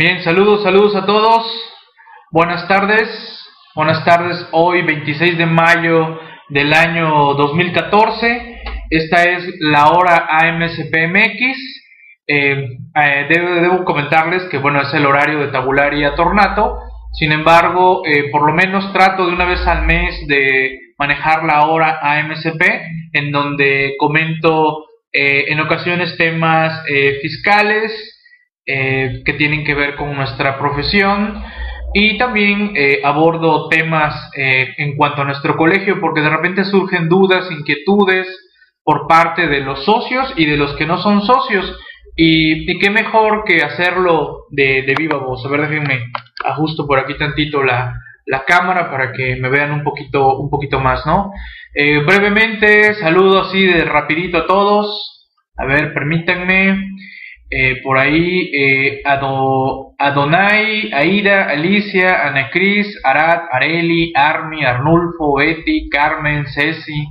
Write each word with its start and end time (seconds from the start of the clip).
Bien, 0.00 0.22
saludos, 0.22 0.62
saludos 0.62 0.96
a 0.96 1.04
todos. 1.04 1.44
Buenas 2.30 2.66
tardes. 2.66 3.06
Buenas 3.74 4.02
tardes. 4.02 4.48
Hoy 4.50 4.80
26 4.80 5.36
de 5.36 5.44
mayo 5.44 6.18
del 6.48 6.72
año 6.72 7.34
2014. 7.34 8.62
Esta 8.88 9.24
es 9.24 9.56
la 9.58 9.90
hora 9.90 10.26
AMSPMX. 10.26 11.82
Eh, 12.26 12.78
eh, 12.96 13.26
debo, 13.28 13.84
comentarles 13.84 14.44
que 14.44 14.56
bueno 14.56 14.80
es 14.80 14.94
el 14.94 15.04
horario 15.04 15.40
de 15.40 15.48
tabular 15.48 15.92
y 15.92 16.02
tornato. 16.16 16.78
Sin 17.12 17.32
embargo, 17.32 18.00
eh, 18.06 18.30
por 18.32 18.46
lo 18.46 18.54
menos 18.54 18.94
trato 18.94 19.26
de 19.26 19.34
una 19.34 19.44
vez 19.44 19.66
al 19.66 19.84
mes 19.84 20.26
de 20.26 20.78
manejar 20.98 21.44
la 21.44 21.66
hora 21.66 21.98
AMSP, 22.00 22.62
en 23.12 23.30
donde 23.30 23.96
comento 23.98 24.86
en 25.12 25.60
ocasiones 25.60 26.16
temas 26.16 26.84
fiscales, 27.20 28.09
eh, 28.72 29.22
que 29.24 29.32
tienen 29.32 29.64
que 29.64 29.74
ver 29.74 29.96
con 29.96 30.14
nuestra 30.14 30.56
profesión 30.56 31.42
y 31.92 32.16
también 32.18 32.70
eh, 32.76 33.00
abordo 33.02 33.68
temas 33.68 34.30
eh, 34.36 34.68
en 34.78 34.96
cuanto 34.96 35.22
a 35.22 35.24
nuestro 35.24 35.56
colegio 35.56 36.00
porque 36.00 36.20
de 36.20 36.30
repente 36.30 36.64
surgen 36.64 37.08
dudas, 37.08 37.50
inquietudes 37.50 38.28
por 38.84 39.08
parte 39.08 39.48
de 39.48 39.58
los 39.62 39.84
socios 39.84 40.32
y 40.36 40.46
de 40.46 40.56
los 40.56 40.76
que 40.76 40.86
no 40.86 40.98
son 41.02 41.22
socios 41.22 41.76
y, 42.14 42.78
qué 42.78 42.90
mejor 42.90 43.42
que 43.42 43.60
hacerlo 43.64 44.44
de, 44.50 44.94
viva 44.96 45.16
voz. 45.16 45.44
A 45.44 45.48
ver, 45.48 45.62
déjenme 45.62 46.04
ajusto 46.44 46.86
por 46.86 47.00
aquí 47.00 47.18
tantito 47.18 47.64
la, 47.64 47.94
la 48.26 48.44
cámara 48.44 48.88
para 48.88 49.10
que 49.10 49.34
me 49.34 49.48
vean 49.48 49.72
un 49.72 49.82
poquito, 49.82 50.38
un 50.38 50.48
poquito 50.48 50.78
más, 50.78 51.04
¿no? 51.06 51.32
brevemente, 51.74 52.94
saludo 52.94 53.42
así 53.42 53.66
de 53.66 53.84
rapidito 53.84 54.38
a 54.38 54.46
todos. 54.46 55.26
A 55.56 55.64
ver, 55.64 55.92
permítanme. 55.92 56.84
Eh, 57.52 57.80
por 57.82 57.98
ahí 57.98 58.48
eh, 58.54 59.02
Adonai, 59.98 60.92
Aida, 60.92 61.50
Alicia, 61.50 62.28
Ana 62.28 62.48
Cris, 62.50 62.86
Arad, 63.02 63.40
Areli, 63.50 64.12
Armi, 64.14 64.64
Arnulfo, 64.64 65.34
Betty, 65.34 65.88
Carmen, 65.88 66.46
Ceci, 66.46 67.06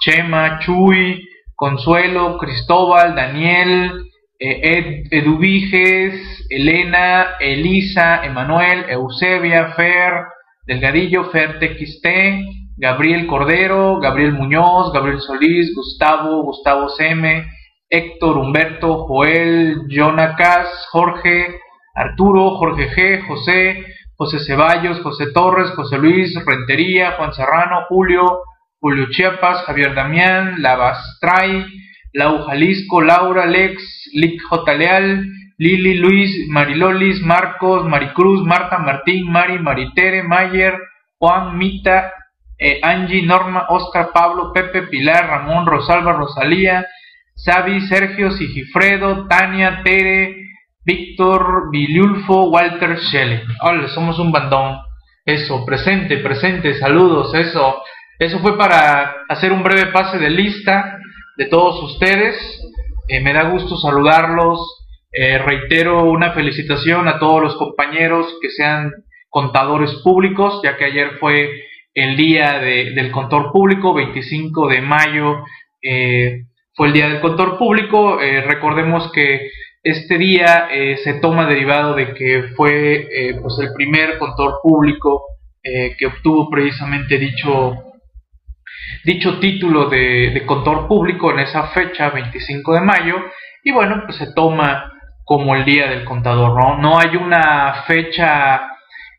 Chema, 0.00 0.60
Chuy, 0.60 1.28
Consuelo, 1.56 2.38
Cristóbal, 2.38 3.16
Daniel, 3.16 4.04
eh, 4.38 5.02
Elena, 6.50 7.36
Elisa, 7.40 8.24
Emanuel, 8.24 8.84
Eusebia, 8.88 9.72
Fer, 9.72 10.24
Delgadillo, 10.66 11.30
Fer 11.30 11.58
TXT, 11.58 12.06
Gabriel 12.76 13.26
Cordero, 13.26 13.98
Gabriel 13.98 14.34
Muñoz, 14.34 14.92
Gabriel 14.92 15.20
Solís, 15.20 15.74
Gustavo, 15.74 16.44
Gustavo 16.44 16.88
Seme, 16.90 17.46
Héctor, 17.90 18.38
Humberto, 18.38 19.06
Joel, 19.06 19.82
Jonacas, 19.88 20.68
Jorge, 20.92 21.60
Arturo, 21.94 22.56
Jorge 22.56 22.88
G, 22.90 23.26
José, 23.26 23.84
José 24.16 24.38
Ceballos, 24.38 25.00
José 25.02 25.32
Torres, 25.32 25.70
José 25.72 25.98
Luis, 25.98 26.32
Rentería, 26.46 27.12
Juan 27.18 27.34
Serrano, 27.34 27.86
Julio, 27.88 28.42
Julio 28.78 29.06
Chiapas, 29.10 29.64
Javier 29.64 29.94
Damián, 29.94 30.62
Lavastray, 30.62 31.66
Lau 32.12 32.44
Jalisco, 32.46 33.00
Laura, 33.00 33.46
Lex, 33.46 33.82
Lick 34.14 34.40
J. 34.48 34.74
Leal, 34.74 35.26
Lili, 35.58 35.94
Luis, 35.94 36.48
Marilolis, 36.48 37.20
Marcos, 37.22 37.86
Maricruz, 37.86 38.46
Marta, 38.46 38.78
Martín, 38.78 39.30
Mari, 39.30 39.58
Maritere, 39.58 40.22
Mayer, 40.22 40.78
Juan, 41.18 41.58
Mita, 41.58 42.12
eh, 42.58 42.80
Angie, 42.82 43.22
Norma, 43.22 43.66
Oscar, 43.68 44.10
Pablo, 44.12 44.52
Pepe, 44.52 44.82
Pilar, 44.82 45.26
Ramón, 45.26 45.66
Rosalba, 45.66 46.12
Rosalía, 46.12 46.86
Xavi, 47.44 47.80
Sergio, 47.82 48.30
Sigifredo, 48.32 49.26
Tania, 49.26 49.82
Tere, 49.82 50.36
Víctor, 50.84 51.70
Viliulfo, 51.70 52.50
Walter, 52.50 52.98
Shelley. 52.98 53.40
Hola, 53.62 53.88
somos 53.88 54.18
un 54.18 54.32
bandón. 54.32 54.78
Eso, 55.24 55.64
presente, 55.64 56.18
presente, 56.18 56.74
saludos, 56.74 57.34
eso. 57.34 57.82
Eso 58.18 58.38
fue 58.40 58.58
para 58.58 59.24
hacer 59.28 59.52
un 59.52 59.62
breve 59.62 59.92
pase 59.92 60.18
de 60.18 60.30
lista 60.30 60.98
de 61.36 61.46
todos 61.46 61.82
ustedes. 61.92 62.36
Eh, 63.08 63.20
me 63.20 63.32
da 63.32 63.44
gusto 63.44 63.76
saludarlos. 63.76 64.60
Eh, 65.12 65.38
reitero 65.38 66.04
una 66.04 66.32
felicitación 66.32 67.08
a 67.08 67.18
todos 67.18 67.42
los 67.42 67.56
compañeros 67.56 68.26
que 68.40 68.50
sean 68.50 68.92
contadores 69.28 69.92
públicos, 70.04 70.60
ya 70.62 70.76
que 70.76 70.84
ayer 70.84 71.18
fue 71.18 71.62
el 71.94 72.16
día 72.16 72.58
del 72.58 73.10
contador 73.10 73.50
público, 73.52 73.94
25 73.94 74.68
de 74.68 74.80
mayo. 74.80 75.44
Eh, 75.82 76.42
fue 76.74 76.88
el 76.88 76.92
Día 76.92 77.08
del 77.08 77.20
Contador 77.20 77.58
Público. 77.58 78.20
Eh, 78.20 78.42
recordemos 78.42 79.10
que 79.12 79.50
este 79.82 80.18
día 80.18 80.68
eh, 80.70 80.98
se 80.98 81.14
toma 81.14 81.46
derivado 81.46 81.94
de 81.94 82.14
que 82.14 82.50
fue 82.56 83.08
eh, 83.10 83.38
pues 83.40 83.58
el 83.60 83.72
primer 83.74 84.18
contador 84.18 84.60
público 84.62 85.26
que 85.62 86.06
obtuvo 86.06 86.48
precisamente 86.48 87.18
dicho, 87.18 87.74
dicho 89.04 89.38
título 89.40 89.90
de, 89.90 90.30
de 90.30 90.46
contador 90.46 90.88
público 90.88 91.30
en 91.30 91.40
esa 91.40 91.64
fecha, 91.68 92.08
25 92.08 92.72
de 92.72 92.80
mayo, 92.80 93.16
y 93.62 93.70
bueno, 93.70 94.04
pues 94.06 94.16
se 94.16 94.32
toma 94.32 94.90
como 95.22 95.54
el 95.54 95.66
Día 95.66 95.86
del 95.90 96.06
Contador, 96.06 96.58
¿no? 96.58 96.78
No 96.78 96.98
hay 96.98 97.14
una 97.14 97.84
fecha 97.86 98.70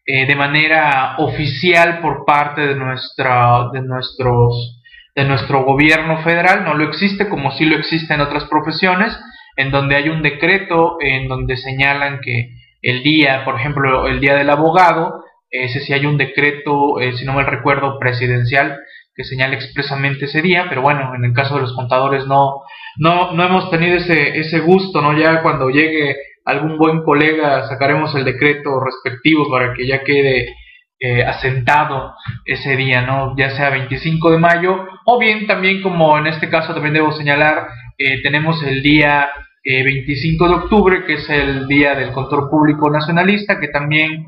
de 0.04 0.36
manera 0.36 1.18
oficial 1.20 2.00
por 2.00 2.26
parte 2.26 2.62
de, 2.66 2.76
nuestra, 2.76 3.70
de 3.72 3.82
nuestros 3.82 4.81
de 5.16 5.26
nuestro 5.26 5.64
gobierno 5.64 6.22
federal, 6.24 6.64
no 6.64 6.74
lo 6.74 6.86
existe 6.86 7.28
como 7.28 7.52
sí 7.52 7.66
lo 7.66 7.78
existe 7.78 8.14
en 8.14 8.22
otras 8.22 8.46
profesiones, 8.46 9.18
en 9.58 9.72
donde 9.72 9.96
hay 9.96 10.10
un 10.10 10.22
decreto 10.22 10.98
en 11.02 11.28
donde 11.28 11.58
señalan 11.58 12.20
que 12.22 12.50
el 12.82 13.04
día, 13.04 13.44
por 13.44 13.56
ejemplo, 13.60 14.08
el 14.08 14.20
día 14.20 14.36
del 14.36 14.50
abogado, 14.50 15.24
ese 15.50 15.82
sí 15.82 15.94
hay 15.94 16.06
un 16.06 16.18
decreto, 16.18 17.00
eh, 17.00 17.14
si 17.14 17.26
no 17.26 17.34
me 17.34 17.44
recuerdo, 17.44 18.00
presidencial 18.00 18.80
que 19.14 19.26
señala 19.26 19.56
expresamente 19.56 20.26
ese 20.26 20.42
día, 20.42 20.68
pero 20.70 20.82
bueno, 20.82 21.14
en 21.14 21.26
el 21.26 21.34
caso 21.34 21.56
de 21.56 21.62
los 21.62 21.76
contadores 21.76 22.26
no, 22.26 22.62
no, 22.98 23.34
no 23.34 23.44
hemos 23.44 23.70
tenido 23.70 23.98
ese, 23.98 24.40
ese 24.40 24.60
gusto, 24.60 25.02
¿no? 25.02 25.18
Ya 25.18 25.42
cuando 25.42 25.70
llegue 25.70 26.16
algún 26.46 26.78
buen 26.78 27.04
colega 27.04 27.68
sacaremos 27.68 28.16
el 28.16 28.24
decreto 28.24 28.80
respectivo 28.80 29.50
para 29.50 29.74
que 29.74 29.86
ya 29.86 30.04
quede 30.04 30.56
eh, 31.00 31.24
asentado 31.24 32.14
ese 32.46 32.76
día, 32.78 33.02
¿no? 33.02 33.36
Ya 33.38 33.50
sea 33.52 33.70
25 33.70 34.32
de 34.32 34.38
mayo 34.38 34.88
o 35.06 35.20
bien 35.20 35.48
también 35.48 35.82
como 35.82 36.18
en 36.18 36.28
este 36.28 36.50
caso 36.50 36.74
también 36.74 36.94
debo 36.94 37.12
señalar, 37.12 37.68
eh, 37.98 38.22
tenemos 38.22 38.62
el 38.64 38.82
día 38.82 39.30
25 39.64 40.46
eh, 40.46 40.50
de 40.50 40.56
octubre 40.56 41.06
que 41.06 41.14
es 41.14 41.30
el 41.30 41.68
día 41.68 41.96
del 41.96 42.12
control 42.12 42.50
público 42.50 42.90
nacionalista 42.90 43.60
que 43.60 43.68
también 43.68 44.28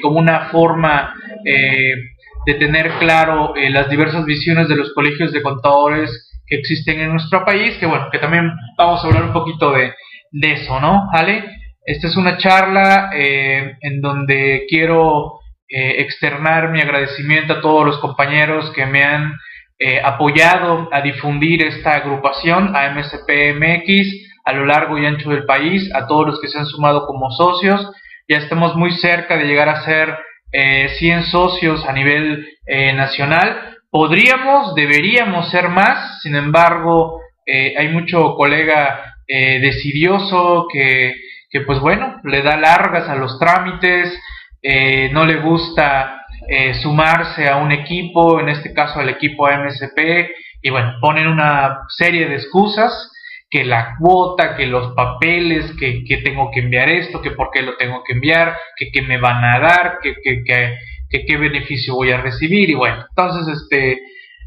como 0.00 0.18
una 0.18 0.48
forma 0.48 1.12
de 1.44 2.54
tener 2.54 2.92
claro 2.98 3.52
las 3.56 3.90
diversas 3.90 4.24
visiones 4.24 4.68
de 4.68 4.76
los 4.76 4.94
colegios 4.94 5.32
de 5.32 5.42
contadores 5.42 6.32
que 6.46 6.56
existen 6.56 6.98
en 7.00 7.10
nuestro 7.10 7.44
país, 7.44 7.76
que 7.78 7.84
bueno, 7.84 8.08
que 8.10 8.18
también 8.18 8.52
vamos 8.78 9.04
a 9.04 9.06
hablar 9.06 9.24
un 9.24 9.34
poquito 9.34 9.72
de, 9.72 9.92
de 10.30 10.52
eso, 10.52 10.80
¿no? 10.80 11.10
¿Vale? 11.12 11.44
Esta 11.84 12.06
es 12.06 12.16
una 12.16 12.38
charla 12.38 13.10
en 13.12 14.00
donde 14.00 14.64
quiero 14.66 15.40
eh, 15.68 16.00
externar 16.02 16.70
mi 16.70 16.80
agradecimiento 16.80 17.54
a 17.54 17.60
todos 17.60 17.84
los 17.84 17.98
compañeros 17.98 18.70
que 18.70 18.86
me 18.86 19.02
han 19.02 19.32
eh, 19.78 20.00
apoyado 20.02 20.88
a 20.92 21.00
difundir 21.00 21.62
esta 21.62 21.92
agrupación, 21.92 22.74
a 22.74 22.90
MSPMX, 22.90 24.26
a 24.44 24.52
lo 24.52 24.64
largo 24.64 24.98
y 24.98 25.06
ancho 25.06 25.30
del 25.30 25.44
país, 25.44 25.90
a 25.94 26.06
todos 26.06 26.26
los 26.26 26.40
que 26.40 26.48
se 26.48 26.58
han 26.58 26.66
sumado 26.66 27.06
como 27.06 27.30
socios. 27.30 27.90
Ya 28.28 28.38
estamos 28.38 28.76
muy 28.76 28.92
cerca 28.92 29.36
de 29.36 29.44
llegar 29.44 29.68
a 29.68 29.84
ser 29.84 30.16
100 30.52 31.18
eh, 31.18 31.22
socios 31.24 31.84
a 31.86 31.92
nivel 31.92 32.48
nacional. 32.94 33.76
Podríamos, 33.90 34.74
deberíamos 34.74 35.50
ser 35.50 35.68
más, 35.68 36.20
sin 36.22 36.34
embargo, 36.34 37.20
hay 37.46 37.88
mucho 37.88 38.34
colega 38.34 39.14
decidioso 39.28 40.66
que, 40.72 41.14
que, 41.50 41.60
pues 41.60 41.78
bueno, 41.80 42.20
le 42.24 42.42
da 42.42 42.56
largas 42.56 43.08
a 43.08 43.14
los 43.14 43.38
trámites, 43.38 44.18
eh, 44.62 45.10
no 45.12 45.24
le 45.24 45.36
gusta 45.36 46.25
eh, 46.48 46.74
sumarse 46.74 47.48
a 47.48 47.56
un 47.56 47.72
equipo, 47.72 48.40
en 48.40 48.48
este 48.48 48.72
caso 48.72 49.00
al 49.00 49.08
equipo 49.08 49.48
MSP, 49.48 50.30
y 50.62 50.70
bueno, 50.70 50.94
ponen 51.00 51.26
una 51.26 51.80
serie 51.88 52.28
de 52.28 52.36
excusas, 52.36 53.12
que 53.48 53.64
la 53.64 53.94
cuota, 53.98 54.56
que 54.56 54.66
los 54.66 54.94
papeles, 54.94 55.72
que, 55.78 56.04
que 56.04 56.18
tengo 56.18 56.50
que 56.50 56.60
enviar 56.60 56.88
esto, 56.88 57.22
que 57.22 57.30
por 57.30 57.50
qué 57.52 57.62
lo 57.62 57.76
tengo 57.76 58.02
que 58.04 58.14
enviar, 58.14 58.56
que 58.76 58.90
qué 58.90 59.02
me 59.02 59.18
van 59.18 59.44
a 59.44 59.60
dar, 59.60 59.98
que, 60.02 60.14
que, 60.22 60.42
que, 60.44 61.24
qué 61.24 61.36
beneficio 61.36 61.94
voy 61.94 62.10
a 62.10 62.20
recibir, 62.20 62.68
y 62.70 62.74
bueno, 62.74 63.04
entonces 63.08 63.62
este 63.62 64.02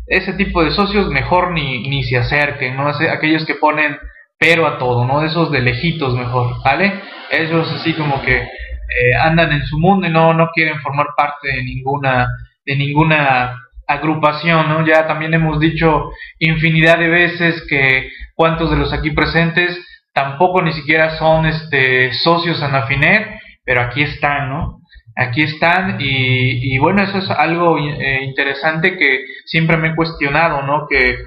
ese 0.06 0.34
tipo 0.34 0.64
de 0.64 0.72
socios 0.72 1.08
mejor 1.10 1.52
ni, 1.52 1.88
ni 1.88 2.04
se 2.04 2.18
acerquen, 2.18 2.76
¿no? 2.76 2.88
Aquellos 2.88 3.46
que 3.46 3.56
ponen 3.56 3.96
pero 4.40 4.66
a 4.66 4.80
todo, 4.80 5.06
¿no? 5.06 5.24
Esos 5.24 5.52
de 5.52 5.62
lejitos 5.62 6.16
mejor, 6.16 6.56
¿vale? 6.64 6.94
Esos 7.30 7.72
así 7.74 7.94
como 7.94 8.22
que 8.22 8.48
eh, 8.90 9.16
andan 9.16 9.52
en 9.52 9.66
su 9.66 9.78
mundo 9.78 10.08
y 10.08 10.10
no, 10.10 10.34
no 10.34 10.50
quieren 10.52 10.80
formar 10.82 11.08
parte 11.16 11.48
de 11.48 11.64
ninguna, 11.64 12.28
de 12.66 12.76
ninguna 12.76 13.56
agrupación, 13.88 14.68
¿no? 14.68 14.86
Ya 14.86 15.08
también 15.08 15.34
hemos 15.34 15.60
dicho 15.60 16.12
infinidad 16.40 16.98
de 16.98 17.08
veces 17.08 17.64
que 17.70 18.10
cuantos 18.34 18.72
de 18.72 18.78
los 18.78 18.92
aquí 18.92 19.12
presentes 19.12 19.80
tampoco 20.14 20.62
ni 20.62 20.74
siquiera 20.74 21.18
son 21.18 21.46
este, 21.46 22.14
socios 22.14 22.64
Anafinet, 22.64 23.28
pero 23.64 23.82
aquí 23.82 24.02
están, 24.02 24.50
¿no? 24.50 24.80
Aquí 25.16 25.44
están 25.44 25.98
y, 26.00 26.78
bueno, 26.80 27.04
eso 27.04 27.18
es 27.20 27.30
algo 27.30 27.78
eh, 27.78 28.24
interesante 28.24 28.98
que 28.98 29.20
siempre 29.46 29.78
me 29.78 29.90
he 29.90 29.96
cuestionado, 29.96 30.64
¿no? 30.64 30.88
Que 30.90 31.18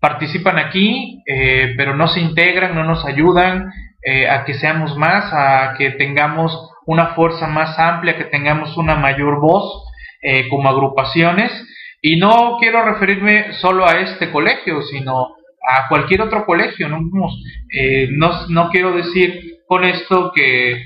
participan 0.00 0.58
aquí, 0.58 1.22
eh, 1.26 1.74
pero 1.76 1.96
no 1.96 2.06
se 2.06 2.20
integran, 2.20 2.74
no 2.74 2.84
nos 2.84 3.04
ayudan 3.04 3.72
a 4.30 4.44
que 4.44 4.54
seamos 4.54 4.96
más, 4.96 5.30
a 5.34 5.74
que 5.76 5.90
tengamos 5.90 6.70
una 6.88 7.14
fuerza 7.14 7.46
más 7.46 7.78
amplia, 7.78 8.16
que 8.16 8.24
tengamos 8.24 8.76
una 8.76 8.96
mayor 8.96 9.40
voz 9.40 9.84
como 10.50 10.68
agrupaciones. 10.68 11.52
Y 12.02 12.16
no 12.16 12.56
quiero 12.58 12.84
referirme 12.84 13.52
solo 13.54 13.86
a 13.86 14.00
este 14.00 14.30
colegio, 14.30 14.82
sino 14.82 15.36
a 15.68 15.88
cualquier 15.88 16.22
otro 16.22 16.44
colegio. 16.44 16.88
No, 16.88 17.00
no, 17.00 18.46
no 18.48 18.70
quiero 18.70 18.92
decir 18.92 19.58
con 19.68 19.84
esto 19.84 20.32
que 20.34 20.82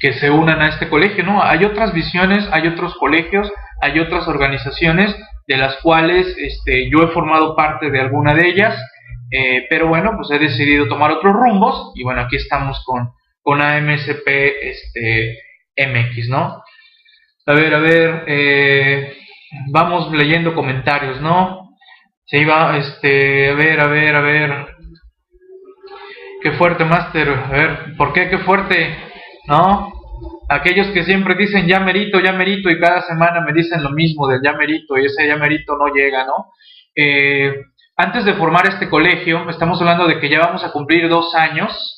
que 0.00 0.12
se 0.14 0.30
unan 0.30 0.60
a 0.60 0.68
este 0.68 0.88
colegio, 0.88 1.24
¿no? 1.24 1.42
Hay 1.42 1.64
otras 1.64 1.92
visiones, 1.92 2.48
hay 2.52 2.68
otros 2.68 2.94
colegios, 2.96 3.50
hay 3.80 3.98
otras 3.98 4.28
organizaciones 4.28 5.14
de 5.46 5.56
las 5.56 5.76
cuales 5.82 6.36
este, 6.38 6.90
yo 6.90 7.02
he 7.02 7.08
formado 7.08 7.56
parte 7.56 7.90
de 7.90 8.00
alguna 8.00 8.34
de 8.34 8.48
ellas, 8.48 8.76
eh, 9.30 9.66
pero 9.68 9.88
bueno, 9.88 10.12
pues 10.16 10.30
he 10.30 10.38
decidido 10.38 10.88
tomar 10.88 11.10
otros 11.10 11.32
rumbos 11.32 11.92
y 11.94 12.04
bueno, 12.04 12.22
aquí 12.22 12.36
estamos 12.36 12.82
con, 12.84 13.10
con 13.48 13.62
AMSP 13.62 14.26
este, 14.26 15.38
MX, 15.74 16.28
¿no? 16.28 16.62
A 17.46 17.52
ver, 17.54 17.74
a 17.74 17.78
ver, 17.78 18.24
eh, 18.26 19.16
vamos 19.70 20.12
leyendo 20.12 20.54
comentarios, 20.54 21.18
¿no? 21.22 21.70
Se 22.26 22.40
iba, 22.40 22.76
este, 22.76 23.48
a 23.48 23.54
ver, 23.54 23.80
a 23.80 23.86
ver, 23.86 24.16
a 24.16 24.20
ver. 24.20 24.66
Qué 26.42 26.52
fuerte, 26.52 26.84
Master. 26.84 27.30
A 27.30 27.48
ver, 27.48 27.96
¿por 27.96 28.12
qué 28.12 28.28
qué 28.28 28.36
fuerte? 28.36 28.94
¿no? 29.46 29.94
Aquellos 30.50 30.88
que 30.88 31.04
siempre 31.04 31.34
dicen 31.34 31.66
ya 31.66 31.80
merito, 31.80 32.20
ya 32.20 32.34
merito 32.34 32.68
y 32.68 32.78
cada 32.78 33.00
semana 33.00 33.40
me 33.40 33.54
dicen 33.54 33.82
lo 33.82 33.92
mismo 33.92 34.28
del 34.28 34.42
ya 34.44 34.52
merito 34.52 34.98
y 34.98 35.06
ese 35.06 35.26
ya 35.26 35.36
merito 35.36 35.74
no 35.78 35.86
llega, 35.86 36.26
¿no? 36.26 36.52
Eh, 36.94 37.54
antes 37.96 38.26
de 38.26 38.34
formar 38.34 38.66
este 38.66 38.90
colegio, 38.90 39.48
estamos 39.48 39.80
hablando 39.80 40.06
de 40.06 40.20
que 40.20 40.28
ya 40.28 40.40
vamos 40.40 40.62
a 40.64 40.70
cumplir 40.70 41.08
dos 41.08 41.34
años, 41.34 41.97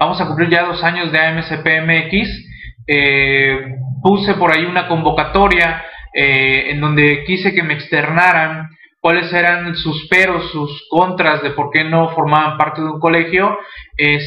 vamos 0.00 0.20
a 0.20 0.26
cumplir 0.26 0.50
ya 0.50 0.64
dos 0.64 0.82
años 0.82 1.12
de 1.12 1.20
AMCPMX, 1.20 2.46
eh, 2.88 3.76
puse 4.02 4.34
por 4.34 4.52
ahí 4.52 4.64
una 4.64 4.88
convocatoria 4.88 5.84
eh, 6.12 6.70
en 6.70 6.80
donde 6.80 7.22
quise 7.24 7.54
que 7.54 7.62
me 7.62 7.74
externaran 7.74 8.70
cuáles 9.00 9.32
eran 9.32 9.76
sus 9.76 10.08
peros, 10.08 10.50
sus 10.50 10.88
contras 10.90 11.42
de 11.42 11.50
por 11.50 11.70
qué 11.70 11.84
no 11.84 12.08
formaban 12.10 12.58
parte 12.58 12.80
de 12.80 12.88
un 12.88 13.00
colegio, 13.00 13.56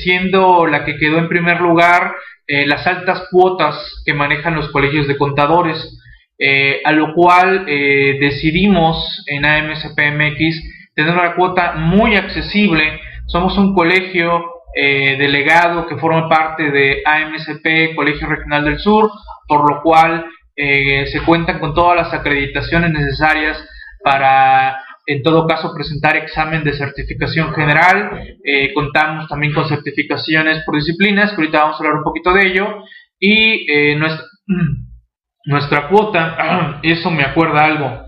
siendo 0.02 0.66
la 0.66 0.84
que 0.84 0.98
quedó 0.98 1.20
en 1.20 1.28
primer 1.28 1.62
lugar 1.62 2.14
eh, 2.46 2.68
las 2.68 2.86
altas 2.86 3.28
cuotas 3.31 4.04
que 4.06 4.14
manejan 4.14 4.56
los 4.56 4.70
colegios 4.70 5.08
de 5.08 5.18
contadores, 5.18 5.98
eh, 6.38 6.81
a 6.84 6.92
lo 6.92 7.14
cual 7.14 7.66
eh, 7.70 8.18
decidimos 8.20 9.24
en 9.28 9.46
AMSPMX 9.46 10.62
tener 10.94 11.14
una 11.14 11.36
cuota 11.36 11.75
muy 11.78 12.16
accesible. 12.16 13.00
Somos 13.28 13.58
un 13.58 13.74
colegio 13.74 14.44
delegado 14.75 15.86
que 15.88 15.98
forma 15.98 16.28
parte 16.28 16.72
de 16.72 17.04
AMSP, 17.06 17.96
Colegio 17.96 18.28
Regional 18.28 18.66
del 18.66 18.80
Sur, 18.80 19.10
por 19.48 19.70
lo 19.70 19.81
cual 19.81 20.25
se 20.56 21.22
cuentan 21.25 21.60
con 21.60 21.74
todas 21.74 21.96
las 21.96 22.14
acreditaciones 22.14 22.92
necesarias 22.92 23.64
para 24.04 24.78
en 25.06 25.22
todo 25.22 25.46
caso 25.48 25.74
presentar 25.75 26.16
examen 26.16 26.64
de 26.64 26.74
certificación 26.74 27.54
general, 27.54 28.22
eh, 28.44 28.74
contamos 28.74 29.28
también 29.28 29.54
con 29.54 29.68
certificaciones 29.68 30.64
por 30.66 30.75
disciplinas, 30.75 31.31
que 31.31 31.38
ahorita 31.38 31.60
vamos 31.60 31.75
a 31.75 31.80
hablar 31.80 31.98
un 31.98 32.04
poquito 32.04 32.34
de 32.34 32.48
ello, 32.48 32.84
y 33.20 33.70
eh, 33.70 33.96
nuestra, 33.96 34.25
nuestra 35.46 35.88
cuota, 35.90 36.80
eso 36.84 37.12
me 37.12 37.24
acuerda 37.24 37.66
algo, 37.66 38.02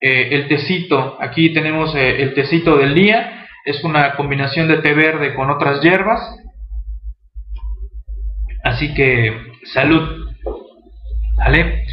eh, 0.00 0.28
el 0.32 0.48
tecito, 0.48 1.18
aquí 1.20 1.52
tenemos 1.52 1.94
el 1.94 2.32
tecito 2.34 2.76
del 2.76 2.94
día, 2.94 3.39
es 3.70 3.84
una 3.84 4.16
combinación 4.16 4.68
de 4.68 4.78
té 4.78 4.94
verde 4.94 5.34
con 5.34 5.50
otras 5.50 5.80
hierbas, 5.80 6.20
así 8.64 8.94
que 8.94 9.34
salud, 9.72 10.26
¿vale? 11.36 11.84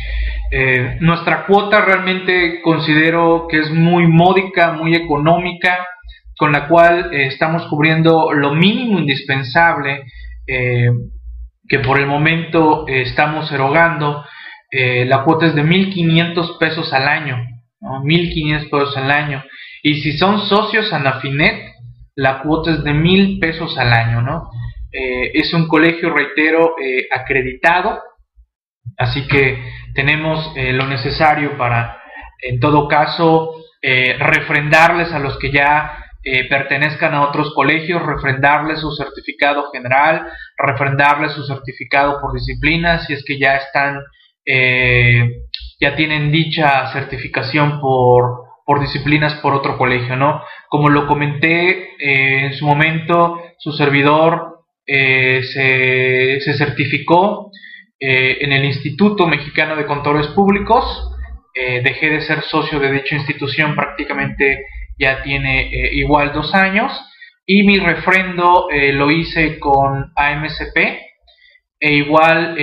Eh, 0.50 0.98
nuestra 1.02 1.46
cuota 1.46 1.82
realmente 1.82 2.62
considero 2.62 3.48
que 3.50 3.60
es 3.60 3.70
muy 3.70 4.08
módica, 4.08 4.72
muy 4.72 4.96
económica, 4.96 5.86
con 6.38 6.52
la 6.52 6.68
cual 6.68 7.14
eh, 7.14 7.28
estamos 7.28 7.68
cubriendo 7.68 8.32
lo 8.32 8.54
mínimo 8.54 9.00
indispensable 9.00 10.06
eh, 10.46 10.90
que 11.68 11.80
por 11.80 12.00
el 12.00 12.08
momento 12.08 12.86
estamos 12.88 13.52
erogando. 13.52 14.24
la 14.72 15.24
cuota 15.24 15.48
es 15.48 15.56
de 15.56 15.64
1.500 15.64 16.58
pesos 16.60 16.94
al 16.94 17.08
año, 17.08 17.46
1.500 17.82 18.70
pesos 18.70 18.98
al 18.98 19.12
año. 19.12 19.44
Y 19.88 20.02
si 20.02 20.18
son 20.18 20.42
socios 20.50 20.92
Anafinet, 20.92 21.74
la 22.16 22.42
cuota 22.42 22.72
es 22.72 22.84
de 22.84 22.92
1.000 22.92 23.40
pesos 23.40 23.78
al 23.78 23.94
año, 23.94 24.22
¿no? 24.22 24.52
es 24.92 25.54
un 25.54 25.66
colegio, 25.70 26.14
reitero, 26.14 26.76
acreditado, 27.10 28.02
así 28.98 29.26
que 29.28 29.64
tenemos 29.94 30.52
eh, 30.58 30.74
lo 30.74 30.88
necesario 30.88 31.58
para, 31.58 32.02
en 32.42 32.60
todo 32.60 32.90
caso, 32.90 33.54
eh, 33.82 34.18
refrendarles 34.20 35.14
a 35.14 35.20
los 35.20 35.40
que 35.40 35.54
ya 35.54 36.04
eh, 36.22 36.50
pertenezcan 36.50 37.14
a 37.14 37.22
otros 37.22 37.54
colegios, 37.54 38.06
refrendarles 38.06 38.82
su 38.82 38.92
certificado 38.92 39.72
general, 39.72 40.28
refrendarles 40.58 41.32
su 41.32 41.46
certificado 41.46 42.20
por 42.20 42.34
disciplina, 42.34 43.06
si 43.06 43.14
es 43.14 43.24
que 43.24 43.40
ya 43.40 43.56
están, 43.56 44.02
ya 45.80 45.96
tienen 45.96 46.30
dicha 46.30 46.92
certificación 46.92 47.80
por, 47.80 48.47
por 48.68 48.82
disciplinas 48.82 49.36
por 49.36 49.56
otro 49.56 49.80
colegio, 49.80 50.16
¿no? 50.16 50.44
Como 50.68 50.90
lo 50.90 51.08
comenté 51.08 51.96
en 52.00 52.54
su 52.54 52.66
momento, 52.66 53.42
su 53.58 53.72
servidor 53.72 54.66
se, 54.86 56.40
se 56.42 56.54
certificó 56.58 57.52
eh, 58.00 58.38
en 58.42 58.52
el 58.52 58.64
Instituto 58.64 59.26
Mexicano 59.26 59.76
de 59.76 59.88
Contadores 59.88 60.28
Públicos. 60.28 60.84
Eh, 61.56 61.82
dejé 61.84 62.12
de 62.12 62.22
ser 62.22 62.44
socio 62.44 62.80
de 62.80 62.92
dicha 62.92 63.16
institución 63.16 63.76
prácticamente 63.76 64.66
ya 65.00 65.24
tiene 65.24 65.62
eh, 65.62 65.96
igual 65.96 66.32
dos 66.32 66.54
años 66.54 66.92
y 67.44 67.64
mi 67.64 67.80
refrendo 67.80 68.68
lo 68.94 69.10
hice 69.10 69.58
con 69.58 70.12
AMCP 70.16 70.78
e 71.80 71.94
igual 71.94 72.58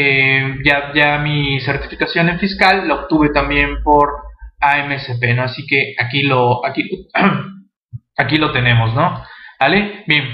ya, 0.63 0.93
ya 0.95 1.19
mi 1.19 1.59
certificación 1.61 2.29
en 2.29 2.39
fiscal 2.39 2.87
la 2.87 2.97
obtuve 2.97 3.31
también 3.31 3.83
por 3.83 4.24
AMCP, 4.73 5.35
¿no? 5.35 5.43
Así 5.45 5.67
que 5.67 5.95
aquí 5.99 6.23
lo, 6.23 6.65
aquí, 6.65 7.09
aquí 8.17 8.37
lo 8.37 8.53
tenemos, 8.53 8.95
¿no? 8.95 9.23
¿Vale? 9.61 10.05
Bien. 10.07 10.25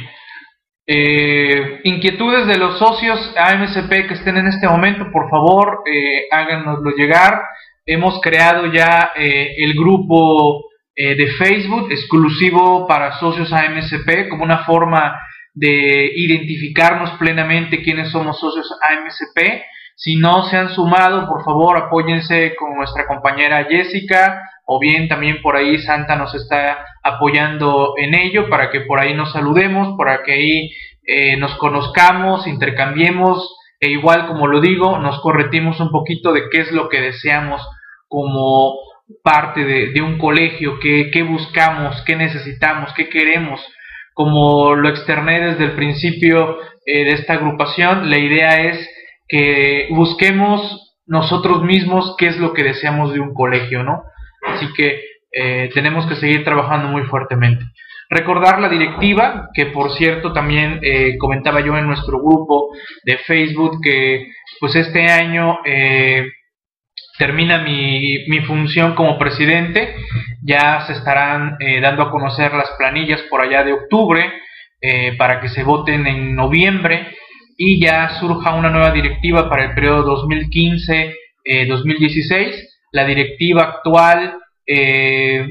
Eh, 0.87 1.81
inquietudes 1.85 2.47
de 2.47 2.59
los 2.59 2.79
socios 2.79 3.33
AMSP 3.37 4.09
que 4.09 4.15
estén 4.15 4.37
en 4.37 4.49
este 4.49 4.67
momento, 4.67 5.07
por 5.13 5.31
favor, 5.31 5.83
eh, 5.87 6.27
háganoslo 6.31 6.91
llegar. 6.97 7.43
Hemos 7.87 8.21
creado 8.21 8.67
ya 8.73 9.13
eh, 9.17 9.55
el 9.59 9.75
grupo 9.75 10.65
de 10.97 11.29
Facebook 11.39 11.91
exclusivo 11.91 12.87
para 12.87 13.19
socios 13.19 13.51
AMSP 13.55 14.29
como 14.29 14.45
una 14.45 14.65
forma 14.65 15.19
de 15.55 16.13
identificarnos 16.15 17.13
plenamente 17.19 17.83
quiénes 17.83 18.11
somos 18.11 18.39
socios 18.39 18.71
AMSP. 18.83 19.63
Si 20.03 20.17
no 20.17 20.45
se 20.45 20.57
han 20.57 20.71
sumado, 20.71 21.29
por 21.29 21.45
favor, 21.45 21.77
apóyense 21.77 22.57
con 22.57 22.75
nuestra 22.75 23.07
compañera 23.07 23.67
Jessica 23.69 24.41
o 24.65 24.79
bien 24.79 25.09
también 25.09 25.43
por 25.43 25.57
ahí 25.57 25.79
Santa 25.79 26.17
nos 26.17 26.35
está 26.35 26.87
apoyando 27.03 27.93
en 27.99 28.15
ello 28.15 28.49
para 28.49 28.71
que 28.71 28.81
por 28.81 28.99
ahí 28.99 29.13
nos 29.13 29.31
saludemos, 29.33 29.99
para 29.99 30.23
que 30.23 30.33
ahí 30.33 30.71
eh, 31.07 31.37
nos 31.37 31.55
conozcamos, 31.59 32.47
intercambiemos 32.47 33.55
e 33.79 33.91
igual 33.91 34.27
como 34.27 34.47
lo 34.47 34.63
digo, 34.63 34.99
nos 34.99 35.21
corretimos 35.21 35.81
un 35.81 35.91
poquito 35.91 36.33
de 36.33 36.49
qué 36.51 36.63
es 36.63 36.73
lo 36.73 36.89
que 36.89 37.03
deseamos 37.03 37.61
como 38.09 38.77
parte 39.23 39.67
de, 39.67 40.01
un 40.01 40.17
colegio, 40.17 40.79
qué, 40.81 41.23
buscamos, 41.25 42.03
qué 42.07 42.17
necesitamos, 42.17 42.95
qué 42.95 43.11
queremos. 43.11 43.61
Como 44.15 44.75
lo 44.75 44.89
externé 44.89 45.41
desde 45.41 45.65
el 45.65 45.73
principio 45.73 46.57
eh, 46.87 47.05
de 47.05 47.13
esta 47.13 47.35
agrupación, 47.35 48.09
la 48.09 48.17
idea 48.17 48.63
es 48.63 48.89
que 49.31 49.87
busquemos 49.91 50.99
nosotros 51.07 51.63
mismos 51.63 52.15
qué 52.19 52.27
es 52.27 52.37
lo 52.37 52.53
que 52.53 52.65
deseamos 52.65 53.15
de 53.15 53.21
un 53.21 53.33
colegio, 53.33 53.85
¿no? 53.85 54.03
Así 54.47 54.67
que 54.75 55.03
eh, 55.33 55.71
tenemos 55.73 56.07
que 56.07 56.17
seguir 56.17 56.45
trabajando 56.45 56.89
muy 56.89 57.03
fuertemente. 57.05 57.65
Recordar 58.09 58.61
la 58.61 58.69
directiva, 58.69 59.49
que 59.55 59.67
por 59.67 59.93
cierto 59.93 60.33
también 60.33 60.81
eh, 60.83 61.17
comentaba 61.17 61.61
yo 61.61 61.79
en 61.79 61.87
nuestro 61.87 62.19
grupo 62.19 62.71
de 63.05 63.19
Facebook 63.19 63.79
que 63.83 64.27
pues 64.59 64.75
este 64.75 65.07
año 65.07 65.61
eh, 65.65 66.27
termina 67.17 67.59
mi, 67.63 68.27
mi, 68.29 68.41
función 68.41 68.97
como 68.97 69.17
presidente, 69.17 69.95
ya 70.43 70.81
se 70.87 70.95
estarán 70.95 71.57
dando 71.83 72.03
a 72.03 72.11
conocer 72.11 72.53
las 72.55 72.71
planillas 72.79 73.21
por 73.31 73.43
allá 73.43 73.63
de 73.63 73.75
octubre 73.75 74.33
para 75.19 75.41
que 75.41 75.51
se 75.51 75.63
voten 75.63 76.07
en 76.07 76.35
noviembre 76.35 77.15
y 77.63 77.79
ya 77.79 78.19
surja 78.19 78.55
una 78.55 78.71
nueva 78.71 78.91
directiva 78.91 79.51
para 79.51 79.65
el 79.65 79.75
periodo 79.75 80.27
2015-2016. 80.27 81.13
Eh, 81.45 82.69
la 82.93 83.05
directiva 83.05 83.65
actual, 83.65 84.39
eh, 84.67 85.47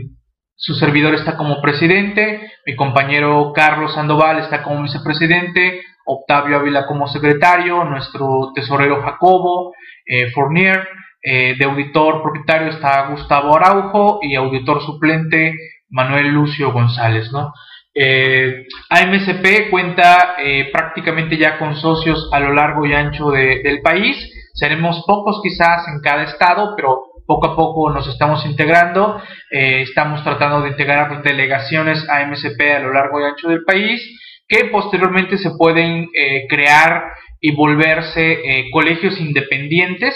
su 0.55 0.73
servidor 0.73 1.13
está 1.13 1.37
como 1.37 1.61
presidente, 1.61 2.51
mi 2.65 2.75
compañero 2.75 3.53
Carlos 3.53 3.93
Sandoval 3.93 4.39
está 4.39 4.63
como 4.63 4.81
vicepresidente, 4.81 5.81
Octavio 6.03 6.57
Ávila 6.57 6.87
como 6.87 7.07
secretario, 7.07 7.83
nuestro 7.83 8.53
tesorero 8.55 9.03
Jacobo 9.03 9.75
eh, 10.03 10.31
Fournier, 10.31 10.87
eh, 11.21 11.53
de 11.59 11.65
auditor 11.65 12.23
propietario 12.23 12.69
está 12.69 13.07
Gustavo 13.09 13.55
Araujo 13.55 14.17
y 14.23 14.33
auditor 14.33 14.81
suplente 14.81 15.53
Manuel 15.89 16.29
Lucio 16.29 16.71
González. 16.71 17.31
¿no? 17.31 17.53
Eh, 17.93 18.65
AMSP 18.89 19.69
cuenta 19.69 20.35
eh, 20.37 20.69
prácticamente 20.71 21.37
ya 21.37 21.57
con 21.57 21.75
socios 21.75 22.29
a 22.31 22.39
lo 22.39 22.53
largo 22.53 22.85
y 22.85 22.93
ancho 22.93 23.31
del 23.31 23.81
país. 23.81 24.15
Seremos 24.53 25.03
pocos 25.05 25.39
quizás 25.41 25.87
en 25.87 26.01
cada 26.01 26.23
estado, 26.23 26.75
pero 26.75 27.03
poco 27.25 27.47
a 27.47 27.55
poco 27.55 27.89
nos 27.91 28.07
estamos 28.07 28.45
integrando. 28.45 29.21
estamos 29.51 30.23
tratando 30.23 30.61
de 30.61 30.69
integrar 30.69 31.21
delegaciones 31.21 32.07
AMSP 32.09 32.61
a 32.75 32.79
lo 32.79 32.93
largo 32.93 33.19
y 33.19 33.23
ancho 33.23 33.49
del 33.49 33.63
país 33.63 34.01
que 34.47 34.65
posteriormente 34.65 35.37
se 35.37 35.51
pueden 35.51 36.07
crear 36.49 37.03
y 37.39 37.55
volverse 37.55 38.65
colegios 38.71 39.19
independientes 39.19 40.15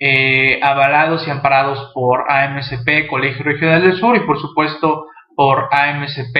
eh, 0.00 0.60
avalados 0.62 1.26
y 1.26 1.30
amparados 1.30 1.90
por 1.92 2.30
AMCP, 2.30 3.08
Colegio 3.08 3.42
Regional 3.42 3.82
del 3.82 3.96
Sur, 3.96 4.16
y 4.16 4.20
por 4.20 4.40
supuesto 4.40 5.06
por 5.34 5.68
AMCP 5.72 6.36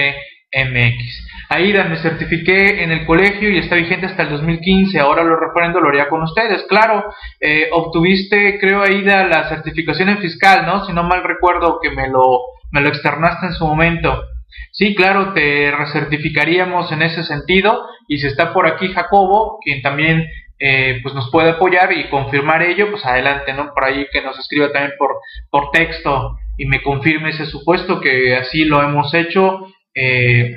MX. 0.51 1.27
Ahí 1.49 1.73
me 1.73 1.97
certifiqué 1.97 2.83
en 2.83 2.91
el 2.91 3.05
colegio 3.05 3.49
y 3.49 3.57
está 3.57 3.75
vigente 3.75 4.05
hasta 4.05 4.23
el 4.23 4.29
2015. 4.29 4.99
Ahora 4.99 5.23
lo 5.23 5.35
referendo 5.35 5.79
lo 5.79 5.89
haría 5.89 6.09
con 6.09 6.21
ustedes. 6.21 6.63
Claro, 6.69 7.11
eh, 7.39 7.69
obtuviste, 7.71 8.59
creo, 8.59 8.83
Aida, 8.83 9.25
la 9.25 9.49
certificación 9.49 10.09
en 10.09 10.19
fiscal, 10.19 10.65
¿no? 10.65 10.85
Si 10.85 10.93
no 10.93 11.03
mal 11.03 11.23
recuerdo 11.23 11.79
que 11.81 11.91
me 11.91 12.07
lo, 12.07 12.41
me 12.71 12.81
lo 12.81 12.89
externaste 12.89 13.47
en 13.47 13.53
su 13.53 13.65
momento. 13.65 14.23
Sí, 14.71 14.95
claro, 14.95 15.33
te 15.33 15.71
recertificaríamos 15.71 16.91
en 16.91 17.01
ese 17.01 17.23
sentido. 17.23 17.87
Y 18.07 18.19
si 18.19 18.27
está 18.27 18.53
por 18.53 18.67
aquí 18.67 18.89
Jacobo, 18.89 19.59
quien 19.63 19.81
también 19.81 20.27
eh, 20.59 20.99
pues 21.01 21.15
nos 21.15 21.31
puede 21.31 21.51
apoyar 21.51 21.93
y 21.93 22.09
confirmar 22.09 22.61
ello, 22.61 22.91
pues 22.91 23.05
adelante, 23.05 23.53
¿no? 23.53 23.73
Por 23.73 23.85
ahí 23.85 24.07
que 24.11 24.21
nos 24.21 24.37
escriba 24.37 24.71
también 24.71 24.93
por, 24.99 25.15
por 25.49 25.71
texto 25.71 26.37
y 26.57 26.65
me 26.65 26.83
confirme 26.83 27.29
ese 27.29 27.45
supuesto 27.45 28.01
que 28.01 28.35
así 28.35 28.65
lo 28.65 28.83
hemos 28.83 29.13
hecho 29.13 29.67
eh, 29.93 30.55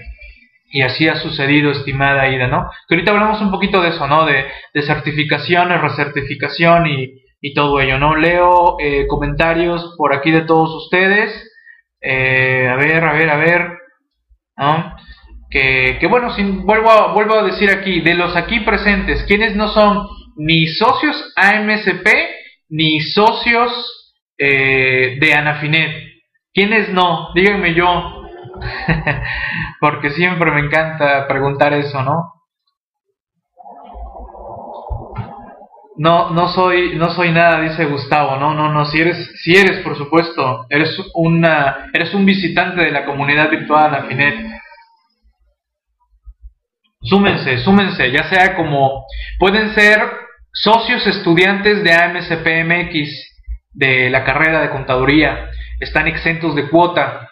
y 0.70 0.82
así 0.82 1.08
ha 1.08 1.16
sucedido, 1.16 1.70
estimada 1.70 2.28
Ida, 2.28 2.48
¿no? 2.48 2.70
Que 2.88 2.94
ahorita 2.94 3.12
hablamos 3.12 3.40
un 3.40 3.50
poquito 3.50 3.82
de 3.82 3.90
eso, 3.90 4.06
¿no? 4.06 4.24
De, 4.24 4.46
de 4.72 4.82
certificaciones, 4.82 5.80
recertificación 5.80 6.86
y, 6.86 7.22
y 7.40 7.54
todo 7.54 7.80
ello, 7.80 7.98
¿no? 7.98 8.16
Leo 8.16 8.76
eh, 8.80 9.06
comentarios 9.06 9.94
por 9.98 10.14
aquí 10.14 10.30
de 10.30 10.42
todos 10.42 10.74
ustedes. 10.84 11.32
a 12.02 12.76
ver, 12.76 13.04
a 13.04 13.12
ver, 13.12 13.30
a 13.30 13.36
ver. 13.36 13.78
¿no? 14.56 14.96
que, 15.52 16.06
bueno, 16.08 16.34
vuelvo, 16.64 16.90
a, 16.90 17.12
vuelvo 17.12 17.38
a 17.38 17.44
decir 17.44 17.70
aquí, 17.70 18.00
de 18.00 18.14
los 18.14 18.34
aquí 18.36 18.60
presentes, 18.60 19.22
quienes 19.24 19.54
no 19.54 19.68
son 19.68 20.06
ni 20.36 20.66
socios 20.66 21.32
AMSP 21.36 22.08
ni 22.70 23.00
socios 23.00 24.14
eh, 24.38 25.18
de 25.20 25.34
Anafinet, 25.34 25.92
quienes 26.54 26.88
no, 26.88 27.28
díganme 27.34 27.74
yo, 27.74 28.21
porque 29.80 30.10
siempre 30.10 30.50
me 30.50 30.60
encanta 30.60 31.26
preguntar 31.26 31.72
eso, 31.74 32.02
¿no? 32.02 32.32
No, 35.96 36.30
no 36.30 36.48
soy, 36.48 36.96
no 36.96 37.10
soy 37.10 37.30
nada, 37.32 37.60
dice 37.60 37.84
Gustavo. 37.84 38.36
No, 38.36 38.54
no, 38.54 38.72
no. 38.72 38.86
Si 38.86 39.00
eres, 39.00 39.30
si 39.42 39.54
eres, 39.54 39.80
por 39.80 39.96
supuesto, 39.96 40.66
eres 40.70 40.98
una, 41.14 41.90
eres 41.92 42.14
un 42.14 42.24
visitante 42.24 42.82
de 42.82 42.90
la 42.90 43.04
comunidad 43.04 43.50
virtual 43.50 43.94
Anafinet. 43.94 44.34
Súmense, 47.02 47.58
súmense, 47.58 48.12
ya 48.12 48.24
sea 48.28 48.54
como 48.54 49.04
pueden 49.38 49.74
ser 49.74 50.00
socios 50.52 51.04
estudiantes 51.06 51.82
de 51.82 51.92
AMCPMX 51.92 53.32
de 53.72 54.08
la 54.08 54.22
carrera 54.24 54.60
de 54.60 54.70
contaduría, 54.70 55.50
están 55.80 56.06
exentos 56.06 56.54
de 56.54 56.68
cuota 56.68 57.28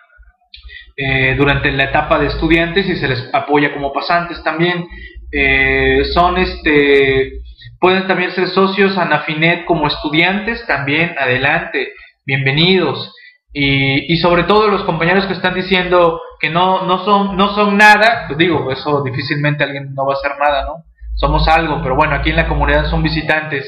eh, 1.03 1.35
durante 1.35 1.73
la 1.73 1.85
etapa 1.85 2.19
de 2.19 2.27
estudiantes 2.27 2.87
y 2.87 2.95
se 2.97 3.09
les 3.09 3.31
apoya 3.33 3.73
como 3.73 3.91
pasantes 3.91 4.43
también. 4.45 4.87
Eh, 5.33 6.03
son 6.13 6.37
este, 6.37 7.41
pueden 7.81 8.07
también 8.07 8.33
ser 8.33 8.49
socios 8.49 8.99
ANAFINET 8.99 9.65
como 9.65 9.87
estudiantes 9.87 10.67
también, 10.67 11.15
adelante, 11.19 11.95
bienvenidos. 12.27 13.15
Y, 13.51 14.13
y, 14.13 14.19
sobre 14.19 14.45
todo 14.45 14.69
los 14.69 14.83
compañeros 14.83 15.25
que 15.25 15.33
están 15.33 15.55
diciendo 15.55 16.21
que 16.39 16.51
no, 16.51 16.85
no, 16.87 17.03
son, 17.05 17.35
no 17.35 17.55
son 17.55 17.79
nada, 17.79 18.27
pues 18.27 18.39
digo, 18.39 18.71
eso 18.71 19.03
difícilmente 19.03 19.65
alguien 19.65 19.95
no 19.95 20.05
va 20.05 20.13
a 20.13 20.17
hacer 20.19 20.33
nada, 20.39 20.67
¿no? 20.67 20.85
Somos 21.15 21.49
algo, 21.49 21.81
pero 21.83 21.97
bueno, 21.97 22.15
aquí 22.15 22.29
en 22.29 22.37
la 22.37 22.47
comunidad 22.47 22.91
son 22.91 23.03
visitantes 23.03 23.65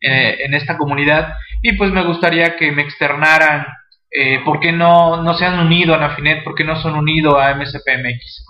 eh, 0.00 0.38
en 0.44 0.54
esta 0.54 0.78
comunidad 0.78 1.34
y 1.60 1.76
pues 1.76 1.92
me 1.92 2.04
gustaría 2.04 2.56
que 2.56 2.72
me 2.72 2.82
externaran 2.82 3.66
eh, 4.10 4.40
por 4.44 4.60
qué 4.60 4.72
no, 4.72 5.22
no 5.22 5.34
se 5.34 5.44
han 5.44 5.60
unido 5.60 5.94
a 5.94 5.98
Nafinet, 5.98 6.42
por 6.42 6.54
qué 6.54 6.64
no 6.64 6.76
son 6.76 6.96
unidos 6.96 7.34
a 7.40 7.54
MSPMX. 7.54 8.44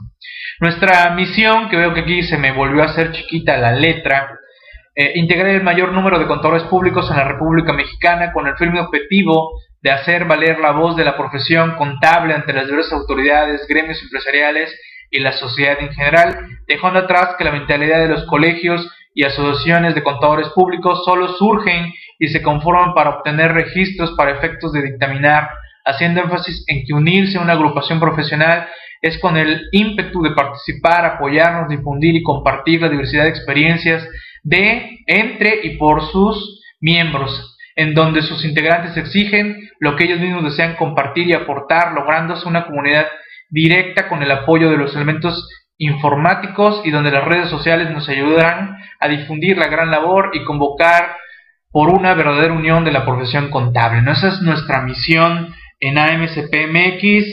Nuestra 0.60 1.10
misión, 1.10 1.68
que 1.68 1.76
veo 1.76 1.92
que 1.92 2.00
aquí 2.00 2.22
se 2.22 2.38
me 2.38 2.52
volvió 2.52 2.82
a 2.82 2.86
hacer 2.86 3.12
chiquita 3.12 3.56
la 3.58 3.72
letra, 3.72 4.38
eh, 4.94 5.12
integrar 5.16 5.48
el 5.48 5.62
mayor 5.62 5.92
número 5.92 6.18
de 6.18 6.26
contadores 6.26 6.64
públicos 6.64 7.10
en 7.10 7.16
la 7.16 7.24
República 7.24 7.72
Mexicana 7.72 8.32
con 8.32 8.46
el 8.46 8.56
firme 8.56 8.80
objetivo 8.80 9.52
de 9.82 9.90
hacer 9.90 10.24
valer 10.26 10.58
la 10.58 10.72
voz 10.72 10.96
de 10.96 11.04
la 11.04 11.16
profesión 11.16 11.76
contable 11.76 12.34
ante 12.34 12.52
las 12.52 12.66
diversas 12.66 12.94
autoridades, 12.94 13.66
gremios 13.68 14.02
empresariales 14.02 14.78
y 15.10 15.20
la 15.20 15.32
sociedad 15.32 15.76
en 15.80 15.92
general, 15.92 16.38
dejando 16.66 17.00
atrás 17.00 17.36
que 17.36 17.44
la 17.44 17.52
mentalidad 17.52 18.00
de 18.00 18.08
los 18.08 18.24
colegios 18.26 18.90
y 19.14 19.24
asociaciones 19.24 19.94
de 19.94 20.02
contadores 20.02 20.48
públicos 20.50 21.04
solo 21.04 21.28
surgen 21.36 21.92
y 22.18 22.28
se 22.28 22.42
conforman 22.42 22.94
para 22.94 23.10
obtener 23.10 23.52
registros 23.52 24.12
para 24.12 24.32
efectos 24.32 24.72
de 24.72 24.82
dictaminar, 24.82 25.48
haciendo 25.84 26.20
énfasis 26.20 26.64
en 26.68 26.84
que 26.86 26.92
unirse 26.92 27.38
a 27.38 27.42
una 27.42 27.54
agrupación 27.54 27.98
profesional 27.98 28.68
es 29.02 29.18
con 29.18 29.36
el 29.36 29.68
ímpetu 29.72 30.22
de 30.22 30.32
participar, 30.32 31.04
apoyarnos, 31.06 31.68
difundir 31.68 32.14
y 32.16 32.22
compartir 32.22 32.82
la 32.82 32.88
diversidad 32.88 33.24
de 33.24 33.30
experiencias 33.30 34.06
de, 34.42 34.98
entre 35.06 35.60
y 35.62 35.76
por 35.76 36.02
sus 36.10 36.62
miembros, 36.80 37.58
en 37.76 37.94
donde 37.94 38.22
sus 38.22 38.44
integrantes 38.44 38.96
exigen 38.96 39.68
lo 39.78 39.96
que 39.96 40.04
ellos 40.04 40.20
mismos 40.20 40.44
desean 40.44 40.76
compartir 40.76 41.28
y 41.28 41.32
aportar, 41.32 41.92
lográndose 41.92 42.46
una 42.46 42.66
comunidad 42.66 43.06
directa 43.48 44.08
con 44.08 44.22
el 44.22 44.30
apoyo 44.30 44.70
de 44.70 44.76
los 44.76 44.94
elementos 44.94 45.48
informáticos 45.80 46.82
y 46.84 46.90
donde 46.90 47.10
las 47.10 47.25
redes 47.25 47.49
sociales 47.49 47.90
nos 47.90 48.08
ayudarán 48.08 48.76
a 49.00 49.08
difundir 49.08 49.56
la 49.56 49.66
gran 49.66 49.90
labor 49.90 50.30
y 50.34 50.44
convocar 50.44 51.16
por 51.72 51.88
una 51.88 52.12
verdadera 52.14 52.52
unión 52.52 52.84
de 52.84 52.92
la 52.92 53.06
profesión 53.06 53.49
contable. 53.49 54.02
¿no? 54.02 54.12
Esa 54.12 54.28
es 54.28 54.42
nuestra 54.42 54.82
misión 54.82 55.54
en 55.80 55.96
AMSPMX. 55.96 57.25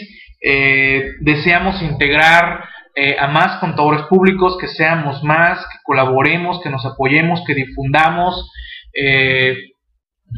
Eh, 0.42 1.12
deseamos 1.20 1.82
integrar 1.82 2.64
eh, 2.96 3.18
a 3.20 3.28
más 3.28 3.60
contadores 3.60 4.04
públicos, 4.04 4.58
que 4.60 4.70
seamos 4.70 5.24
más, 5.24 5.60
que 5.60 5.78
colaboremos, 5.84 6.62
que 6.62 6.70
nos 6.70 6.86
apoyemos, 6.86 7.44
que 7.46 7.54
difundamos. 7.54 8.50
Eh, 8.94 9.58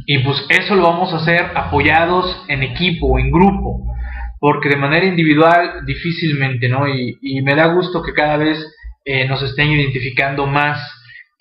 y 0.07 0.17
pues 0.19 0.43
eso 0.49 0.75
lo 0.75 0.83
vamos 0.83 1.13
a 1.13 1.17
hacer 1.17 1.51
apoyados 1.55 2.43
en 2.47 2.63
equipo, 2.63 3.19
en 3.19 3.31
grupo, 3.31 3.88
porque 4.39 4.69
de 4.69 4.77
manera 4.77 5.05
individual 5.05 5.85
difícilmente, 5.85 6.69
¿no? 6.69 6.87
Y, 6.87 7.41
me 7.43 7.55
da 7.55 7.67
gusto 7.67 8.01
que 8.01 8.13
cada 8.13 8.37
vez 8.37 8.57
eh, 9.05 9.27
nos 9.27 9.41
estén 9.41 9.71
identificando 9.71 10.45
más 10.45 10.79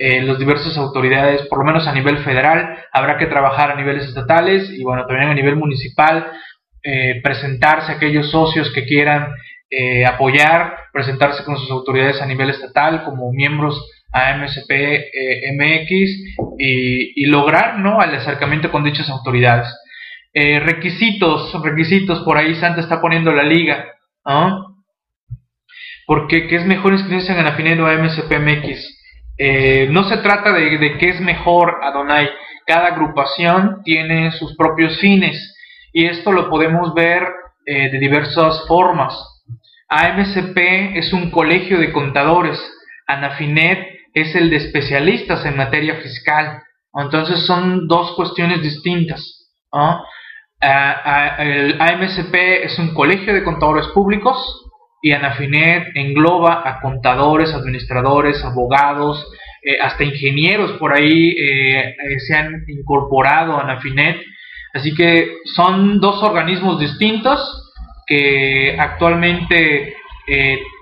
eh, 0.01 0.23
las 0.23 0.39
diversas 0.39 0.79
autoridades, 0.79 1.43
por 1.49 1.59
lo 1.59 1.65
menos 1.65 1.89
a 1.89 1.93
nivel 1.93 2.19
federal, 2.19 2.79
habrá 2.93 3.19
que 3.19 3.27
trabajar 3.27 3.73
a 3.73 3.75
niveles 3.75 4.07
estatales 4.07 4.71
y 4.71 4.85
bueno, 4.85 5.05
también 5.07 5.31
a 5.31 5.35
nivel 5.35 5.57
municipal, 5.57 6.25
eh, 6.85 7.21
presentarse 7.21 7.91
a 7.91 7.97
aquellos 7.97 8.31
socios 8.31 8.71
que 8.73 8.85
quieran 8.85 9.33
eh, 9.69 10.07
apoyar, 10.07 10.77
presentarse 10.93 11.43
con 11.43 11.59
sus 11.59 11.69
autoridades 11.73 12.23
a 12.23 12.27
nivel 12.27 12.51
estatal 12.51 13.03
como 13.05 13.33
miembros 13.33 13.91
a 14.13 14.37
MSP 14.37 15.11
MX 15.53 15.91
y, 16.59 17.27
lograr 17.27 17.81
¿no? 17.81 18.01
el 18.01 18.15
acercamiento 18.15 18.71
con 18.71 18.85
dichas 18.85 19.11
autoridades. 19.11 19.69
Eh, 20.41 20.61
requisitos, 20.61 21.53
requisitos, 21.65 22.21
por 22.21 22.39
ahí 22.39 22.55
Santa 22.55 22.81
está 22.81 23.01
poniendo 23.01 23.33
la 23.33 23.43
liga. 23.43 23.87
Porque 26.07 26.47
¿qué 26.47 26.55
es 26.55 26.65
mejor 26.65 26.93
inscribirse 26.93 27.33
en 27.33 27.41
Anafinedo 27.41 27.85
o 27.85 27.89
MSP 27.89 28.39
MX? 28.39 29.01
Eh, 29.37 29.89
no 29.91 30.05
se 30.05 30.19
trata 30.19 30.53
de, 30.53 30.79
de 30.79 30.97
qué 30.97 31.09
es 31.09 31.21
mejor 31.21 31.81
Adonai. 31.83 32.31
Cada 32.69 32.87
agrupación 32.87 33.83
tiene 33.83 34.31
sus 34.31 34.55
propios 34.55 35.01
fines 35.01 35.57
y 35.93 36.05
esto 36.05 36.31
lo 36.31 36.49
podemos 36.49 36.95
ver 36.95 37.27
de 37.67 37.99
diversas 37.99 38.65
formas. 38.69 39.15
AMCP 39.89 40.97
es 40.99 41.13
un 41.13 41.33
colegio 41.33 41.81
de 41.81 41.91
contadores. 41.91 42.61
Anafinet 43.09 43.89
es 44.15 44.37
el 44.37 44.51
de 44.51 44.57
especialistas 44.57 45.45
en 45.45 45.57
materia 45.57 45.97
fiscal. 45.97 46.63
Entonces 46.95 47.45
son 47.45 47.89
dos 47.89 48.15
cuestiones 48.15 48.63
distintas. 48.63 49.51
El 50.61 51.81
AMSP 51.81 52.35
es 52.65 52.79
un 52.79 52.95
colegio 52.95 53.33
de 53.33 53.45
contadores 53.45 53.87
públicos 53.89 54.65
y 55.01 55.13
Anafinet 55.13 55.89
engloba 55.95 56.69
a 56.69 56.81
contadores, 56.81 57.55
administradores, 57.55 58.43
abogados, 58.45 59.25
eh, 59.63 59.77
hasta 59.81 60.05
ingenieros 60.05 60.73
por 60.73 60.93
ahí 60.93 61.31
eh, 61.31 61.81
eh, 61.91 62.21
se 62.27 62.35
han 62.35 62.65
incorporado 62.67 63.57
a 63.57 63.63
Anafinet. 63.63 64.17
Así 64.75 64.95
que 64.95 65.37
son 65.45 66.01
dos 66.01 66.23
organismos 66.23 66.81
distintos 66.81 67.41
que 68.07 68.77
actualmente 68.79 69.95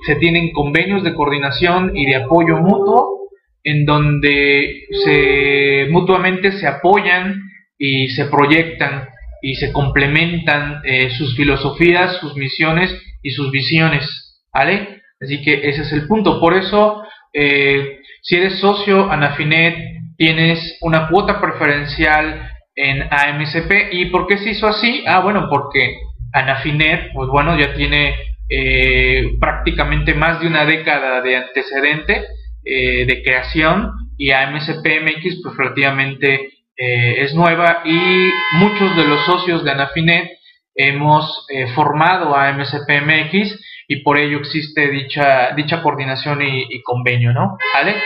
se 0.06 0.16
tienen 0.16 0.52
convenios 0.52 1.04
de 1.04 1.14
coordinación 1.14 1.97
y 1.97 2.06
de 2.06 2.16
apoyo 2.16 2.56
mutuo 2.56 3.28
en 3.62 3.85
donde 3.85 4.87
se 5.04 5.87
mutuamente 5.90 6.50
se 6.50 6.66
apoyan 6.66 7.42
y 7.78 8.09
se 8.09 8.25
proyectan 8.25 9.09
y 9.47 9.55
se 9.55 9.73
complementan 9.73 10.83
sus 11.17 11.37
filosofías, 11.37 12.17
sus 12.19 12.35
misiones 12.37 12.93
y 13.23 13.31
sus 13.31 13.50
visiones, 13.50 14.05
¿vale? 14.53 15.03
Así 15.21 15.43
que 15.43 15.69
ese 15.69 15.83
es 15.83 15.93
el 15.93 16.07
punto. 16.07 16.41
Por 16.41 16.55
eso, 16.55 17.03
eh, 17.33 18.00
si 18.23 18.37
eres 18.37 18.59
socio 18.59 19.11
Anafinet, 19.11 19.76
tienes 20.17 20.79
una 20.81 21.09
cuota 21.09 21.41
preferencial 21.41 22.50
en 22.75 23.03
AMCP. 23.03 23.93
¿Y 23.93 24.07
por 24.07 24.26
qué 24.26 24.38
se 24.38 24.50
hizo 24.50 24.67
así? 24.67 25.05
Ah, 25.07 25.21
bueno, 25.21 25.47
porque 25.49 25.97
Anafinet, 26.33 27.12
pues 27.15 27.29
bueno, 27.31 27.59
ya 27.59 27.75
tiene 27.75 28.15
eh, 28.49 29.37
prácticamente 29.41 30.15
más 30.15 30.41
de 30.41 30.47
una 30.47 30.65
década 30.65 31.21
de 31.23 31.37
antecedente 31.37 32.25
eh, 32.65 33.07
de 33.07 33.23
creación 33.23 33.93
y 34.19 34.31
AMCP 34.31 34.87
MX 35.03 35.41
pues 35.43 35.57
relativamente 35.57 36.50
es 36.76 37.35
nueva 37.35 37.83
y 37.85 38.30
muchos 38.52 38.95
de 38.97 39.04
los 39.04 39.25
socios 39.25 39.64
de 39.64 39.71
Anafinet 39.71 40.37
hemos 40.76 41.47
eh, 41.49 41.66
formado 41.68 42.37
a 42.37 42.52
MSPMX 42.52 43.59
y 43.88 44.02
por 44.02 44.18
ello 44.18 44.38
existe 44.38 44.88
dicha, 44.90 45.52
dicha 45.56 45.83
coordinación 45.83 46.42
y, 46.42 46.83
convenio, 46.83 47.33
¿no? 47.33 47.56
¿Vale? 47.73 47.97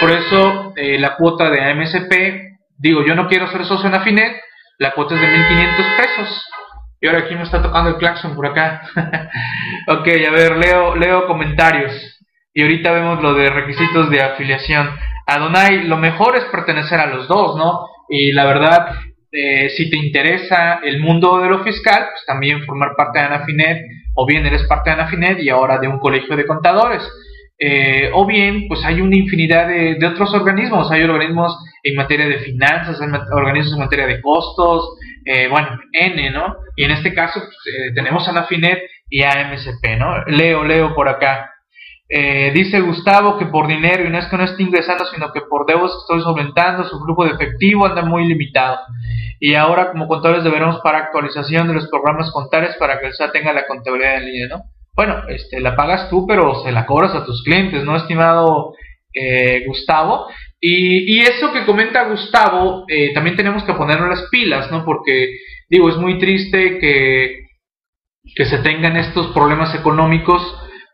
Por 0.00 0.10
eso 0.10 0.72
eh, 0.76 0.98
la 0.98 1.16
cuota 1.16 1.50
de 1.50 1.62
AMSP, 1.62 2.12
digo, 2.76 3.04
yo 3.06 3.14
no 3.14 3.28
quiero 3.28 3.46
ser 3.50 3.64
socio 3.64 3.88
en 3.88 3.94
Afinet, 3.94 4.36
la 4.78 4.92
cuota 4.94 5.14
es 5.14 5.20
de 5.20 5.26
1.500 5.28 5.96
pesos. 5.96 6.44
Y 7.00 7.06
ahora 7.06 7.20
aquí 7.20 7.34
me 7.36 7.42
está 7.42 7.62
tocando 7.62 7.90
el 7.90 7.96
claxon 7.96 8.34
por 8.34 8.46
acá. 8.46 8.82
ok, 9.86 10.08
a 10.26 10.30
ver, 10.32 10.56
leo, 10.56 10.96
leo 10.96 11.26
comentarios. 11.26 11.92
Y 12.52 12.62
ahorita 12.62 12.90
vemos 12.90 13.22
lo 13.22 13.34
de 13.34 13.50
requisitos 13.50 14.10
de 14.10 14.20
afiliación. 14.20 14.90
Adonai, 15.26 15.84
lo 15.84 15.96
mejor 15.96 16.36
es 16.36 16.44
pertenecer 16.46 16.98
a 16.98 17.06
los 17.06 17.28
dos, 17.28 17.56
¿no? 17.56 17.86
Y 18.08 18.32
la 18.32 18.44
verdad, 18.46 18.94
eh, 19.30 19.68
si 19.70 19.90
te 19.90 19.96
interesa 19.96 20.80
el 20.82 21.00
mundo 21.00 21.38
de 21.40 21.50
lo 21.50 21.62
fiscal, 21.62 22.06
pues 22.12 22.24
también 22.26 22.64
formar 22.64 22.96
parte 22.96 23.18
de 23.18 23.26
Anafinet, 23.26 23.86
o 24.14 24.26
bien 24.26 24.46
eres 24.46 24.64
parte 24.64 24.90
de 24.90 24.94
Anafinet 24.94 25.38
y 25.40 25.50
ahora 25.50 25.78
de 25.78 25.88
un 25.88 25.98
colegio 25.98 26.36
de 26.36 26.46
contadores. 26.46 27.02
Eh, 27.58 28.10
o 28.14 28.24
bien, 28.24 28.68
pues 28.68 28.84
hay 28.84 29.00
una 29.00 29.16
infinidad 29.16 29.68
de, 29.68 29.98
otros 30.06 30.32
organismos, 30.32 30.90
hay 30.90 31.02
organismos 31.02 31.58
en 31.82 31.96
materia 31.96 32.26
de 32.26 32.38
finanzas, 32.38 33.00
hay 33.00 33.08
organismos 33.32 33.74
en 33.74 33.80
materia 33.80 34.06
de 34.06 34.20
costos, 34.22 34.96
eh, 35.24 35.48
bueno, 35.48 35.78
N, 35.92 36.30
¿no? 36.30 36.56
Y 36.76 36.84
en 36.84 36.92
este 36.92 37.12
caso 37.12 37.40
pues, 37.40 37.94
tenemos 37.94 38.26
Anafinet 38.28 38.78
y 39.10 39.22
AMSP, 39.22 39.98
¿no? 39.98 40.24
Leo, 40.26 40.64
leo 40.64 40.94
por 40.94 41.08
acá. 41.08 41.50
Eh, 42.10 42.52
dice 42.54 42.80
Gustavo 42.80 43.36
que 43.38 43.46
por 43.46 43.66
dinero, 43.66 44.04
y 44.04 44.10
no 44.10 44.18
es 44.18 44.26
que 44.26 44.36
no 44.38 44.44
esté 44.44 44.62
ingresando, 44.62 45.04
sino 45.06 45.30
que 45.30 45.42
por 45.42 45.66
deudas 45.66 45.92
estoy 46.00 46.22
solventando, 46.22 46.84
su 46.84 46.98
grupo 47.00 47.24
de 47.24 47.32
efectivo 47.32 47.84
anda 47.84 48.02
muy 48.02 48.26
limitado. 48.26 48.78
Y 49.38 49.54
ahora 49.54 49.90
como 49.90 50.08
contadores 50.08 50.42
deberemos 50.42 50.80
para 50.80 50.98
actualización 50.98 51.68
de 51.68 51.74
los 51.74 51.88
programas 51.88 52.30
contables 52.32 52.76
para 52.76 52.98
que 52.98 53.08
el 53.08 53.14
SAT 53.14 53.32
tenga 53.32 53.52
la 53.52 53.66
contabilidad 53.66 54.16
en 54.16 54.24
línea, 54.24 54.48
¿no? 54.48 54.62
Bueno, 54.96 55.22
este, 55.28 55.60
la 55.60 55.76
pagas 55.76 56.08
tú, 56.08 56.26
pero 56.26 56.62
se 56.64 56.72
la 56.72 56.86
cobras 56.86 57.14
a 57.14 57.24
tus 57.24 57.44
clientes, 57.44 57.84
¿no, 57.84 57.94
estimado 57.94 58.72
eh, 59.14 59.62
Gustavo? 59.66 60.26
Y, 60.60 61.20
eso 61.20 61.52
que 61.52 61.64
comenta 61.64 62.08
Gustavo, 62.08 62.84
eh, 62.88 63.12
también 63.14 63.36
tenemos 63.36 63.62
que 63.62 63.74
ponerle 63.74 64.08
las 64.08 64.22
pilas, 64.28 64.72
¿no? 64.72 64.84
Porque, 64.84 65.36
digo, 65.68 65.88
es 65.88 65.96
muy 65.98 66.18
triste 66.18 66.78
que, 66.80 67.44
que 68.34 68.44
se 68.46 68.58
tengan 68.58 68.96
estos 68.96 69.28
problemas 69.28 69.72
económicos 69.74 70.42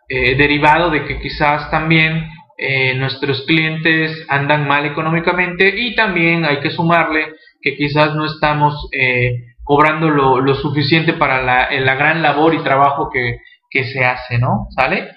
eh, 0.08 0.34
derivado 0.36 0.90
de 0.90 1.06
que 1.06 1.18
quizás 1.18 1.70
también 1.70 2.28
eh, 2.58 2.94
nuestros 2.94 3.42
clientes 3.46 4.26
andan 4.28 4.68
mal 4.68 4.84
económicamente 4.84 5.74
y 5.76 5.94
también 5.94 6.44
hay 6.44 6.60
que 6.60 6.70
sumarle 6.70 7.32
que 7.62 7.74
quizás 7.74 8.14
no 8.14 8.26
estamos 8.26 8.88
eh, 8.92 9.54
cobrando 9.62 10.10
lo, 10.10 10.54
suficiente 10.56 11.14
para 11.14 11.42
la, 11.42 11.70
la, 11.70 11.94
gran 11.94 12.20
labor 12.20 12.52
y 12.54 12.62
trabajo 12.62 13.08
que, 13.10 13.38
se 13.70 14.04
hace, 14.04 14.38
¿no? 14.38 14.68
¿Sale? 14.70 15.10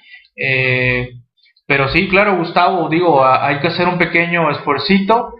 pero 1.67 1.89
sí, 1.89 2.07
claro, 2.07 2.37
Gustavo, 2.37 2.89
digo, 2.89 3.23
hay 3.23 3.59
que 3.59 3.67
hacer 3.67 3.87
un 3.87 3.99
pequeño 3.99 4.49
esfuercito, 4.49 5.33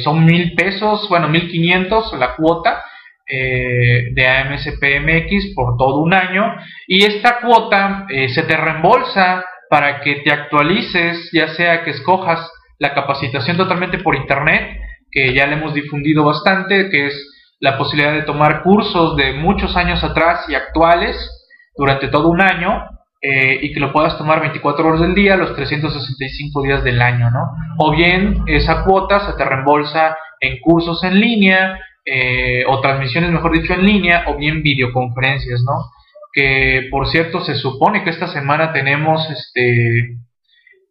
son 0.00 0.26
mil 0.26 0.54
pesos, 0.54 1.08
bueno, 1.08 1.28
mil 1.28 1.48
quinientos 1.50 2.12
la 2.18 2.34
cuota, 2.34 2.82
eh, 3.26 4.12
de 4.12 4.26
AMSPMX 4.26 5.54
por 5.54 5.76
todo 5.76 6.00
un 6.00 6.12
año 6.12 6.54
y 6.86 7.04
esta 7.04 7.40
cuota 7.40 8.06
eh, 8.10 8.28
se 8.28 8.42
te 8.42 8.56
reembolsa 8.56 9.44
para 9.70 10.00
que 10.00 10.16
te 10.16 10.32
actualices, 10.32 11.30
ya 11.32 11.48
sea 11.48 11.84
que 11.84 11.90
escojas 11.90 12.50
la 12.78 12.94
capacitación 12.94 13.56
totalmente 13.56 13.98
por 13.98 14.14
internet, 14.14 14.78
que 15.10 15.32
ya 15.32 15.46
le 15.46 15.54
hemos 15.54 15.74
difundido 15.74 16.24
bastante, 16.24 16.90
que 16.90 17.06
es 17.06 17.30
la 17.60 17.78
posibilidad 17.78 18.12
de 18.12 18.22
tomar 18.22 18.62
cursos 18.62 19.16
de 19.16 19.32
muchos 19.32 19.74
años 19.76 20.04
atrás 20.04 20.44
y 20.48 20.54
actuales 20.54 21.16
durante 21.76 22.08
todo 22.08 22.28
un 22.28 22.42
año 22.42 22.84
eh, 23.22 23.58
y 23.62 23.72
que 23.72 23.80
lo 23.80 23.90
puedas 23.90 24.18
tomar 24.18 24.40
24 24.40 24.86
horas 24.86 25.00
del 25.00 25.14
día, 25.14 25.36
los 25.36 25.56
365 25.56 26.62
días 26.62 26.84
del 26.84 27.00
año, 27.00 27.30
¿no? 27.30 27.52
O 27.78 27.90
bien 27.90 28.42
esa 28.46 28.84
cuota 28.84 29.20
se 29.20 29.32
te 29.32 29.44
reembolsa 29.44 30.14
en 30.40 30.60
cursos 30.60 31.02
en 31.04 31.18
línea, 31.18 31.78
eh, 32.06 32.64
o 32.66 32.80
transmisiones, 32.80 33.30
mejor 33.30 33.52
dicho, 33.52 33.72
en 33.72 33.86
línea, 33.86 34.24
o 34.26 34.36
bien 34.36 34.62
videoconferencias, 34.62 35.62
¿no? 35.62 35.90
Que 36.32 36.88
por 36.90 37.08
cierto, 37.08 37.40
se 37.42 37.54
supone 37.54 38.04
que 38.04 38.10
esta 38.10 38.28
semana 38.28 38.72
tenemos, 38.72 39.26
este, 39.30 40.18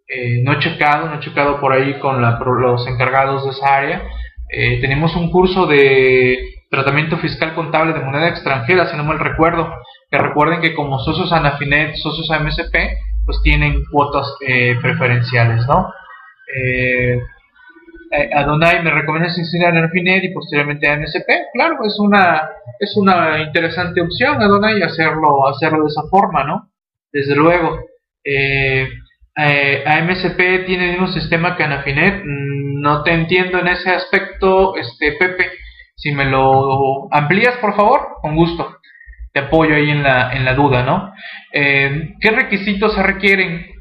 eh, 0.07 0.41
no 0.43 0.53
he 0.53 0.59
checado, 0.59 1.09
no 1.09 1.15
he 1.15 1.19
checado 1.19 1.59
por 1.59 1.71
ahí 1.73 1.99
con 1.99 2.21
los 2.21 2.87
encargados 2.87 3.45
de 3.45 3.51
esa 3.51 3.75
área, 3.75 4.03
eh, 4.49 4.79
tenemos 4.81 5.15
un 5.15 5.31
curso 5.31 5.67
de 5.67 6.39
tratamiento 6.71 7.17
fiscal 7.17 7.53
contable 7.53 7.93
de 7.93 7.99
moneda 7.99 8.29
extranjera, 8.29 8.87
si 8.87 8.97
no 8.97 9.03
me 9.03 9.15
recuerdo, 9.15 9.71
que 10.09 10.17
recuerden 10.17 10.61
que 10.61 10.73
como 10.73 10.97
socios 10.99 11.31
Anafinet, 11.31 11.95
socios 11.95 12.31
AMSP, 12.31 12.75
pues 13.25 13.39
tienen 13.43 13.83
cuotas 13.91 14.35
preferenciales, 14.81 15.65
¿no? 15.67 15.91
Eh, 18.13 18.29
Adonai 18.31 18.83
me 18.83 18.91
recomienda 18.91 19.29
inscribir 19.35 19.75
en 19.75 19.89
Finet 19.89 20.23
y 20.23 20.33
posteriormente 20.33 20.87
a 20.87 20.97
MSP. 20.97 21.27
Claro, 21.53 21.83
es 21.83 21.97
una, 21.99 22.49
es 22.79 22.95
una 22.95 23.41
interesante 23.41 24.01
opción, 24.01 24.41
Adonai, 24.41 24.83
hacerlo, 24.83 25.47
hacerlo 25.47 25.83
de 25.83 25.89
esa 25.89 26.03
forma, 26.11 26.43
¿no? 26.43 26.69
Desde 27.11 27.35
luego. 27.35 27.79
Eh, 28.23 28.87
eh, 29.35 29.83
tiene 30.67 30.85
el 30.85 30.91
mismo 30.91 31.07
sistema 31.07 31.57
que 31.57 31.63
Anafinet. 31.63 32.23
Mm, 32.23 32.81
no 32.81 33.01
te 33.03 33.13
entiendo 33.13 33.59
en 33.59 33.69
ese 33.69 33.89
aspecto, 33.89 34.75
este 34.75 35.13
Pepe. 35.13 35.49
Si 35.95 36.11
me 36.11 36.25
lo 36.25 37.11
amplías, 37.11 37.57
por 37.57 37.75
favor, 37.75 38.17
con 38.21 38.35
gusto. 38.35 38.77
Te 39.31 39.39
apoyo 39.39 39.75
ahí 39.75 39.89
en 39.89 40.03
la, 40.03 40.33
en 40.33 40.45
la 40.45 40.53
duda, 40.53 40.83
¿no? 40.83 41.13
Eh, 41.51 42.13
¿Qué 42.19 42.29
requisitos 42.29 42.93
se 42.93 43.01
requieren? 43.01 43.72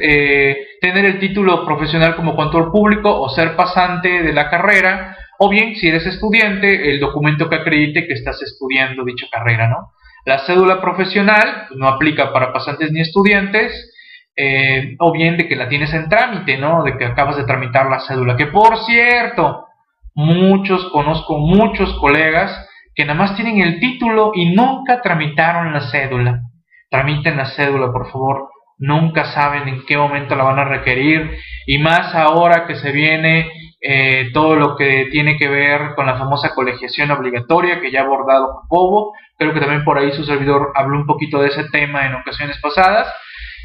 Eh, 0.00 0.56
tener 0.80 1.04
el 1.04 1.18
título 1.18 1.64
profesional 1.64 2.14
como 2.14 2.36
contador 2.36 2.70
público 2.70 3.20
o 3.20 3.28
ser 3.28 3.56
pasante 3.56 4.22
de 4.22 4.32
la 4.32 4.48
carrera, 4.48 5.16
o 5.38 5.48
bien, 5.48 5.74
si 5.76 5.88
eres 5.88 6.06
estudiante, 6.06 6.90
el 6.90 7.00
documento 7.00 7.48
que 7.48 7.56
acredite 7.56 8.06
que 8.06 8.14
estás 8.14 8.40
estudiando 8.42 9.04
dicha 9.04 9.26
carrera, 9.30 9.68
¿no? 9.68 9.92
La 10.24 10.38
cédula 10.46 10.80
profesional 10.80 11.66
pues, 11.68 11.78
no 11.78 11.88
aplica 11.88 12.32
para 12.32 12.52
pasantes 12.52 12.92
ni 12.92 13.00
estudiantes, 13.00 13.92
eh, 14.36 14.94
o 14.98 15.12
bien 15.12 15.36
de 15.36 15.48
que 15.48 15.56
la 15.56 15.68
tienes 15.68 15.92
en 15.92 16.08
trámite, 16.08 16.58
¿no? 16.58 16.84
De 16.84 16.96
que 16.96 17.04
acabas 17.04 17.36
de 17.36 17.44
tramitar 17.44 17.88
la 17.90 18.00
cédula. 18.00 18.36
Que 18.36 18.46
por 18.46 18.78
cierto, 18.84 19.66
muchos, 20.14 20.90
conozco 20.92 21.38
muchos 21.38 21.94
colegas 21.98 22.68
que 22.94 23.04
nada 23.04 23.18
más 23.18 23.34
tienen 23.36 23.60
el 23.60 23.80
título 23.80 24.32
y 24.34 24.54
nunca 24.54 25.00
tramitaron 25.00 25.72
la 25.72 25.90
cédula. 25.90 26.42
Tramiten 26.90 27.36
la 27.36 27.46
cédula, 27.46 27.92
por 27.92 28.10
favor 28.10 28.48
nunca 28.78 29.32
saben 29.32 29.68
en 29.68 29.84
qué 29.86 29.96
momento 29.96 30.36
la 30.36 30.44
van 30.44 30.58
a 30.58 30.64
requerir 30.64 31.38
y 31.66 31.78
más 31.78 32.14
ahora 32.14 32.66
que 32.66 32.76
se 32.76 32.92
viene 32.92 33.50
eh, 33.80 34.30
todo 34.32 34.56
lo 34.56 34.76
que 34.76 35.08
tiene 35.10 35.36
que 35.36 35.48
ver 35.48 35.94
con 35.94 36.06
la 36.06 36.16
famosa 36.16 36.54
colegiación 36.54 37.10
obligatoria 37.10 37.80
que 37.80 37.90
ya 37.90 38.00
ha 38.00 38.04
abordado 38.04 38.62
Jacobo, 38.62 39.12
creo 39.36 39.54
que 39.54 39.60
también 39.60 39.84
por 39.84 39.98
ahí 39.98 40.12
su 40.12 40.24
servidor 40.24 40.72
habló 40.74 40.98
un 40.98 41.06
poquito 41.06 41.40
de 41.40 41.48
ese 41.48 41.64
tema 41.70 42.06
en 42.06 42.14
ocasiones 42.14 42.58
pasadas, 42.60 43.12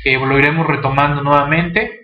que 0.03 0.17
lo 0.17 0.37
iremos 0.37 0.67
retomando 0.67 1.23
nuevamente, 1.23 2.03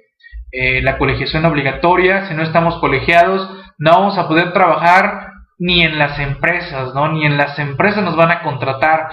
eh, 0.52 0.82
la 0.82 0.98
colegiación 0.98 1.46
obligatoria, 1.46 2.28
si 2.28 2.34
no 2.34 2.42
estamos 2.42 2.80
colegiados, 2.80 3.48
no 3.78 3.92
vamos 3.92 4.18
a 4.18 4.28
poder 4.28 4.54
trabajar 4.54 5.30
ni 5.60 5.84
en 5.84 6.00
las 6.00 6.18
empresas, 6.18 6.96
¿no? 6.96 7.12
Ni 7.12 7.26
en 7.26 7.38
las 7.38 7.60
empresas 7.60 8.04
nos 8.04 8.16
van 8.16 8.32
a 8.32 8.42
contratar. 8.42 9.10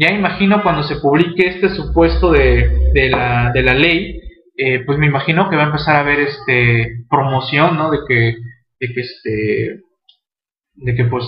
Ya 0.00 0.14
imagino 0.14 0.62
cuando 0.62 0.82
se 0.82 0.96
publique 0.96 1.46
este 1.46 1.68
supuesto 1.68 2.32
de, 2.32 2.90
de, 2.94 3.10
la, 3.10 3.50
de 3.52 3.62
la 3.62 3.74
ley, 3.74 4.18
eh, 4.56 4.82
pues 4.86 4.96
me 4.98 5.04
imagino 5.04 5.50
que 5.50 5.56
va 5.56 5.64
a 5.64 5.66
empezar 5.66 5.96
a 5.96 6.00
haber 6.00 6.20
este 6.20 7.04
promoción, 7.10 7.76
¿no? 7.76 7.90
De 7.90 7.98
que, 8.08 8.36
de 8.80 8.94
que 8.94 9.00
este, 9.02 9.80
de 10.72 10.94
que 10.94 11.04
pues 11.04 11.26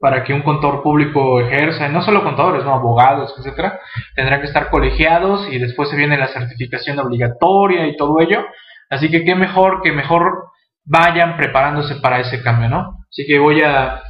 para 0.00 0.22
que 0.22 0.34
un 0.34 0.42
contador 0.42 0.84
público 0.84 1.40
ejerza, 1.40 1.88
no 1.88 2.00
solo 2.00 2.22
contadores, 2.22 2.64
no 2.64 2.74
abogados, 2.74 3.34
etcétera, 3.36 3.80
tendrán 4.14 4.40
que 4.40 4.46
estar 4.46 4.70
colegiados 4.70 5.48
y 5.50 5.58
después 5.58 5.90
se 5.90 5.96
viene 5.96 6.16
la 6.16 6.28
certificación 6.28 7.00
obligatoria 7.00 7.88
y 7.88 7.96
todo 7.96 8.20
ello. 8.20 8.44
Así 8.88 9.10
que 9.10 9.24
qué 9.24 9.34
mejor 9.34 9.82
que 9.82 9.90
mejor 9.90 10.44
vayan 10.84 11.36
preparándose 11.36 11.96
para 11.96 12.20
ese 12.20 12.40
cambio, 12.40 12.68
¿no? 12.68 12.98
Así 13.10 13.26
que 13.26 13.40
voy 13.40 13.62
a 13.62 14.00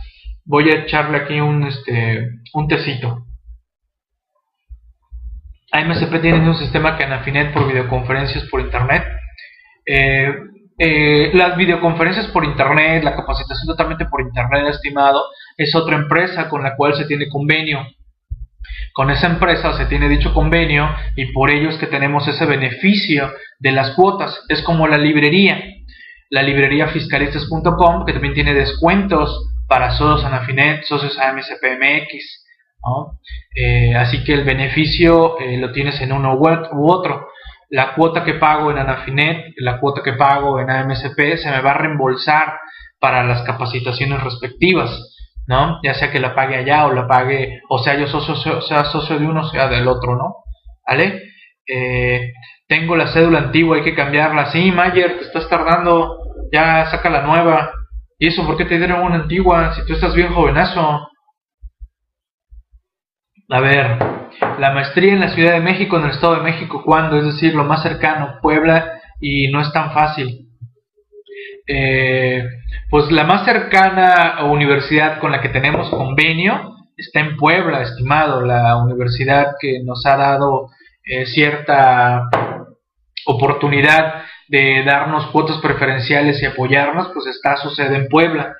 voy 0.44 0.68
a 0.68 0.80
echarle 0.80 1.16
aquí 1.16 1.40
un 1.40 1.62
este 1.62 2.28
un 2.52 2.68
tecito. 2.68 3.31
AMSP 5.72 6.20
tiene 6.20 6.48
un 6.48 6.54
sistema 6.54 6.96
que 6.96 7.04
Anafinet 7.04 7.52
por 7.52 7.66
videoconferencias 7.66 8.44
por 8.44 8.60
internet. 8.60 9.04
Eh, 9.86 10.32
eh, 10.78 11.30
las 11.34 11.56
videoconferencias 11.56 12.26
por 12.28 12.44
internet, 12.44 13.02
la 13.02 13.16
capacitación 13.16 13.66
totalmente 13.66 14.04
por 14.06 14.20
internet, 14.20 14.66
estimado, 14.68 15.24
es 15.56 15.74
otra 15.74 15.96
empresa 15.96 16.48
con 16.48 16.62
la 16.62 16.76
cual 16.76 16.94
se 16.94 17.06
tiene 17.06 17.28
convenio. 17.28 17.86
Con 18.92 19.10
esa 19.10 19.26
empresa 19.26 19.72
se 19.72 19.86
tiene 19.86 20.08
dicho 20.08 20.34
convenio 20.34 20.94
y 21.16 21.32
por 21.32 21.50
ello 21.50 21.70
es 21.70 21.78
que 21.78 21.86
tenemos 21.86 22.28
ese 22.28 22.44
beneficio 22.44 23.32
de 23.58 23.72
las 23.72 23.92
cuotas. 23.92 24.44
Es 24.48 24.62
como 24.62 24.86
la 24.86 24.98
librería, 24.98 25.62
la 26.30 26.42
librería 26.42 26.88
fiscalistas.com 26.88 28.04
que 28.04 28.12
también 28.12 28.34
tiene 28.34 28.52
descuentos 28.52 29.50
para 29.68 29.92
socios 29.92 30.24
Anafinet, 30.24 30.84
socios 30.84 31.18
AMSPMX. 31.18 32.41
Eh, 33.54 33.94
así 33.94 34.24
que 34.24 34.34
el 34.34 34.44
beneficio 34.44 35.38
eh, 35.38 35.56
lo 35.58 35.72
tienes 35.72 36.00
en 36.00 36.12
uno 36.12 36.34
u 36.34 36.90
otro. 36.90 37.28
La 37.70 37.94
cuota 37.94 38.24
que 38.24 38.34
pago 38.34 38.70
en 38.70 38.78
Anafinet, 38.78 39.54
la 39.58 39.78
cuota 39.80 40.02
que 40.02 40.12
pago 40.12 40.60
en 40.60 40.70
AMSP 40.70 41.36
se 41.36 41.50
me 41.50 41.60
va 41.60 41.72
a 41.72 41.78
reembolsar 41.78 42.58
para 42.98 43.24
las 43.24 43.42
capacitaciones 43.42 44.22
respectivas. 44.22 45.12
¿no? 45.46 45.80
Ya 45.82 45.94
sea 45.94 46.10
que 46.10 46.20
la 46.20 46.34
pague 46.34 46.56
allá 46.56 46.86
o 46.86 46.92
la 46.92 47.06
pague, 47.06 47.60
o 47.68 47.78
sea, 47.78 47.98
yo 47.98 48.06
socio, 48.06 48.60
sea 48.62 48.84
socio 48.84 49.18
de 49.18 49.26
uno, 49.26 49.44
sea 49.48 49.68
del 49.68 49.88
otro, 49.88 50.16
¿no? 50.16 50.36
¿Vale? 50.86 51.22
Eh, 51.66 52.32
tengo 52.68 52.96
la 52.96 53.12
cédula 53.12 53.38
antigua, 53.38 53.76
hay 53.76 53.82
que 53.82 53.94
cambiarla. 53.94 54.46
Sí, 54.46 54.70
Mayer, 54.70 55.18
te 55.18 55.24
estás 55.24 55.48
tardando, 55.48 56.16
ya 56.52 56.86
saca 56.90 57.10
la 57.10 57.22
nueva. 57.22 57.72
¿Y 58.18 58.28
eso 58.28 58.46
por 58.46 58.56
qué 58.56 58.64
te 58.64 58.78
dieron 58.78 59.02
una 59.02 59.16
antigua 59.16 59.74
si 59.74 59.84
tú 59.84 59.94
estás 59.94 60.14
bien 60.14 60.32
jovenazo? 60.32 61.08
A 63.52 63.60
ver, 63.60 63.98
la 64.58 64.72
maestría 64.72 65.12
en 65.12 65.20
la 65.20 65.28
Ciudad 65.28 65.52
de 65.52 65.60
México, 65.60 65.98
en 65.98 66.04
el 66.04 66.12
Estado 66.12 66.36
de 66.36 66.42
México, 66.42 66.82
¿cuándo? 66.82 67.18
Es 67.18 67.26
decir, 67.26 67.54
lo 67.54 67.64
más 67.64 67.82
cercano, 67.82 68.38
Puebla, 68.40 68.98
y 69.20 69.52
no 69.52 69.60
es 69.60 69.70
tan 69.74 69.92
fácil. 69.92 70.48
Eh, 71.66 72.48
pues 72.88 73.12
la 73.12 73.24
más 73.24 73.44
cercana 73.44 74.42
universidad 74.46 75.20
con 75.20 75.32
la 75.32 75.42
que 75.42 75.50
tenemos 75.50 75.90
convenio 75.90 76.76
está 76.96 77.20
en 77.20 77.36
Puebla, 77.36 77.82
estimado, 77.82 78.40
la 78.40 78.78
universidad 78.78 79.56
que 79.60 79.82
nos 79.84 80.06
ha 80.06 80.16
dado 80.16 80.70
eh, 81.04 81.26
cierta 81.26 82.30
oportunidad 83.26 84.22
de 84.48 84.82
darnos 84.82 85.26
cuotas 85.26 85.58
preferenciales 85.58 86.42
y 86.42 86.46
apoyarnos, 86.46 87.10
pues 87.12 87.26
está 87.26 87.58
su 87.58 87.68
sede 87.68 87.96
en 87.96 88.08
Puebla. 88.08 88.56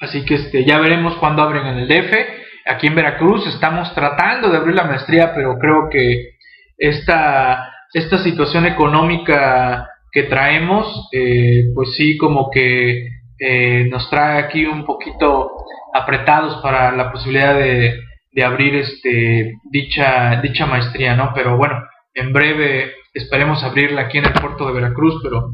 Así 0.00 0.24
que 0.24 0.36
este, 0.36 0.64
ya 0.64 0.78
veremos 0.78 1.14
cuándo 1.16 1.42
abren 1.42 1.66
en 1.66 1.78
el 1.80 1.88
DF. 1.88 2.43
Aquí 2.66 2.86
en 2.86 2.94
Veracruz 2.94 3.46
estamos 3.46 3.94
tratando 3.94 4.48
de 4.48 4.56
abrir 4.56 4.74
la 4.74 4.84
maestría, 4.84 5.34
pero 5.34 5.58
creo 5.58 5.88
que 5.90 6.34
esta, 6.78 7.70
esta 7.92 8.18
situación 8.18 8.64
económica 8.66 9.88
que 10.10 10.22
traemos, 10.24 11.08
eh, 11.12 11.64
pues 11.74 11.94
sí, 11.94 12.16
como 12.16 12.50
que 12.50 13.08
eh, 13.38 13.86
nos 13.90 14.08
trae 14.08 14.38
aquí 14.38 14.64
un 14.64 14.86
poquito 14.86 15.50
apretados 15.92 16.62
para 16.62 16.92
la 16.92 17.12
posibilidad 17.12 17.54
de, 17.54 18.00
de, 18.32 18.44
abrir 18.44 18.76
este 18.76 19.54
dicha 19.70 20.40
dicha 20.40 20.66
maestría, 20.66 21.14
¿no? 21.16 21.32
Pero 21.34 21.56
bueno, 21.56 21.76
en 22.14 22.32
breve 22.32 22.92
esperemos 23.12 23.62
abrirla 23.62 24.02
aquí 24.02 24.18
en 24.18 24.26
el 24.26 24.32
puerto 24.32 24.66
de 24.66 24.72
Veracruz, 24.72 25.20
pero 25.22 25.50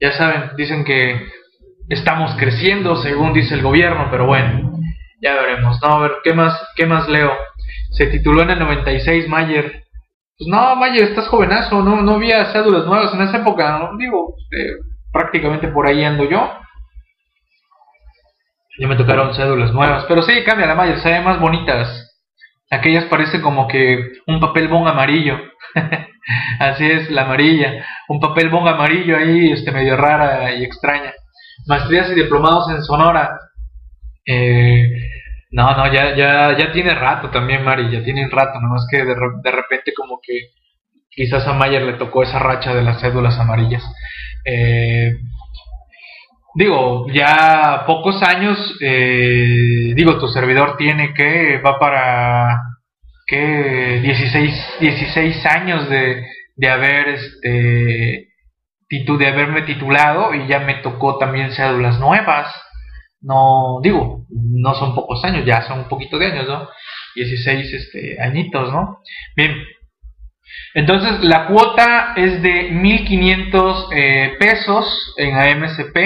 ya 0.00 0.12
saben, 0.12 0.50
dicen 0.56 0.84
que 0.84 1.26
estamos 1.88 2.34
creciendo 2.38 2.96
según 2.96 3.32
dice 3.32 3.54
el 3.54 3.62
gobierno, 3.62 4.08
pero 4.10 4.26
bueno, 4.26 4.77
ya 5.20 5.34
veremos, 5.34 5.78
¿no? 5.82 5.88
A 5.88 5.98
ver, 6.00 6.12
¿qué 6.24 6.32
más, 6.32 6.60
qué 6.76 6.86
más 6.86 7.08
leo? 7.08 7.32
Se 7.92 8.06
tituló 8.06 8.42
en 8.42 8.50
el 8.50 8.58
96 8.58 9.28
Mayer 9.28 9.88
pues 10.38 10.48
no, 10.48 10.76
Mayer, 10.76 11.02
estás 11.02 11.26
jovenazo, 11.26 11.82
no, 11.82 12.00
no 12.00 12.14
había 12.14 12.52
cédulas 12.52 12.86
nuevas 12.86 13.12
en 13.12 13.22
esa 13.22 13.38
época, 13.38 13.76
¿no? 13.80 13.98
digo, 13.98 14.36
eh, 14.56 14.70
prácticamente 15.12 15.66
por 15.66 15.88
ahí 15.88 16.04
ando 16.04 16.30
yo. 16.30 16.52
Ya 18.78 18.86
me 18.86 18.94
tocaron 18.94 19.34
cédulas 19.34 19.72
nuevas, 19.72 20.04
pero 20.06 20.22
sí, 20.22 20.44
cambia 20.44 20.68
la 20.68 20.76
Mayer, 20.76 21.00
se 21.00 21.10
ve 21.10 21.20
más 21.22 21.40
bonitas. 21.40 22.04
Aquellas 22.70 23.06
parecen 23.06 23.42
como 23.42 23.66
que 23.66 23.98
un 24.28 24.38
papel 24.38 24.68
bong 24.68 24.86
amarillo. 24.86 25.38
Así 26.60 26.88
es, 26.88 27.10
la 27.10 27.22
amarilla. 27.22 27.84
Un 28.06 28.20
papel 28.20 28.48
bong 28.48 28.68
amarillo 28.68 29.16
ahí, 29.16 29.50
este, 29.50 29.72
medio 29.72 29.96
rara 29.96 30.54
y 30.54 30.62
extraña. 30.62 31.14
Maestrías 31.66 32.10
y 32.12 32.14
diplomados 32.14 32.70
en 32.70 32.84
Sonora. 32.84 33.36
Eh, 34.30 34.82
no, 35.50 35.74
no, 35.74 35.90
ya, 35.90 36.14
ya, 36.14 36.54
ya 36.58 36.70
tiene 36.70 36.94
rato 36.94 37.30
también, 37.30 37.64
Mari, 37.64 37.90
ya 37.90 38.04
tiene 38.04 38.28
rato, 38.28 38.60
nomás 38.60 38.86
que 38.90 39.02
de, 39.02 39.14
repente 39.50 39.94
como 39.96 40.20
que 40.22 40.50
quizás 41.08 41.46
a 41.46 41.54
Mayer 41.54 41.82
le 41.82 41.94
tocó 41.94 42.22
esa 42.22 42.38
racha 42.38 42.74
de 42.74 42.82
las 42.82 43.00
cédulas 43.00 43.38
amarillas. 43.38 43.82
Eh, 44.44 45.14
digo, 46.54 47.06
ya 47.10 47.84
pocos 47.86 48.22
años, 48.22 48.58
eh, 48.82 49.94
digo, 49.94 50.18
tu 50.18 50.28
servidor 50.28 50.76
tiene 50.76 51.14
que, 51.14 51.58
va 51.64 51.78
para, 51.78 52.60
que 53.26 54.00
16, 54.02 54.76
16 54.80 55.46
años 55.46 55.88
de, 55.88 56.26
de 56.54 56.68
haber, 56.68 57.08
este, 57.08 58.28
de 58.90 59.26
haberme 59.26 59.62
titulado 59.62 60.34
y 60.34 60.46
ya 60.48 60.60
me 60.60 60.74
tocó 60.82 61.16
también 61.16 61.52
cédulas 61.52 61.98
nuevas 61.98 62.54
no 63.20 63.80
digo, 63.82 64.26
no 64.30 64.74
son 64.74 64.94
pocos 64.94 65.24
años, 65.24 65.44
ya 65.44 65.62
son 65.62 65.80
un 65.80 65.88
poquito 65.88 66.18
de 66.18 66.26
años, 66.26 66.48
¿no? 66.48 66.68
16 67.14 67.72
este, 67.72 68.22
añitos, 68.22 68.72
¿no? 68.72 69.00
Bien, 69.36 69.54
entonces 70.74 71.24
la 71.24 71.46
cuota 71.46 72.14
es 72.16 72.42
de 72.42 72.70
1.500 72.72 73.88
eh, 73.92 74.36
pesos 74.38 75.14
en 75.16 75.36
AMCP, 75.36 75.96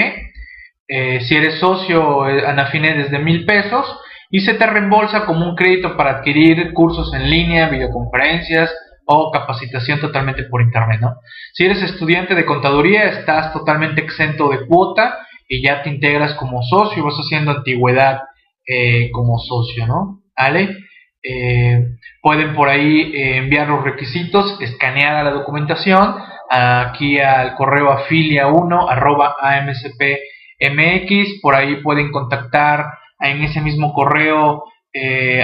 eh, 0.87 1.21
si 1.21 1.35
eres 1.35 1.59
socio 1.59 2.27
eh, 2.27 2.45
Anafine 2.45 2.95
desde 2.95 3.19
1.000 3.19 3.45
pesos 3.45 3.99
y 4.29 4.41
se 4.41 4.55
te 4.55 4.65
reembolsa 4.65 5.25
como 5.25 5.45
un 5.47 5.55
crédito 5.55 5.95
para 5.95 6.17
adquirir 6.17 6.73
cursos 6.73 7.13
en 7.13 7.29
línea, 7.29 7.69
videoconferencias 7.69 8.73
o 9.05 9.31
capacitación 9.31 9.99
totalmente 9.99 10.43
por 10.43 10.61
internet, 10.61 10.99
¿no? 11.01 11.15
Si 11.53 11.65
eres 11.65 11.81
estudiante 11.81 12.35
de 12.35 12.45
contaduría 12.45 13.03
estás 13.05 13.53
totalmente 13.53 14.01
exento 14.01 14.49
de 14.49 14.65
cuota 14.65 15.19
y 15.53 15.61
ya 15.61 15.83
te 15.83 15.89
integras 15.91 16.33
como 16.33 16.63
socio, 16.63 17.03
vas 17.03 17.13
haciendo 17.15 17.51
antigüedad 17.51 18.21
eh, 18.65 19.11
como 19.11 19.37
socio, 19.37 19.85
¿no? 19.85 20.21
¿Vale? 20.35 20.77
Eh, 21.21 21.79
pueden 22.21 22.55
por 22.55 22.69
ahí 22.69 23.11
eh, 23.13 23.37
enviar 23.37 23.67
los 23.67 23.83
requisitos, 23.83 24.57
escaneada 24.61 25.23
la 25.23 25.29
documentación, 25.29 26.15
aquí 26.49 27.19
al 27.19 27.55
correo 27.55 27.91
afilia1 27.91 28.87
arroba 28.89 29.35
amspmx, 29.41 31.39
por 31.41 31.55
ahí 31.55 31.77
pueden 31.77 32.11
contactar 32.11 32.85
en 33.19 33.43
ese 33.43 33.61
mismo 33.61 33.93
correo 33.93 34.63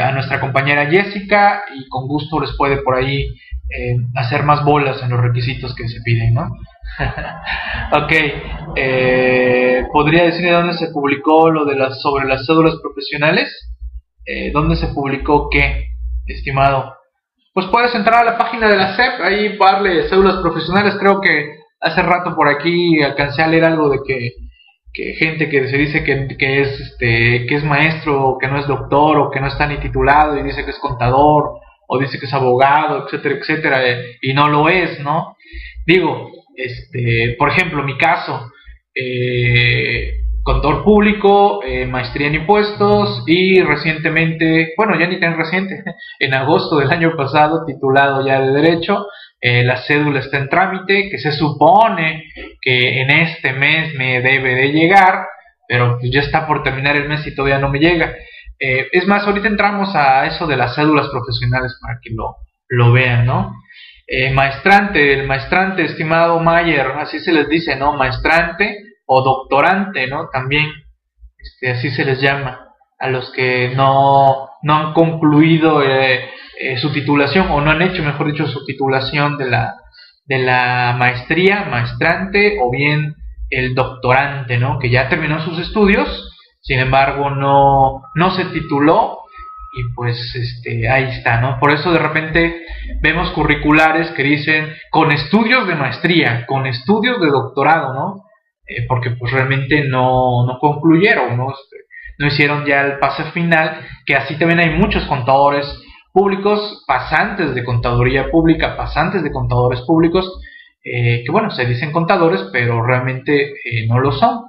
a 0.02 0.12
nuestra 0.12 0.40
compañera 0.40 0.86
Jessica 0.86 1.64
y 1.76 1.88
con 1.90 2.08
gusto 2.08 2.40
les 2.40 2.56
puede 2.56 2.78
por 2.84 2.96
ahí 2.96 3.26
hacer 4.16 4.44
más 4.44 4.64
bolas 4.64 5.02
en 5.02 5.10
los 5.10 5.20
requisitos 5.20 5.74
que 5.74 5.88
se 5.88 6.02
piden, 6.02 6.36
¿no? 6.36 6.52
ok, 7.92 8.12
eh, 8.76 9.84
¿podría 9.92 10.24
decir 10.26 10.52
dónde 10.52 10.74
se 10.74 10.88
publicó 10.88 11.50
lo 11.50 11.66
de 11.66 11.76
las 11.76 12.02
sobre 12.02 12.28
las 12.28 12.46
cédulas 12.46 12.76
profesionales? 12.82 13.50
Eh, 14.26 14.52
¿Dónde 14.52 14.76
se 14.76 14.88
publicó 14.88 15.50
qué, 15.50 15.88
estimado? 16.28 16.96
Pues 17.54 17.68
puedes 17.68 17.94
entrar 17.96 18.22
a 18.22 18.32
la 18.32 18.38
página 18.38 18.70
de 18.70 18.78
la 18.78 18.96
SEP, 18.96 19.22
ahí 19.22 19.58
darle 19.58 20.08
cédulas 20.08 20.38
profesionales. 20.38 20.96
Creo 21.00 21.20
que 21.20 21.58
hace 21.80 22.02
rato 22.02 22.36
por 22.36 22.48
aquí 22.48 23.02
alcancé 23.02 23.42
a 23.42 23.48
leer 23.48 23.66
algo 23.66 23.90
de 23.90 24.00
que, 24.06 24.32
gente 25.18 25.50
que 25.50 25.68
se 25.68 25.78
dice 25.78 26.04
que, 26.04 26.28
que, 26.38 26.62
es 26.62 26.80
este 26.80 27.46
que 27.48 27.56
es 27.56 27.64
maestro 27.64 28.22
o 28.24 28.38
que 28.38 28.48
no 28.48 28.60
es 28.60 28.68
doctor 28.68 29.18
o 29.18 29.32
que 29.32 29.40
no 29.40 29.48
está 29.48 29.66
ni 29.66 29.78
titulado 29.78 30.38
y 30.38 30.44
dice 30.44 30.66
que 30.66 30.72
es 30.72 30.80
contador 30.80 31.60
o 31.88 31.98
dice 31.98 32.20
que 32.20 32.26
es 32.26 32.34
abogado, 32.34 33.06
etcétera, 33.06 33.36
etcétera, 33.36 33.88
eh, 33.88 34.18
y 34.22 34.34
no 34.34 34.48
lo 34.48 34.70
es, 34.70 35.00
¿no? 35.00 35.36
Digo, 35.86 36.30
Este, 36.60 37.38
por 37.40 37.50
ejemplo, 37.50 37.84
mi 37.84 37.98
caso, 37.98 38.52
eh, 38.94 40.12
contador 40.44 40.84
público, 40.84 41.64
eh, 41.64 41.86
maestría 41.86 42.28
en 42.28 42.36
impuestos 42.36 43.24
y 43.28 43.62
recientemente, 43.62 44.74
bueno, 44.76 45.00
ya 45.00 45.08
ni 45.08 45.22
tan 45.22 45.38
reciente, 45.38 45.82
en 46.20 46.34
agosto 46.34 46.78
del 46.78 46.92
año 46.92 47.16
pasado, 47.16 47.64
titulado 47.66 48.28
ya 48.28 48.42
de 48.42 48.52
Derecho, 48.52 49.08
eh, 49.40 49.64
la 49.64 49.78
cédula 49.84 50.20
está 50.20 50.38
en 50.38 50.50
trámite, 50.50 51.08
que 51.10 51.18
se 51.18 51.32
supone 51.32 52.26
que 52.62 53.04
en 53.04 53.10
este 53.10 53.54
mes 53.54 53.96
me 53.96 54.20
debe 54.20 54.56
de 54.56 54.74
llegar, 54.74 55.28
pero 55.66 55.98
pues 55.98 56.12
ya 56.12 56.20
está 56.20 56.46
por 56.46 56.62
terminar 56.62 56.98
el 56.98 57.08
mes 57.08 57.26
y 57.26 57.34
todavía 57.34 57.60
no 57.60 57.70
me 57.70 57.80
llega. 57.80 58.16
Es 58.60 59.08
más, 59.08 59.26
ahorita 59.26 59.48
entramos 59.48 59.96
a 59.96 60.26
eso 60.26 60.46
de 60.46 60.58
las 60.58 60.76
cédulas 60.76 61.08
profesionales 61.08 61.78
para 61.82 62.00
que 62.04 62.10
lo, 62.14 62.36
lo 62.68 62.92
vean, 62.92 63.26
¿no? 63.26 63.54
Eh, 64.12 64.32
maestrante, 64.32 65.14
el 65.14 65.28
maestrante, 65.28 65.86
estimado 65.86 66.40
Mayer, 66.40 66.88
así 66.98 67.20
se 67.20 67.32
les 67.32 67.48
dice, 67.48 67.76
¿no? 67.76 67.94
Maestrante 67.94 68.80
o 69.06 69.22
doctorante, 69.22 70.08
¿no? 70.08 70.30
También, 70.34 70.66
este, 71.38 71.70
así 71.70 71.92
se 71.92 72.06
les 72.06 72.20
llama 72.20 72.70
a 72.98 73.08
los 73.08 73.32
que 73.32 73.70
no, 73.76 74.50
no 74.64 74.74
han 74.74 74.94
concluido 74.94 75.84
eh, 75.84 76.28
eh, 76.60 76.78
su 76.80 76.92
titulación 76.92 77.52
o 77.52 77.62
no 77.62 77.70
han 77.70 77.84
hecho, 77.84 78.02
mejor 78.02 78.32
dicho, 78.32 78.48
su 78.48 78.66
titulación 78.66 79.38
de 79.38 79.48
la, 79.48 79.76
de 80.26 80.40
la 80.40 80.96
maestría, 80.98 81.66
maestrante 81.70 82.58
o 82.64 82.72
bien 82.72 83.14
el 83.52 83.76
doctorante, 83.76 84.58
¿no? 84.58 84.80
Que 84.80 84.90
ya 84.90 85.08
terminó 85.08 85.40
sus 85.46 85.60
estudios, 85.60 86.36
sin 86.62 86.80
embargo 86.80 87.30
no, 87.30 88.02
no 88.16 88.32
se 88.32 88.46
tituló 88.46 89.19
y 89.74 89.94
pues 89.96 90.18
este, 90.36 90.90
ahí 90.90 91.06
está, 91.06 91.42
¿no? 91.42 91.60
Por 91.60 91.72
eso 91.72 91.92
de 91.92 92.00
repente 92.00 92.66
vemos 93.02 93.30
curriculares 93.32 94.10
que 94.12 94.24
dicen 94.24 94.74
con 94.90 95.12
estudios 95.12 95.68
de 95.68 95.76
maestría, 95.76 96.46
con 96.48 96.66
estudios 96.66 97.22
de 97.22 97.28
doctorado, 97.28 97.94
¿no? 97.94 98.24
Eh, 98.68 98.86
porque 98.88 99.12
pues 99.12 99.32
realmente 99.32 99.84
no, 99.84 100.46
no 100.46 100.58
concluyeron, 100.60 101.38
¿no? 101.38 101.52
Este, 101.52 101.78
no 102.18 102.28
hicieron 102.28 102.66
ya 102.66 102.82
el 102.82 103.00
pase 103.00 103.24
final, 103.32 103.82
que 104.06 104.16
así 104.16 104.38
también 104.38 104.60
hay 104.60 104.72
muchos 104.72 105.06
contadores 105.06 105.66
públicos, 106.12 106.84
pasantes 106.88 107.54
de 107.54 107.64
contaduría 107.64 108.32
pública, 108.32 108.76
pasantes 108.76 109.24
de 109.24 109.32
contadores 109.32 109.82
públicos, 109.82 110.42
eh, 110.84 111.24
que 111.24 111.32
bueno, 111.32 111.52
se 111.52 111.66
dicen 111.66 111.92
contadores, 111.92 112.42
pero 112.52 112.86
realmente 112.86 113.52
eh, 113.52 113.88
no 113.88 114.00
lo 114.00 114.12
son. 114.12 114.46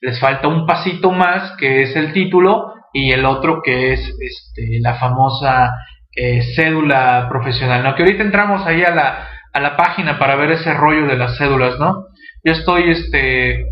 les 0.00 0.18
falta 0.18 0.48
un 0.48 0.66
pasito 0.66 1.12
más, 1.12 1.56
que 1.58 1.82
es 1.82 1.94
el 1.94 2.12
título, 2.12 2.75
y 2.96 3.12
el 3.12 3.26
otro 3.26 3.60
que 3.62 3.92
es 3.92 4.00
este, 4.18 4.78
la 4.80 4.94
famosa 4.94 5.74
eh, 6.14 6.40
cédula 6.54 7.26
profesional, 7.28 7.82
¿no? 7.82 7.94
Que 7.94 8.04
ahorita 8.04 8.22
entramos 8.22 8.66
ahí 8.66 8.82
a 8.82 8.94
la, 8.94 9.28
a 9.52 9.60
la 9.60 9.76
página 9.76 10.18
para 10.18 10.34
ver 10.36 10.52
ese 10.52 10.72
rollo 10.72 11.06
de 11.06 11.18
las 11.18 11.36
cédulas, 11.36 11.78
¿no? 11.78 12.06
Yo 12.42 12.52
estoy, 12.52 12.90
este, 12.90 13.66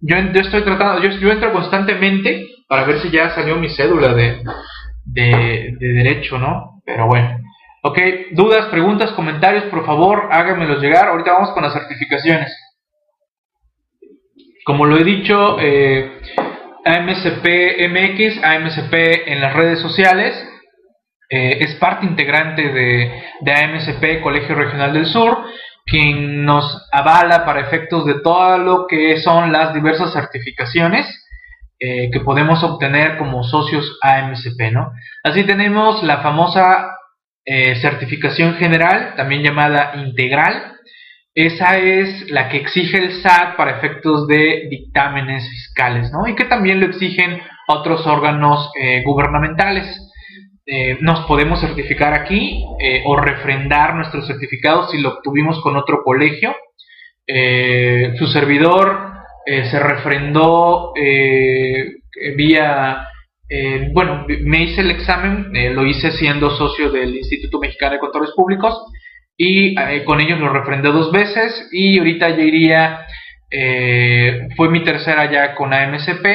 yo, 0.00 0.16
yo 0.32 0.40
estoy 0.40 0.62
tratando, 0.64 1.00
yo, 1.00 1.10
yo 1.20 1.30
entro 1.30 1.52
constantemente 1.52 2.48
para 2.68 2.82
ver 2.82 2.98
si 2.98 3.10
ya 3.10 3.30
salió 3.30 3.54
mi 3.54 3.68
cédula 3.68 4.12
de, 4.12 4.42
de, 5.04 5.76
derecho, 5.78 6.36
¿no? 6.36 6.82
Pero 6.84 7.06
bueno. 7.06 7.38
Ok, 7.84 7.98
dudas, 8.32 8.66
preguntas, 8.72 9.12
comentarios, 9.12 9.64
por 9.64 9.86
favor, 9.86 10.30
háganmelos 10.32 10.82
llegar. 10.82 11.06
Ahorita 11.06 11.32
vamos 11.32 11.52
con 11.52 11.62
las 11.62 11.74
certificaciones. 11.74 12.52
Como 14.64 14.86
lo 14.86 14.96
he 14.96 15.04
dicho, 15.04 15.58
eh, 15.60 16.10
AMSP 16.84 17.46
MX, 17.88 18.44
AMSP 18.44 18.94
en 19.26 19.40
las 19.40 19.54
redes 19.54 19.80
sociales, 19.80 20.34
eh, 21.30 21.58
es 21.60 21.74
parte 21.76 22.06
integrante 22.06 22.62
de, 22.62 23.22
de 23.40 23.52
AMSP 23.52 24.20
Colegio 24.22 24.54
Regional 24.54 24.92
del 24.92 25.06
Sur, 25.06 25.38
quien 25.86 26.44
nos 26.44 26.88
avala 26.92 27.44
para 27.44 27.60
efectos 27.60 28.06
de 28.06 28.20
todo 28.20 28.58
lo 28.58 28.86
que 28.86 29.18
son 29.18 29.52
las 29.52 29.74
diversas 29.74 30.12
certificaciones 30.12 31.06
eh, 31.80 32.10
que 32.10 32.20
podemos 32.20 32.62
obtener 32.62 33.18
como 33.18 33.42
socios 33.42 33.98
AMCP, 34.00 34.72
¿no? 34.72 34.92
Así 35.22 35.44
tenemos 35.44 36.02
la 36.02 36.22
famosa 36.22 36.96
eh, 37.44 37.74
certificación 37.76 38.54
general, 38.54 39.14
también 39.16 39.42
llamada 39.42 39.92
integral. 39.96 40.73
Esa 41.34 41.78
es 41.78 42.30
la 42.30 42.48
que 42.48 42.58
exige 42.58 42.98
el 42.98 43.20
SAT 43.20 43.56
para 43.56 43.78
efectos 43.78 44.28
de 44.28 44.68
dictámenes 44.70 45.48
fiscales, 45.48 46.12
¿no? 46.12 46.28
Y 46.28 46.34
que 46.34 46.44
también 46.44 46.80
lo 46.80 46.86
exigen 46.86 47.40
otros 47.66 48.06
órganos 48.06 48.70
eh, 48.80 49.02
gubernamentales. 49.04 49.86
nos 51.00 51.26
podemos 51.26 51.60
certificar 51.60 52.14
aquí 52.14 52.64
o 53.04 53.16
refrendar 53.16 53.94
nuestro 53.96 54.22
certificado 54.22 54.88
si 54.88 54.98
lo 54.98 55.10
obtuvimos 55.10 55.60
con 55.60 55.76
otro 55.76 56.02
colegio. 56.02 56.54
su 58.18 58.26
servidor 58.28 59.14
eh, 59.46 59.66
se 59.66 59.78
refrendó 59.78 60.92
eh, 60.96 61.96
vía, 62.34 63.08
eh, 63.46 63.90
bueno, 63.92 64.24
me 64.26 64.62
hice 64.62 64.80
el 64.80 64.90
examen, 64.90 65.52
lo 65.74 65.84
hice 65.84 66.12
siendo 66.12 66.48
socio 66.50 66.90
del 66.90 67.14
Instituto 67.14 67.58
Mexicano 67.58 67.92
de 67.92 67.98
Contadores 67.98 68.34
Públicos 68.34 68.74
y 69.36 69.74
con 70.04 70.20
ellos 70.20 70.38
lo 70.38 70.52
refrendé 70.52 70.90
dos 70.90 71.10
veces 71.12 71.68
y 71.72 71.98
ahorita 71.98 72.30
ya 72.30 72.42
iría, 72.42 73.06
fue 74.56 74.68
mi 74.70 74.84
tercera 74.84 75.30
ya 75.30 75.54
con 75.54 75.72
AMCP 75.72 76.26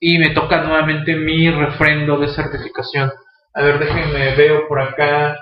y 0.00 0.18
me 0.18 0.30
toca 0.30 0.62
nuevamente 0.62 1.14
mi 1.14 1.50
refrendo 1.50 2.18
de 2.18 2.28
certificación. 2.28 3.10
A 3.54 3.62
ver, 3.62 3.78
déjenme, 3.78 4.34
veo 4.36 4.66
por 4.68 4.80
acá 4.80 5.36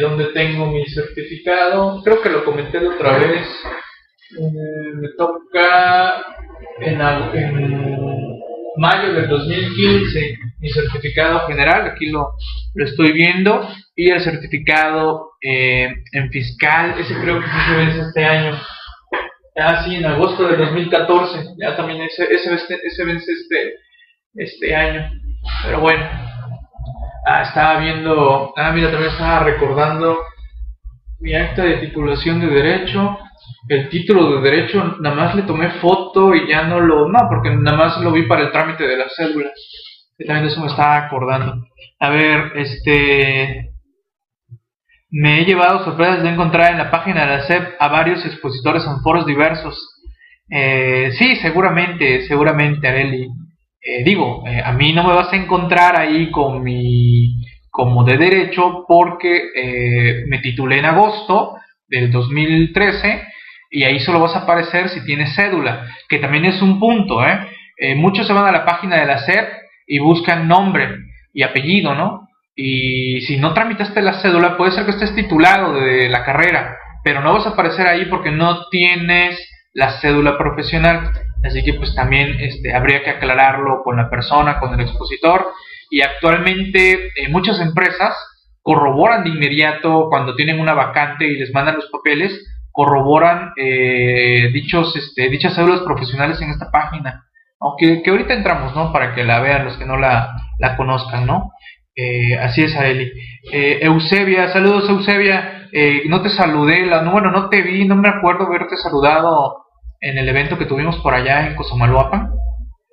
donde 0.00 0.26
tengo 0.32 0.66
mi 0.66 0.84
certificado. 0.86 2.02
Creo 2.02 2.22
que 2.22 2.30
lo 2.30 2.44
comenté 2.44 2.80
de 2.80 2.88
otra 2.88 3.18
vez. 3.18 3.46
me 4.30 5.08
toca 5.16 6.24
en, 6.80 6.98
mayo 8.76 9.12
del 9.12 9.28
2015 9.28 10.38
mi 10.58 10.68
certificado 10.70 11.46
general, 11.46 11.86
aquí 11.86 12.06
lo, 12.06 12.32
lo 12.74 12.84
estoy 12.84 13.12
viendo, 13.12 13.68
y 13.94 14.10
el 14.10 14.20
certificado 14.20 15.33
eh, 15.44 15.92
en 16.12 16.30
fiscal, 16.30 16.94
ese 16.98 17.14
creo 17.20 17.40
que 17.40 17.46
se 17.46 17.76
vence 17.76 18.00
este 18.00 18.24
año. 18.24 18.58
Ah, 19.56 19.84
sí, 19.84 19.96
en 19.96 20.06
agosto 20.06 20.48
del 20.48 20.58
2014, 20.58 21.54
ya 21.58 21.76
también 21.76 22.02
ese, 22.02 22.24
ese, 22.24 22.54
ese 22.54 23.04
vence 23.04 23.30
este, 23.30 23.74
este 24.34 24.74
año. 24.74 25.10
Pero 25.64 25.80
bueno, 25.80 26.04
ah, 27.26 27.42
estaba 27.42 27.80
viendo, 27.80 28.54
ah, 28.56 28.72
mira, 28.72 28.90
también 28.90 29.12
estaba 29.12 29.40
recordando 29.40 30.18
mi 31.20 31.34
acta 31.34 31.62
de 31.62 31.78
titulación 31.78 32.40
de 32.40 32.48
derecho 32.48 33.18
el 33.68 33.88
título 33.88 34.40
de 34.40 34.50
derecho 34.50 34.96
nada 35.00 35.16
más 35.16 35.34
le 35.34 35.42
tomé 35.42 35.70
foto 35.80 36.34
y 36.34 36.48
ya 36.48 36.64
no 36.64 36.80
lo 36.80 37.08
no 37.08 37.18
porque 37.28 37.50
nada 37.50 37.76
más 37.76 38.00
lo 38.00 38.12
vi 38.12 38.26
para 38.26 38.42
el 38.42 38.52
trámite 38.52 38.86
de 38.86 38.96
las 38.96 39.14
cédulas 39.16 39.52
también 40.18 40.46
de 40.46 40.52
eso 40.52 40.60
me 40.60 40.66
estaba 40.66 40.98
acordando 40.98 41.66
a 41.98 42.10
ver 42.10 42.52
este 42.56 43.63
me 45.14 45.40
he 45.40 45.44
llevado 45.44 45.84
sorpresas 45.84 46.22
de 46.22 46.30
encontrar 46.30 46.72
en 46.72 46.78
la 46.78 46.90
página 46.90 47.22
de 47.22 47.36
la 47.36 47.46
SEP 47.46 47.74
a 47.78 47.88
varios 47.88 48.24
expositores 48.24 48.84
en 48.86 49.00
foros 49.02 49.26
diversos 49.26 49.76
eh, 50.50 51.10
sí 51.18 51.36
seguramente 51.36 52.26
seguramente 52.26 52.88
Areli 52.88 53.28
eh, 53.80 54.04
digo 54.04 54.44
eh, 54.46 54.62
a 54.64 54.72
mí 54.72 54.92
no 54.92 55.04
me 55.04 55.14
vas 55.14 55.32
a 55.32 55.36
encontrar 55.36 55.98
ahí 55.98 56.30
con 56.30 56.62
mi 56.62 57.34
como 57.70 58.04
de 58.04 58.16
derecho 58.16 58.84
porque 58.86 59.50
me 60.28 60.38
titulé 60.38 60.78
en 60.78 60.84
agosto 60.84 61.56
del 61.88 62.12
2013 62.12 63.34
y 63.74 63.82
ahí 63.82 63.98
solo 63.98 64.20
vas 64.20 64.36
a 64.36 64.40
aparecer 64.40 64.88
si 64.88 65.04
tienes 65.04 65.34
cédula, 65.34 65.88
que 66.08 66.18
también 66.18 66.44
es 66.44 66.62
un 66.62 66.78
punto, 66.78 67.26
¿eh? 67.26 67.40
¿eh? 67.76 67.96
muchos 67.96 68.26
se 68.26 68.32
van 68.32 68.46
a 68.46 68.52
la 68.52 68.64
página 68.64 69.00
de 69.00 69.06
la 69.06 69.18
SEP 69.18 69.48
y 69.88 69.98
buscan 69.98 70.46
nombre 70.46 70.96
y 71.32 71.42
apellido, 71.42 71.94
¿no? 71.96 72.23
Y 72.56 73.22
si 73.22 73.36
no 73.36 73.52
tramitaste 73.52 74.00
la 74.00 74.20
cédula, 74.20 74.56
puede 74.56 74.72
ser 74.72 74.84
que 74.84 74.92
estés 74.92 75.14
titulado 75.14 75.74
de 75.74 76.08
la 76.08 76.24
carrera, 76.24 76.76
pero 77.02 77.20
no 77.20 77.32
vas 77.32 77.46
a 77.46 77.50
aparecer 77.50 77.86
ahí 77.86 78.06
porque 78.06 78.30
no 78.30 78.68
tienes 78.68 79.38
la 79.72 80.00
cédula 80.00 80.38
profesional. 80.38 81.10
Así 81.44 81.62
que 81.64 81.74
pues 81.74 81.94
también 81.94 82.36
este, 82.40 82.74
habría 82.74 83.02
que 83.02 83.10
aclararlo 83.10 83.82
con 83.82 83.96
la 83.96 84.08
persona, 84.08 84.58
con 84.60 84.72
el 84.72 84.80
expositor. 84.80 85.46
Y 85.90 86.00
actualmente 86.00 87.08
eh, 87.16 87.28
muchas 87.28 87.60
empresas 87.60 88.14
corroboran 88.62 89.24
de 89.24 89.30
inmediato 89.30 90.08
cuando 90.08 90.34
tienen 90.34 90.58
una 90.58 90.72
vacante 90.72 91.26
y 91.26 91.36
les 91.36 91.52
mandan 91.52 91.76
los 91.76 91.90
papeles, 91.90 92.32
corroboran 92.72 93.52
eh, 93.56 94.50
dichos, 94.52 94.96
este, 94.96 95.28
dichas 95.28 95.54
cédulas 95.54 95.80
profesionales 95.80 96.40
en 96.40 96.50
esta 96.50 96.70
página. 96.70 97.24
Aunque 97.60 98.02
que 98.02 98.10
ahorita 98.10 98.32
entramos, 98.32 98.74
¿no? 98.74 98.92
Para 98.92 99.14
que 99.14 99.24
la 99.24 99.40
vean 99.40 99.64
los 99.64 99.76
que 99.76 99.84
no 99.84 99.96
la, 99.96 100.34
la 100.58 100.76
conozcan, 100.76 101.26
¿no? 101.26 101.52
Eh, 101.96 102.36
así 102.38 102.62
es, 102.62 102.76
Aeli. 102.76 103.12
Eh, 103.52 103.78
Eusebia, 103.82 104.48
saludos, 104.52 104.88
Eusebia. 104.88 105.68
no 106.06 106.22
te 106.22 106.28
saludé, 106.30 106.86
la, 106.86 107.02
no, 107.02 107.12
bueno, 107.12 107.30
no 107.30 107.48
te 107.48 107.62
vi, 107.62 107.84
no 107.86 107.96
me 107.96 108.08
acuerdo 108.08 108.46
haberte 108.46 108.76
saludado 108.76 109.56
en 110.00 110.18
el 110.18 110.28
evento 110.28 110.56
que 110.58 110.66
tuvimos 110.66 110.96
por 110.98 111.14
allá 111.14 111.46
en 111.48 111.56
Cosamaloapan, 111.56 112.30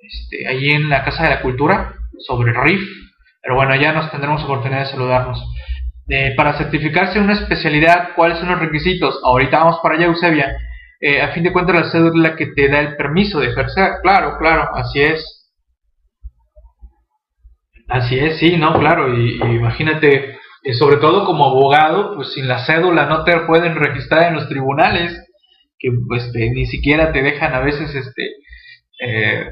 este, 0.00 0.48
allí 0.48 0.70
en 0.70 0.88
la 0.88 1.04
Casa 1.04 1.24
de 1.24 1.30
la 1.30 1.42
Cultura, 1.42 1.94
sobre 2.18 2.52
RIF. 2.52 2.82
Pero 3.42 3.56
bueno, 3.56 3.74
ya 3.76 3.92
nos 3.92 4.10
tendremos 4.10 4.42
oportunidad 4.44 4.80
de 4.80 4.86
saludarnos 4.86 5.44
para 6.36 6.54
certificarse 6.58 7.18
una 7.20 7.32
especialidad, 7.32 8.10
¿cuáles 8.14 8.38
son 8.38 8.48
los 8.50 8.58
requisitos? 8.58 9.18
Ahorita 9.24 9.58
vamos 9.58 9.78
para 9.82 9.94
allá, 9.94 10.06
Eusebia. 10.06 10.56
eh, 11.00 11.20
a 11.22 11.28
fin 11.32 11.42
de 11.42 11.52
cuentas 11.52 11.74
la 11.74 11.90
cédula 11.90 12.36
que 12.36 12.46
te 12.54 12.68
da 12.68 12.78
el 12.80 12.96
permiso 12.96 13.40
de 13.40 13.48
ejercer. 13.48 13.94
Claro, 14.02 14.36
claro, 14.38 14.68
así 14.74 15.00
es. 15.00 15.41
Así 17.92 18.18
es, 18.18 18.38
sí, 18.38 18.56
no, 18.56 18.72
claro, 18.78 19.14
y, 19.14 19.38
imagínate, 19.42 20.38
eh, 20.62 20.72
sobre 20.72 20.96
todo 20.96 21.26
como 21.26 21.44
abogado, 21.44 22.14
pues 22.14 22.32
sin 22.32 22.48
la 22.48 22.64
cédula 22.64 23.04
no 23.04 23.22
te 23.22 23.38
pueden 23.40 23.74
registrar 23.76 24.28
en 24.28 24.34
los 24.36 24.48
tribunales, 24.48 25.12
que 25.78 25.90
pues 26.08 26.32
ni 26.32 26.64
siquiera 26.64 27.12
te 27.12 27.20
dejan 27.20 27.52
a 27.52 27.60
veces 27.60 27.94
este 27.94 28.30
eh, 28.98 29.46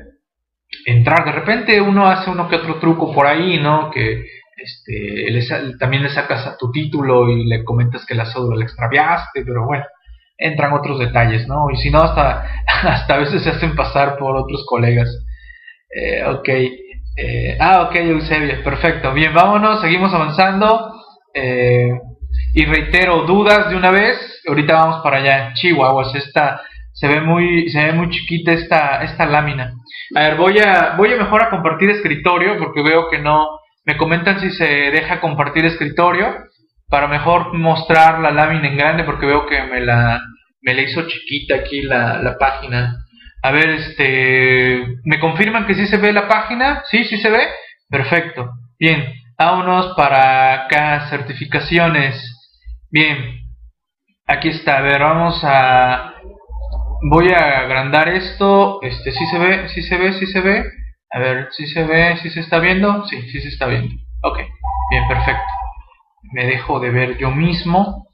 entrar. 0.87 1.27
De 1.27 1.33
repente 1.33 1.83
uno 1.83 2.07
hace 2.07 2.31
uno 2.31 2.49
que 2.49 2.57
otro 2.57 2.79
truco 2.81 3.13
por 3.13 3.27
ahí, 3.27 3.59
¿no? 3.59 3.91
Que 3.91 4.25
este, 4.57 5.77
también 5.79 6.03
le 6.03 6.09
sacas 6.09 6.47
a 6.47 6.57
tu 6.57 6.73
título 6.73 7.29
y 7.29 7.45
le 7.45 7.63
comentas 7.63 8.07
que 8.07 8.15
la 8.15 8.25
cédula 8.25 8.57
la 8.57 8.65
extraviaste, 8.65 9.45
pero 9.45 9.67
bueno, 9.67 9.85
entran 10.39 10.73
otros 10.73 10.99
detalles, 10.99 11.47
¿no? 11.47 11.71
Y 11.71 11.77
si 11.77 11.91
no, 11.91 12.01
hasta, 12.01 12.43
hasta 12.67 13.15
a 13.17 13.19
veces 13.19 13.43
se 13.43 13.51
hacen 13.51 13.77
pasar 13.77 14.17
por 14.17 14.35
otros 14.35 14.65
colegas. 14.67 15.11
Eh, 15.95 16.25
ok. 16.25 16.49
Eh, 17.17 17.57
ah, 17.61 17.83
ok, 17.83 17.95
Eusebio, 17.97 18.63
perfecto. 18.63 19.13
Bien, 19.13 19.35
vámonos, 19.35 19.81
seguimos 19.81 20.13
avanzando. 20.15 20.95
Eh, 21.35 21.91
y 22.55 22.65
reitero, 22.65 23.23
dudas 23.23 23.71
de 23.71 23.77
una 23.77 23.91
vez. 23.91 24.43
Ahorita 24.47 24.75
vamos 24.75 25.03
para 25.03 25.19
allá. 25.19 25.53
Chihuahuas, 25.55 26.15
esta 26.15 26.63
se 26.93 27.09
ve 27.09 27.21
muy, 27.21 27.71
se 27.71 27.83
ve 27.83 27.93
muy 27.93 28.11
chiquita 28.11 28.53
esta, 28.53 29.03
esta 29.03 29.27
lámina. 29.27 29.73
A 30.15 30.21
ver, 30.21 30.37
voy 30.37 30.59
a, 30.59 30.95
voy 30.97 31.13
a 31.13 31.17
mejor 31.17 31.43
a 31.43 31.51
compartir 31.51 31.91
escritorio 31.91 32.59
porque 32.59 32.83
veo 32.83 33.09
que 33.11 33.19
no. 33.19 33.47
Me 33.85 33.97
comentan 33.97 34.41
si 34.41 34.51
se 34.51 34.65
deja 34.65 35.21
compartir 35.21 35.65
escritorio 35.65 36.27
para 36.89 37.07
mejor 37.07 37.55
mostrar 37.55 38.19
la 38.19 38.31
lámina 38.31 38.69
en 38.69 38.77
grande 38.77 39.05
porque 39.05 39.27
veo 39.27 39.47
que 39.47 39.63
me 39.63 39.81
la, 39.81 40.21
me 40.63 40.75
la 40.75 40.83
hizo 40.83 41.07
chiquita 41.07 41.57
aquí 41.57 41.83
la, 41.83 42.21
la 42.21 42.37
página. 42.37 42.97
A 43.43 43.51
ver, 43.53 43.71
este, 43.71 44.99
¿me 45.05 45.19
confirman 45.19 45.67
que 45.67 45.75
sí 45.75 45.87
se 45.87 45.97
ve 45.97 46.13
la 46.13 46.29
página? 46.29 46.83
Sí, 46.91 47.05
sí 47.05 47.17
se 47.19 47.31
ve. 47.31 47.49
Perfecto. 47.89 48.51
Bien, 48.79 49.15
vámonos 49.39 49.95
para 49.97 50.65
acá, 50.65 51.09
certificaciones. 51.09 52.23
Bien, 52.91 53.41
aquí 54.27 54.51
está. 54.51 54.79
A 54.79 54.83
ver, 54.83 55.01
vamos 55.01 55.41
a, 55.43 56.15
voy 57.11 57.31
a 57.33 57.61
agrandar 57.61 58.09
esto. 58.11 58.81
Este, 58.83 59.11
sí 59.13 59.27
se 59.27 59.39
ve, 59.39 59.69
sí 59.71 59.83
se 59.83 59.97
ve, 59.97 60.13
sí 60.13 60.27
se 60.27 60.41
ve. 60.41 60.65
A 61.13 61.19
ver, 61.19 61.49
si 61.53 61.67
se 61.67 61.83
ve, 61.85 62.19
si 62.19 62.29
se 62.31 62.41
está 62.41 62.59
viendo. 62.59 63.07
Sí, 63.07 63.23
sí 63.31 63.41
se 63.41 63.49
está 63.49 63.67
viendo. 63.67 63.95
Ok, 64.23 64.39
bien, 64.91 65.09
perfecto. 65.09 65.43
Me 66.33 66.45
dejo 66.45 66.79
de 66.79 66.91
ver 66.91 67.17
yo 67.17 67.31
mismo. 67.31 68.07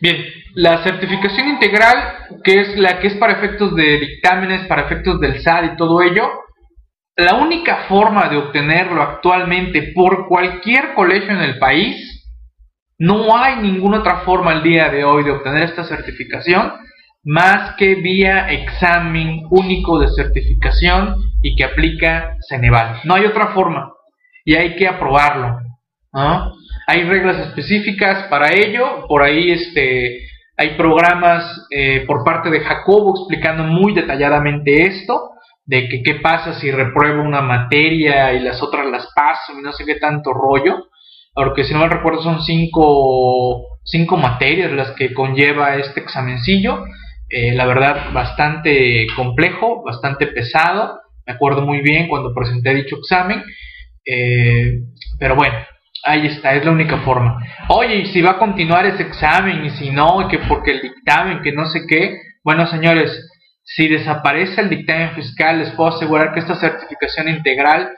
Bien, 0.00 0.24
la 0.54 0.82
certificación 0.82 1.48
integral, 1.48 2.26
que 2.42 2.60
es 2.60 2.76
la 2.78 2.98
que 3.00 3.08
es 3.08 3.14
para 3.14 3.34
efectos 3.34 3.74
de 3.74 3.98
dictámenes, 3.98 4.66
para 4.66 4.82
efectos 4.82 5.20
del 5.20 5.40
SAT 5.40 5.72
y 5.72 5.76
todo 5.76 6.02
ello, 6.02 6.30
la 7.16 7.34
única 7.34 7.84
forma 7.88 8.28
de 8.28 8.36
obtenerlo 8.36 9.02
actualmente 9.02 9.92
por 9.94 10.26
cualquier 10.26 10.94
colegio 10.94 11.32
en 11.32 11.42
el 11.42 11.58
país, 11.58 12.26
no 12.98 13.36
hay 13.36 13.56
ninguna 13.56 14.00
otra 14.00 14.20
forma 14.20 14.52
al 14.52 14.62
día 14.62 14.88
de 14.90 15.04
hoy 15.04 15.24
de 15.24 15.30
obtener 15.30 15.64
esta 15.64 15.84
certificación 15.84 16.72
más 17.22 17.76
que 17.76 17.96
vía 17.96 18.50
examen 18.50 19.42
único 19.50 19.98
de 19.98 20.08
certificación 20.08 21.16
y 21.42 21.54
que 21.56 21.64
aplica 21.64 22.36
Ceneval. 22.48 23.00
No 23.04 23.14
hay 23.14 23.26
otra 23.26 23.48
forma 23.48 23.92
y 24.44 24.54
hay 24.54 24.76
que 24.76 24.88
aprobarlo. 24.88 25.58
Hay 26.90 27.04
reglas 27.04 27.46
específicas 27.46 28.24
para 28.24 28.52
ello, 28.52 29.06
por 29.06 29.22
ahí 29.22 29.52
este, 29.52 30.26
hay 30.56 30.70
programas 30.70 31.68
eh, 31.70 32.02
por 32.04 32.24
parte 32.24 32.50
de 32.50 32.62
Jacobo 32.62 33.14
explicando 33.16 33.62
muy 33.62 33.94
detalladamente 33.94 34.86
esto, 34.86 35.30
de 35.64 35.88
que 35.88 36.02
qué 36.02 36.16
pasa 36.16 36.54
si 36.54 36.68
repruebo 36.72 37.22
una 37.22 37.42
materia 37.42 38.32
y 38.32 38.40
las 38.40 38.60
otras 38.60 38.90
las 38.90 39.06
paso 39.14 39.56
y 39.56 39.62
no 39.62 39.70
sé 39.70 39.84
qué 39.84 40.00
tanto 40.00 40.32
rollo, 40.32 40.88
porque 41.32 41.62
si 41.62 41.74
no 41.74 41.78
me 41.78 41.88
recuerdo 41.88 42.22
son 42.22 42.42
cinco, 42.42 43.78
cinco 43.84 44.16
materias 44.16 44.72
las 44.72 44.90
que 44.90 45.14
conlleva 45.14 45.76
este 45.76 46.00
examencillo, 46.00 46.82
eh, 47.28 47.54
la 47.54 47.66
verdad 47.66 48.12
bastante 48.12 49.06
complejo, 49.14 49.84
bastante 49.84 50.26
pesado, 50.26 50.98
me 51.24 51.34
acuerdo 51.34 51.62
muy 51.62 51.82
bien 51.82 52.08
cuando 52.08 52.34
presenté 52.34 52.74
dicho 52.74 52.96
examen, 52.96 53.44
eh, 54.04 54.80
pero 55.20 55.36
bueno, 55.36 55.54
Ahí 56.02 56.26
está, 56.26 56.54
es 56.54 56.64
la 56.64 56.70
única 56.70 56.98
forma. 56.98 57.38
Oye, 57.68 57.96
y 57.96 58.06
si 58.06 58.22
va 58.22 58.32
a 58.32 58.38
continuar 58.38 58.86
ese 58.86 59.02
examen, 59.02 59.64
y 59.64 59.70
si 59.70 59.90
no, 59.90 60.28
que 60.28 60.38
porque 60.38 60.72
el 60.72 60.80
dictamen, 60.80 61.42
que 61.42 61.52
no 61.52 61.66
sé 61.66 61.80
qué. 61.86 62.20
Bueno, 62.42 62.66
señores, 62.66 63.28
si 63.62 63.86
desaparece 63.88 64.62
el 64.62 64.70
dictamen 64.70 65.14
fiscal, 65.14 65.58
les 65.58 65.70
puedo 65.72 65.90
asegurar 65.90 66.32
que 66.32 66.40
esta 66.40 66.54
certificación 66.54 67.28
integral 67.28 67.90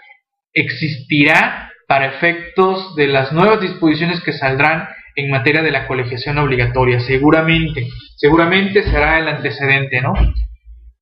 existirá 0.53 1.71
para 1.87 2.07
efectos 2.07 2.95
de 2.97 3.07
las 3.07 3.33
nuevas 3.33 3.61
disposiciones 3.61 4.21
que 4.21 4.33
saldrán 4.33 4.89
en 5.15 5.31
materia 5.31 5.63
de 5.63 5.71
la 5.71 5.87
colegiación 5.87 6.39
obligatoria. 6.39 7.01
Seguramente, 7.01 7.87
seguramente 8.17 8.83
será 8.83 9.19
el 9.19 9.29
antecedente, 9.29 10.01
¿no? 10.01 10.15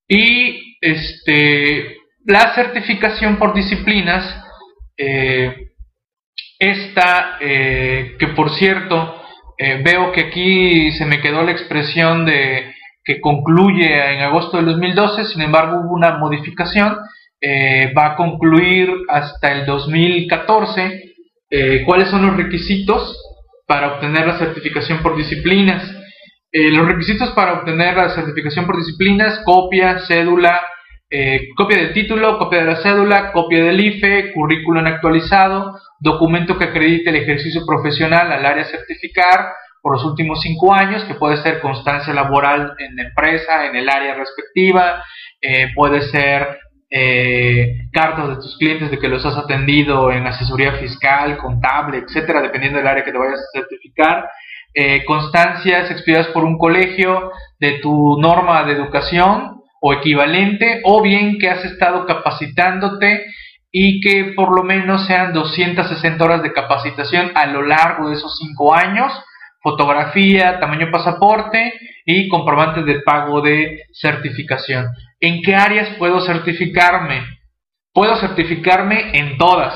Y 0.06 0.76
este, 0.80 1.96
la 2.26 2.54
certificación 2.54 3.36
por 3.36 3.54
disciplinas. 3.54 4.44
Eh, 4.96 5.69
esta, 6.60 7.38
eh, 7.40 8.16
que 8.18 8.28
por 8.28 8.50
cierto, 8.50 9.16
eh, 9.56 9.80
veo 9.82 10.12
que 10.12 10.20
aquí 10.20 10.92
se 10.92 11.06
me 11.06 11.20
quedó 11.20 11.42
la 11.42 11.52
expresión 11.52 12.26
de 12.26 12.74
que 13.02 13.18
concluye 13.20 14.12
en 14.12 14.20
agosto 14.20 14.58
del 14.58 14.66
2012, 14.66 15.24
sin 15.24 15.40
embargo 15.40 15.80
hubo 15.80 15.94
una 15.94 16.18
modificación, 16.18 16.98
eh, 17.40 17.92
va 17.96 18.08
a 18.08 18.16
concluir 18.16 18.90
hasta 19.08 19.52
el 19.52 19.66
2014. 19.66 21.06
¿Cuáles 21.84 22.08
son 22.10 22.24
los 22.24 22.36
requisitos 22.36 23.20
para 23.66 23.94
obtener 23.94 24.24
la 24.24 24.38
certificación 24.38 25.02
por 25.02 25.16
disciplinas? 25.16 25.96
los 26.52 26.86
requisitos 26.86 27.30
para 27.30 27.54
obtener 27.54 27.96
la 27.96 28.10
certificación 28.10 28.66
por 28.66 28.76
disciplinas, 28.76 29.40
copia, 29.44 30.00
cédula, 30.06 30.60
copia 31.56 31.78
del 31.78 31.92
título, 31.92 32.38
copia 32.38 32.60
de 32.60 32.66
la 32.66 32.82
cédula, 32.82 33.32
copia 33.32 33.64
del 33.64 33.80
IFE, 33.80 34.32
currículum 34.32 34.86
actualizado, 34.86 35.76
documento 36.00 36.58
que 36.58 36.64
acredite 36.64 37.10
el 37.10 37.16
ejercicio 37.16 37.62
profesional 37.66 38.32
al 38.32 38.44
área 38.44 38.64
certificar 38.64 39.52
por 39.82 39.94
los 39.94 40.04
últimos 40.04 40.40
cinco 40.40 40.74
años, 40.74 41.04
que 41.04 41.14
puede 41.14 41.36
ser 41.38 41.60
constancia 41.60 42.12
laboral 42.12 42.74
en 42.78 42.96
la 42.96 43.02
empresa, 43.04 43.66
en 43.66 43.76
el 43.76 43.88
área 43.88 44.14
respectiva, 44.14 45.02
eh, 45.40 45.68
puede 45.74 46.02
ser 46.02 46.58
eh, 46.90 47.88
cartas 47.92 48.28
de 48.28 48.34
tus 48.36 48.58
clientes 48.58 48.90
de 48.90 48.98
que 48.98 49.08
los 49.08 49.24
has 49.24 49.36
atendido 49.36 50.10
en 50.10 50.26
asesoría 50.26 50.72
fiscal, 50.72 51.38
contable, 51.38 51.98
etcétera, 51.98 52.42
dependiendo 52.42 52.78
del 52.78 52.88
área 52.88 53.04
que 53.04 53.12
te 53.12 53.18
vayas 53.18 53.40
a 53.40 53.58
certificar, 53.58 54.28
eh, 54.74 55.04
constancias 55.04 55.90
expedidas 55.90 56.28
por 56.28 56.44
un 56.44 56.58
colegio 56.58 57.30
de 57.58 57.78
tu 57.80 58.18
norma 58.20 58.64
de 58.64 58.72
educación 58.72 59.62
o 59.80 59.92
equivalente, 59.94 60.80
o 60.84 61.02
bien 61.02 61.38
que 61.38 61.48
has 61.48 61.64
estado 61.64 62.06
capacitándote 62.06 63.24
y 63.72 64.00
que 64.00 64.32
por 64.34 64.54
lo 64.54 64.62
menos 64.62 65.06
sean 65.06 65.32
260 65.32 66.24
horas 66.24 66.42
de 66.42 66.52
capacitación 66.52 67.32
a 67.34 67.46
lo 67.46 67.62
largo 67.62 68.08
de 68.08 68.16
esos 68.16 68.36
5 68.38 68.74
años, 68.74 69.12
fotografía, 69.62 70.58
tamaño 70.58 70.90
pasaporte 70.90 71.72
y 72.04 72.28
comprobantes 72.28 72.84
de 72.84 73.00
pago 73.00 73.40
de 73.40 73.82
certificación. 73.92 74.88
¿En 75.20 75.42
qué 75.42 75.54
áreas 75.54 75.96
puedo 75.98 76.20
certificarme? 76.20 77.22
Puedo 77.92 78.16
certificarme 78.16 79.18
en 79.18 79.36
todas, 79.36 79.74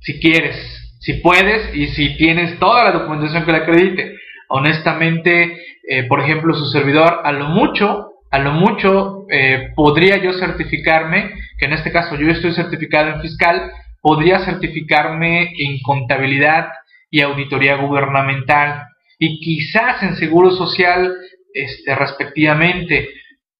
si 0.00 0.20
quieres, 0.20 0.56
si 1.00 1.14
puedes 1.14 1.74
y 1.74 1.88
si 1.88 2.16
tienes 2.16 2.58
toda 2.58 2.84
la 2.84 2.92
documentación 2.92 3.44
que 3.44 3.52
la 3.52 3.58
acredite. 3.58 4.16
Honestamente, 4.48 5.56
eh, 5.88 6.04
por 6.04 6.20
ejemplo, 6.20 6.54
su 6.54 6.66
servidor 6.66 7.22
a 7.24 7.32
lo 7.32 7.46
mucho 7.46 8.12
a 8.32 8.38
lo 8.38 8.52
mucho 8.52 9.26
eh, 9.30 9.72
podría 9.76 10.16
yo 10.16 10.32
certificarme, 10.32 11.30
que 11.62 11.66
en 11.66 11.74
este 11.74 11.92
caso 11.92 12.16
yo 12.16 12.28
estoy 12.28 12.52
certificado 12.54 13.10
en 13.10 13.20
fiscal, 13.20 13.70
podría 14.00 14.40
certificarme 14.40 15.52
en 15.56 15.80
contabilidad 15.80 16.70
y 17.08 17.20
auditoría 17.20 17.76
gubernamental 17.76 18.86
y 19.16 19.38
quizás 19.38 20.02
en 20.02 20.16
seguro 20.16 20.50
social 20.50 21.14
este, 21.54 21.94
respectivamente, 21.94 23.10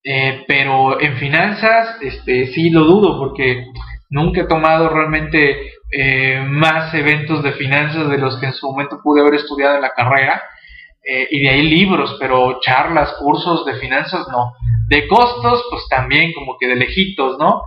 eh, 0.03 0.45
pero 0.49 1.01
en 1.01 1.17
finanzas 1.19 1.97
este, 2.03 2.49
sí 2.49 2.71
lo 2.71 2.87
dudo 2.87 3.21
porque 3.21 3.67
nunca 4.11 4.41
he 4.41 4.49
tomado 4.49 4.89
realmente 4.89 5.71
eh, 5.93 6.45
más 6.45 6.93
eventos 6.95 7.45
de 7.45 7.53
finanzas 7.53 8.11
de 8.11 8.19
los 8.19 8.37
que 8.41 8.47
en 8.47 8.53
su 8.53 8.67
momento 8.67 8.99
pude 9.01 9.21
haber 9.21 9.35
estudiado 9.35 9.77
en 9.77 9.83
la 9.83 9.95
carrera 9.95 10.43
eh, 11.05 11.29
y 11.31 11.43
de 11.43 11.51
ahí 11.51 11.63
libros, 11.69 12.17
pero 12.19 12.59
charlas, 12.61 13.13
cursos 13.21 13.65
de 13.65 13.75
finanzas, 13.75 14.27
no. 14.33 14.55
De 14.89 15.07
costos, 15.07 15.65
pues 15.71 15.85
también 15.89 16.33
como 16.33 16.57
que 16.59 16.67
de 16.67 16.77
lejitos, 16.77 17.39
¿no? 17.39 17.63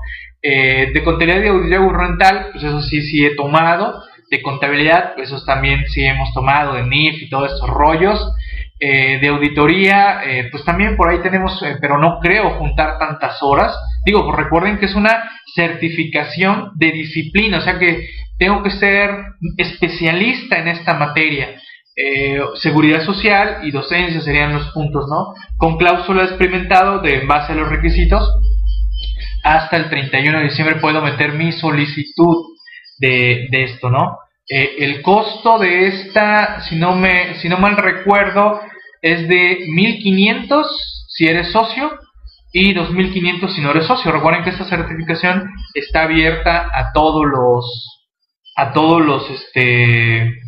Eh, 0.48 0.92
de 0.94 1.04
contabilidad 1.04 1.42
de 1.42 1.50
auditoría 1.50 1.80
gubernamental, 1.80 2.50
pues 2.52 2.64
eso 2.64 2.80
sí, 2.84 3.02
sí 3.02 3.26
he 3.26 3.36
tomado. 3.36 4.04
De 4.30 4.44
contabilidad, 4.44 5.16
pues 5.16 5.30
esos 5.30 5.44
también 5.44 5.88
sí 5.88 6.04
hemos 6.04 6.32
tomado, 6.34 6.76
de 6.76 6.84
NIF 6.84 7.24
y 7.24 7.30
todos 7.30 7.52
estos 7.52 7.70
rollos. 7.70 8.20
eh, 8.80 9.20
de 9.22 9.28
auditoría, 9.30 10.22
eh, 10.26 10.50
pues 10.52 10.66
también 10.66 10.98
por 10.98 11.10
ahí 11.10 11.20
tenemos, 11.24 11.64
pero 11.80 11.98
no 11.98 12.20
creo 12.20 12.52
juntar 12.60 13.00
tantas 13.00 13.42
horas. 13.42 13.74
Digo, 14.06 14.26
pues 14.26 14.38
recuerden 14.38 14.78
que 14.78 14.86
es 14.86 14.96
una 14.96 15.32
certificación 15.56 16.72
de 16.76 16.92
disciplina, 16.92 17.60
o 17.60 17.62
sea 17.62 17.80
que 17.80 18.06
tengo 18.38 18.62
que 18.64 18.72
ser 18.72 19.10
especialista 19.58 20.60
en 20.60 20.68
esta 20.68 20.94
materia. 20.94 21.56
seguridad 22.56 23.02
social 23.06 23.60
y 23.64 23.72
docencia 23.72 24.20
serían 24.20 24.54
los 24.54 24.70
puntos, 24.74 25.06
¿no? 25.10 25.34
Con 25.58 25.78
cláusula 25.78 26.26
experimentado 26.26 27.00
de 27.00 27.26
base 27.26 27.54
a 27.54 27.56
los 27.56 27.70
requisitos, 27.70 28.30
hasta 29.46 29.78
el 29.78 29.90
31 29.90 30.40
de 30.40 30.44
diciembre 30.46 30.78
puedo 30.78 31.04
meter 31.04 31.34
mi 31.34 31.52
solicitud 31.52 32.58
de, 32.98 33.48
de 33.52 33.64
esto, 33.66 33.92
¿no? 33.92 34.18
Eh, 34.50 34.78
el 34.80 35.04
costo 35.04 35.60
de 35.60 35.88
esta, 35.88 36.62
si 36.62 36.76
no, 36.76 36.96
me, 36.96 37.36
si 37.36 37.48
no 37.48 37.58
mal 37.58 37.78
recuerdo, 37.78 38.60
es 39.04 39.28
de 39.28 39.66
1500 39.68 41.06
si 41.10 41.28
eres 41.28 41.52
socio 41.52 41.92
y 42.54 42.74
2500 42.74 43.54
si 43.54 43.62
no 43.62 43.70
eres 43.70 43.86
socio. 43.86 44.12
Recuerden 44.12 44.44
que 44.44 44.50
esta 44.50 44.66
certificación 44.66 45.48
está 45.76 46.04
abierta 46.04 46.72
a 46.74 46.92
todos 46.92 47.24
los 47.26 47.92
a 48.58 48.74
todos 48.74 49.06
los 49.06 49.30
este 49.30 50.42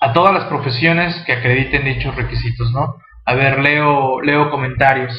a 0.00 0.12
todas 0.12 0.34
las 0.34 0.44
profesiones 0.44 1.16
que 1.26 1.32
acrediten 1.32 1.84
dichos 1.84 2.14
requisitos, 2.14 2.70
¿no? 2.70 2.94
A 3.24 3.34
ver, 3.34 3.58
leo 3.58 4.20
leo 4.20 4.50
comentarios. 4.50 5.12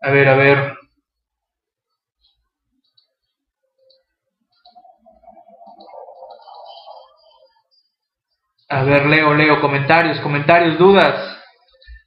A 0.00 0.10
ver, 0.10 0.28
a 0.28 0.34
ver. 0.36 0.73
A 8.68 8.82
ver, 8.82 9.06
leo, 9.06 9.34
leo, 9.34 9.60
comentarios, 9.60 10.18
comentarios, 10.20 10.78
dudas. 10.78 11.38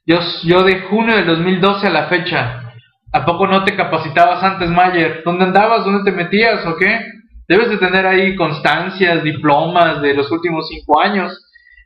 Yo, 0.04 0.18
yo 0.42 0.64
de 0.64 0.80
junio 0.80 1.14
del 1.14 1.26
2012 1.26 1.86
a 1.86 1.90
la 1.90 2.06
fecha. 2.08 2.72
¿A 3.12 3.24
poco 3.24 3.46
no 3.46 3.64
te 3.64 3.76
capacitabas 3.76 4.42
antes, 4.42 4.68
Mayer? 4.68 5.22
¿Dónde 5.24 5.44
andabas? 5.44 5.84
¿Dónde 5.84 6.10
te 6.10 6.16
metías 6.16 6.66
o 6.66 6.76
qué? 6.76 7.06
Debes 7.46 7.70
de 7.70 7.78
tener 7.78 8.06
ahí 8.06 8.34
constancias, 8.34 9.22
diplomas 9.22 10.02
de 10.02 10.14
los 10.14 10.30
últimos 10.32 10.68
cinco 10.68 11.00
años. 11.00 11.32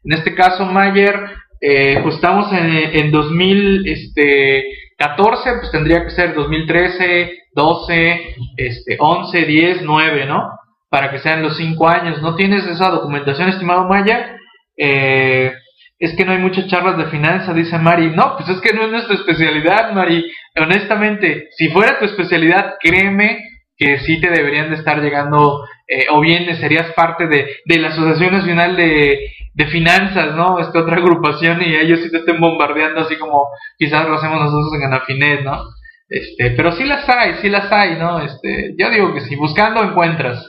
En 0.04 0.14
este 0.14 0.34
caso, 0.34 0.64
Mayer, 0.64 1.14
eh, 1.60 2.00
pues 2.02 2.16
estamos 2.16 2.50
en, 2.52 2.66
en 2.66 3.12
2014, 3.12 3.92
este, 3.92 5.58
pues 5.60 5.70
tendría 5.70 6.02
que 6.04 6.10
ser 6.10 6.34
2013, 6.34 7.30
12, 7.54 8.20
este, 8.56 8.96
11, 8.98 9.44
10, 9.44 9.82
9, 9.82 10.26
¿no? 10.26 10.50
Para 10.88 11.10
que 11.10 11.18
sean 11.18 11.42
los 11.42 11.56
cinco 11.58 11.88
años. 11.88 12.20
¿No 12.22 12.34
tienes 12.34 12.66
esa 12.66 12.88
documentación, 12.88 13.50
estimado 13.50 13.86
Mayer? 13.86 14.41
Eh, 14.76 15.52
es 15.98 16.16
que 16.16 16.24
no 16.24 16.32
hay 16.32 16.38
muchas 16.38 16.66
charlas 16.66 16.98
de 16.98 17.06
finanzas, 17.06 17.54
dice 17.54 17.78
Mari. 17.78 18.10
No, 18.10 18.36
pues 18.36 18.48
es 18.48 18.60
que 18.60 18.72
no 18.72 18.84
es 18.84 18.90
nuestra 18.90 19.14
especialidad, 19.14 19.92
Mari. 19.92 20.28
Honestamente, 20.56 21.48
si 21.56 21.68
fuera 21.68 21.98
tu 21.98 22.06
especialidad, 22.06 22.74
créeme 22.80 23.38
que 23.76 23.98
sí 24.00 24.20
te 24.20 24.30
deberían 24.30 24.70
de 24.70 24.76
estar 24.76 25.00
llegando, 25.00 25.64
eh, 25.86 26.06
o 26.10 26.20
bien 26.20 26.54
serías 26.56 26.92
parte 26.92 27.26
de, 27.28 27.78
la 27.78 27.88
Asociación 27.88 28.32
Nacional 28.32 28.76
de, 28.76 29.28
Finanzas, 29.70 30.34
¿no? 30.34 30.58
Esta 30.58 30.80
otra 30.80 30.96
agrupación 30.96 31.62
y 31.62 31.76
ellos 31.76 32.00
sí 32.02 32.10
te 32.10 32.18
estén 32.18 32.40
bombardeando 32.40 33.02
así 33.02 33.16
como 33.16 33.46
quizás 33.78 34.08
lo 34.08 34.16
hacemos 34.16 34.40
nosotros 34.40 34.72
en 34.74 34.84
Anafinet, 34.84 35.42
¿no? 35.44 35.62
Este, 36.08 36.50
pero 36.50 36.72
sí 36.72 36.84
las 36.84 37.08
hay, 37.08 37.34
sí 37.40 37.48
las 37.48 37.70
hay, 37.70 37.96
¿no? 37.96 38.20
Este, 38.20 38.74
yo 38.76 38.90
digo 38.90 39.14
que 39.14 39.20
si 39.20 39.36
buscando 39.36 39.84
encuentras. 39.84 40.44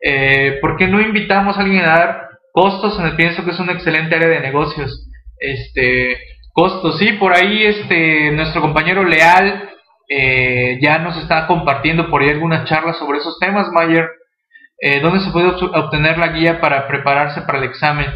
Eh, 0.00 0.58
¿Por 0.60 0.76
qué 0.76 0.86
no 0.86 1.00
invitamos 1.00 1.58
a 1.58 1.62
alguien 1.62 1.84
a 1.84 1.98
dar 1.98 2.27
Costos, 2.60 3.00
pienso 3.16 3.44
que 3.44 3.52
es 3.52 3.60
una 3.60 3.74
excelente 3.74 4.16
área 4.16 4.26
de 4.26 4.40
negocios. 4.40 5.08
Este, 5.38 6.18
costos, 6.52 6.98
sí, 6.98 7.12
por 7.12 7.32
ahí 7.32 7.64
este, 7.64 8.32
nuestro 8.32 8.60
compañero 8.60 9.04
Leal 9.04 9.70
eh, 10.08 10.76
ya 10.82 10.98
nos 10.98 11.16
está 11.18 11.46
compartiendo 11.46 12.10
por 12.10 12.20
ahí 12.20 12.30
algunas 12.30 12.68
charlas 12.68 12.98
sobre 12.98 13.18
esos 13.18 13.38
temas, 13.38 13.70
Mayer. 13.70 14.08
Eh, 14.80 14.98
¿Dónde 14.98 15.20
se 15.20 15.30
puede 15.30 15.50
obtener 15.50 16.18
la 16.18 16.32
guía 16.32 16.60
para 16.60 16.88
prepararse 16.88 17.42
para 17.42 17.58
el 17.58 17.64
examen? 17.64 18.06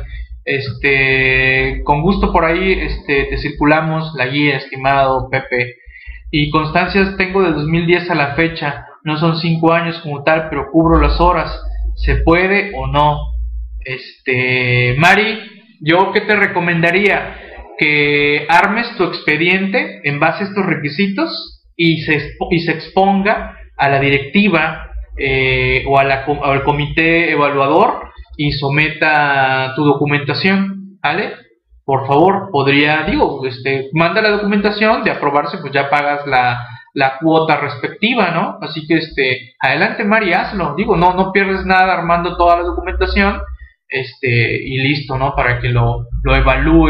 Este, 0.45 1.81
con 1.85 2.03
gusto 2.03 2.33
por 2.33 2.45
ahí 2.45 2.73
este, 2.73 3.27
te 3.27 3.39
circulamos 3.39 4.13
la 4.17 4.27
guía, 4.27 4.57
estimado 4.57 5.31
Pepe. 5.31 5.77
Y 6.33 6.51
constancias 6.51 7.17
tengo 7.17 7.45
de 7.45 7.53
2010 7.53 8.11
a 8.11 8.17
la 8.17 8.35
fecha. 8.35 8.87
No 9.05 9.19
son 9.19 9.37
cinco 9.37 9.73
años 9.73 10.01
como 10.01 10.25
tal, 10.25 10.49
pero 10.51 10.69
cubro 10.73 11.01
las 11.01 11.21
horas. 11.21 11.63
¿Se 11.95 12.17
puede 12.17 12.73
o 12.75 12.89
no? 12.89 13.32
Este, 13.85 14.95
Mari, 14.99 15.39
yo 15.81 16.13
qué 16.13 16.23
te 16.23 16.37
recomendaría 16.37 17.37
que 17.79 18.47
armes 18.49 18.95
tu 18.97 19.05
expediente 19.05 20.01
en 20.05 20.21
base 20.21 20.45
a 20.45 20.47
estos 20.47 20.65
requisitos 20.65 21.63
y 21.77 22.03
se, 22.03 22.37
y 22.51 22.61
se 22.61 22.73
exponga 22.73 23.57
a 23.77 23.89
la 23.89 23.99
directiva 23.99 24.91
eh, 25.19 25.85
o, 25.87 25.99
a 25.99 26.05
la, 26.05 26.25
al 26.45 26.63
comité 26.63 27.33
evaluador 27.33 28.11
y 28.37 28.53
someta 28.53 29.73
tu 29.75 29.85
documentación, 29.85 30.99
¿vale? 31.03 31.35
Por 31.85 32.07
favor, 32.07 32.51
podría, 32.53 33.03
digo, 33.03 33.45
este, 33.45 33.91
manda 33.93 34.23
la 34.23 34.31
documentación, 34.31 35.03
de 35.03 35.11
aprobarse, 35.11 35.59
pues 35.59 35.73
ya 35.73 35.91
pagas 35.91 36.27
la, 36.27 36.65
la 36.95 37.19
cuota 37.19 37.57
respectiva, 37.57 38.31
¿no? 38.31 38.59
Así 38.63 38.87
que, 38.87 38.99
este, 38.99 39.55
adelante, 39.61 40.05
Mari, 40.05 40.33
hazlo. 40.33 40.75
Digo, 40.77 40.97
no, 40.97 41.15
no 41.15 41.33
pierdes 41.33 41.67
nada 41.67 41.93
armando 41.95 42.37
toda 42.37 42.59
la 42.59 42.63
documentación 42.63 43.43
este, 43.93 44.63
y 44.63 44.79
listo, 44.79 45.19
¿no? 45.19 45.35
Para 45.37 45.61
que 45.61 45.69
lo, 45.69 46.07
lo 46.25 46.35
evalúe 46.35 46.89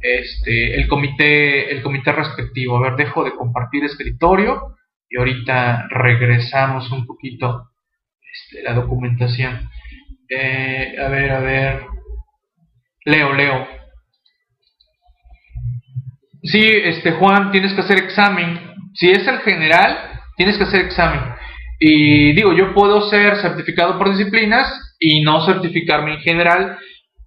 este, 0.00 0.74
el, 0.74 0.88
comité, 0.88 1.70
el 1.70 1.80
comité 1.80 2.12
respectivo. 2.12 2.76
A 2.76 2.82
ver, 2.82 2.96
dejo 2.96 3.24
de 3.24 3.32
compartir 3.32 3.84
escritorio 3.84 4.76
y 5.08 5.16
ahorita 5.16 5.86
regresamos 5.90 6.90
un 6.90 7.06
poquito 7.06 7.70
este, 8.20 8.62
la 8.62 8.74
documentación. 8.74 9.70
Eh, 10.28 10.96
a 11.00 11.08
ver, 11.08 11.30
a 11.30 11.40
ver. 11.40 11.86
Leo, 13.04 13.32
leo. 13.32 13.66
Sí, 16.42 16.64
este 16.66 17.12
Juan, 17.12 17.52
tienes 17.52 17.72
que 17.74 17.80
hacer 17.80 17.98
examen. 17.98 18.74
Si 18.94 19.08
es 19.08 19.26
el 19.26 19.38
general, 19.38 20.20
tienes 20.36 20.58
que 20.58 20.64
hacer 20.64 20.80
examen. 20.80 21.20
Y 21.78 22.32
digo, 22.32 22.52
yo 22.52 22.74
puedo 22.74 23.08
ser 23.08 23.36
certificado 23.36 23.96
por 23.98 24.10
disciplinas 24.10 24.87
y 24.98 25.22
no 25.22 25.44
certificarme 25.44 26.14
en 26.14 26.20
general. 26.20 26.78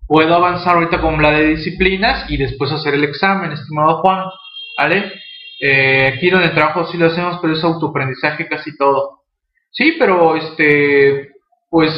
Puedo 0.08 0.36
avanzar 0.36 0.76
ahorita 0.76 1.00
con 1.00 1.22
la 1.22 1.32
de 1.32 1.56
disciplinas 1.56 2.30
y 2.30 2.38
después 2.38 2.72
hacer 2.72 2.96
el 2.96 3.04
examen, 3.04 3.52
estimado 3.52 4.02
Juan. 4.02 4.26
¿Vale? 4.78 5.14
Eh, 5.60 6.14
aquí 6.16 6.30
donde 6.30 6.50
trabajo 6.50 6.86
sí 6.88 6.98
lo 6.98 7.08
hacemos, 7.08 7.38
pero 7.42 7.54
es 7.54 7.64
autoaprendizaje 7.64 8.48
casi 8.48 8.76
todo. 8.78 9.22
Sí, 9.70 9.96
pero 10.00 10.36
este, 10.36 11.30
pues 11.70 11.94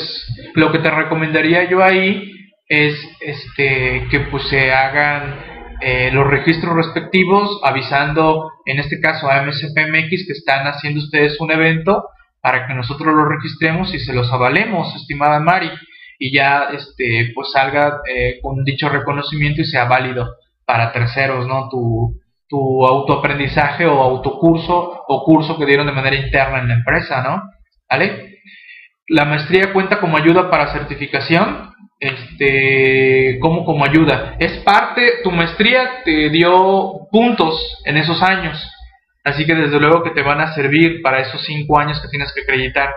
lo 0.54 0.72
que 0.72 0.80
te 0.80 0.92
recomendaría 0.92 1.70
yo 1.70 1.84
ahí 1.84 2.32
es 2.68 2.96
este 3.22 4.08
que 4.10 4.20
pues 4.32 4.48
se 4.50 4.72
hagan 4.72 5.36
eh, 5.82 6.12
los 6.12 6.28
registros 6.28 6.76
respectivos 6.76 7.60
avisando 7.64 8.52
en 8.66 8.80
este 8.80 9.00
caso 9.00 9.30
a 9.30 9.42
MSPMX 9.42 10.28
que 10.28 10.34
están 10.34 10.68
haciendo 10.68 11.02
ustedes 11.02 11.40
un 11.42 11.52
evento 11.52 12.08
para 12.44 12.68
que 12.68 12.74
nosotros 12.74 13.16
lo 13.16 13.24
registremos 13.24 13.94
y 13.94 14.00
se 14.00 14.12
los 14.12 14.30
avalemos, 14.34 14.94
estimada 14.98 15.40
Mari, 15.40 15.72
y 16.20 16.36
ya 16.36 16.68
este 16.74 17.32
pues 17.34 17.54
salga 17.54 18.02
eh, 18.06 18.42
con 18.42 18.66
dicho 18.66 18.90
reconocimiento 18.90 19.62
y 19.62 19.66
sea 19.66 19.86
válido 19.86 20.28
para 20.66 20.92
terceros, 20.92 21.48
¿no? 21.48 21.70
Tu, 21.70 22.20
tu 22.50 22.86
autoaprendizaje 22.86 23.86
o 23.86 24.02
autocurso 24.02 25.06
o 25.08 25.24
curso 25.24 25.58
que 25.58 25.66
dieron 25.66 25.88
de 25.88 25.94
manera 25.94 26.18
interna 26.18 26.60
en 26.60 26.68
la 26.68 26.74
empresa, 26.74 27.24
¿no? 27.24 27.44
¿Vale? 27.90 28.40
La 29.08 29.24
maestría 29.24 29.72
cuenta 29.72 30.02
como 30.02 30.18
ayuda 30.18 30.50
para 30.50 30.74
certificación, 30.74 31.72
este, 31.98 33.40
¿cómo 33.40 33.64
como 33.64 33.86
ayuda? 33.86 34.36
Es 34.38 34.58
parte, 34.64 35.22
tu 35.24 35.32
maestría 35.32 36.04
te 36.04 36.30
dio 36.30 37.08
puntos 37.10 37.82
en 37.86 37.96
esos 37.96 38.22
años, 38.22 38.70
Así 39.24 39.46
que 39.46 39.56
desde 39.56 39.80
luego 39.80 40.04
que 40.04 40.12
te 40.12 40.22
van 40.22 40.42
a 40.42 40.54
servir 40.54 41.02
para 41.02 41.20
esos 41.20 41.44
cinco 41.46 41.80
años 41.80 42.02
que 42.02 42.10
tienes 42.10 42.34
que 42.34 42.42
acreditar. 42.42 42.94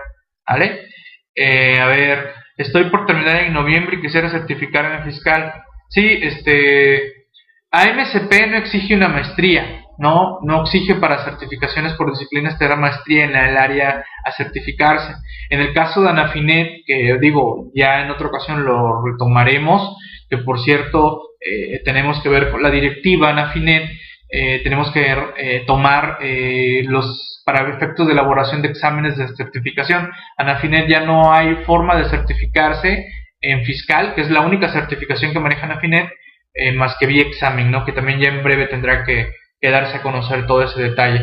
¿Vale? 0.47 0.87
Eh, 1.35 1.79
a 1.79 1.87
ver, 1.87 2.33
estoy 2.57 2.89
por 2.89 3.05
terminar 3.05 3.43
en 3.43 3.53
noviembre 3.53 3.97
y 3.97 4.01
quisiera 4.01 4.29
certificarme 4.29 5.03
fiscal. 5.03 5.53
Sí, 5.89 6.19
este, 6.21 7.27
AMCP 7.71 8.47
no 8.49 8.57
exige 8.57 8.95
una 8.95 9.09
maestría, 9.09 9.83
¿no? 9.97 10.39
No 10.41 10.63
exige 10.63 10.95
para 10.95 11.23
certificaciones 11.23 11.93
por 11.93 12.11
disciplinas 12.11 12.57
te 12.57 12.67
da 12.67 12.75
maestría 12.75 13.25
en 13.25 13.35
el 13.35 13.57
área 13.57 14.05
a 14.23 14.31
certificarse. 14.31 15.13
En 15.49 15.59
el 15.59 15.73
caso 15.73 16.01
de 16.01 16.09
Anafinet, 16.09 16.83
que 16.85 17.17
digo, 17.19 17.69
ya 17.75 18.01
en 18.01 18.11
otra 18.11 18.27
ocasión 18.27 18.65
lo 18.65 19.05
retomaremos, 19.05 19.97
que 20.29 20.37
por 20.37 20.59
cierto, 20.59 21.21
eh, 21.39 21.81
tenemos 21.85 22.21
que 22.21 22.29
ver 22.29 22.51
con 22.51 22.63
la 22.63 22.71
directiva 22.71 23.29
Anafinet, 23.29 23.89
eh, 24.29 24.61
tenemos 24.63 24.91
que 24.91 25.15
eh, 25.37 25.63
tomar 25.65 26.17
eh, 26.21 26.83
los 26.85 27.41
para 27.45 27.69
efectos 27.69 28.05
de 28.05 28.11
elaboración 28.11 28.61
de 28.61 28.67
exámenes 28.67 29.17
de 29.17 29.29
certificación. 29.29 30.11
Anafinet 30.35 30.89
ya 30.89 30.99
no 30.99 31.31
hay 31.31 31.55
forma 31.65 31.95
de 31.95 32.09
certificarse 32.09 33.07
en 33.39 33.63
fiscal, 33.63 34.15
que 34.15 34.21
es 34.21 34.29
la 34.29 34.41
única 34.41 34.67
certificación 34.67 35.31
que 35.31 35.39
maneja 35.39 35.65
Anafinet, 35.65 36.09
eh, 36.53 36.73
más 36.73 36.97
que 36.99 37.05
vía 37.05 37.21
examen, 37.21 37.71
¿no? 37.71 37.85
que 37.85 37.93
también 37.93 38.19
ya 38.19 38.27
en 38.27 38.43
breve 38.43 38.67
tendrá 38.67 39.05
que, 39.05 39.31
darse 39.61 39.97
a 39.97 40.01
conocer 40.01 40.45
todo 40.45 40.61
ese 40.63 40.81
detalle. 40.81 41.21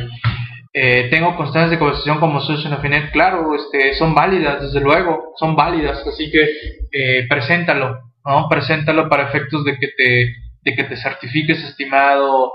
Eh, 0.72 1.09
tengo 1.11 1.36
constancias 1.36 1.70
de 1.70 1.78
conversación 1.78 2.18
como 2.18 2.40
socio 2.40 2.68
en 2.68 2.74
Afinet, 2.74 3.11
claro, 3.12 3.55
este, 3.55 3.94
son 3.94 4.14
válidas, 4.14 4.61
desde 4.61 4.80
luego, 4.80 5.32
son 5.36 5.55
válidas, 5.57 6.05
así 6.07 6.30
que 6.30 7.26
preséntalo, 7.28 8.00
¿no? 8.24 8.48
Preséntalo 8.48 9.09
para 9.09 9.28
efectos 9.28 9.64
de 9.64 9.78
que 9.78 9.88
te, 9.96 10.34
de 10.62 10.74
que 10.74 10.84
te 10.84 10.96
certifiques, 10.96 11.62
estimado 11.62 12.52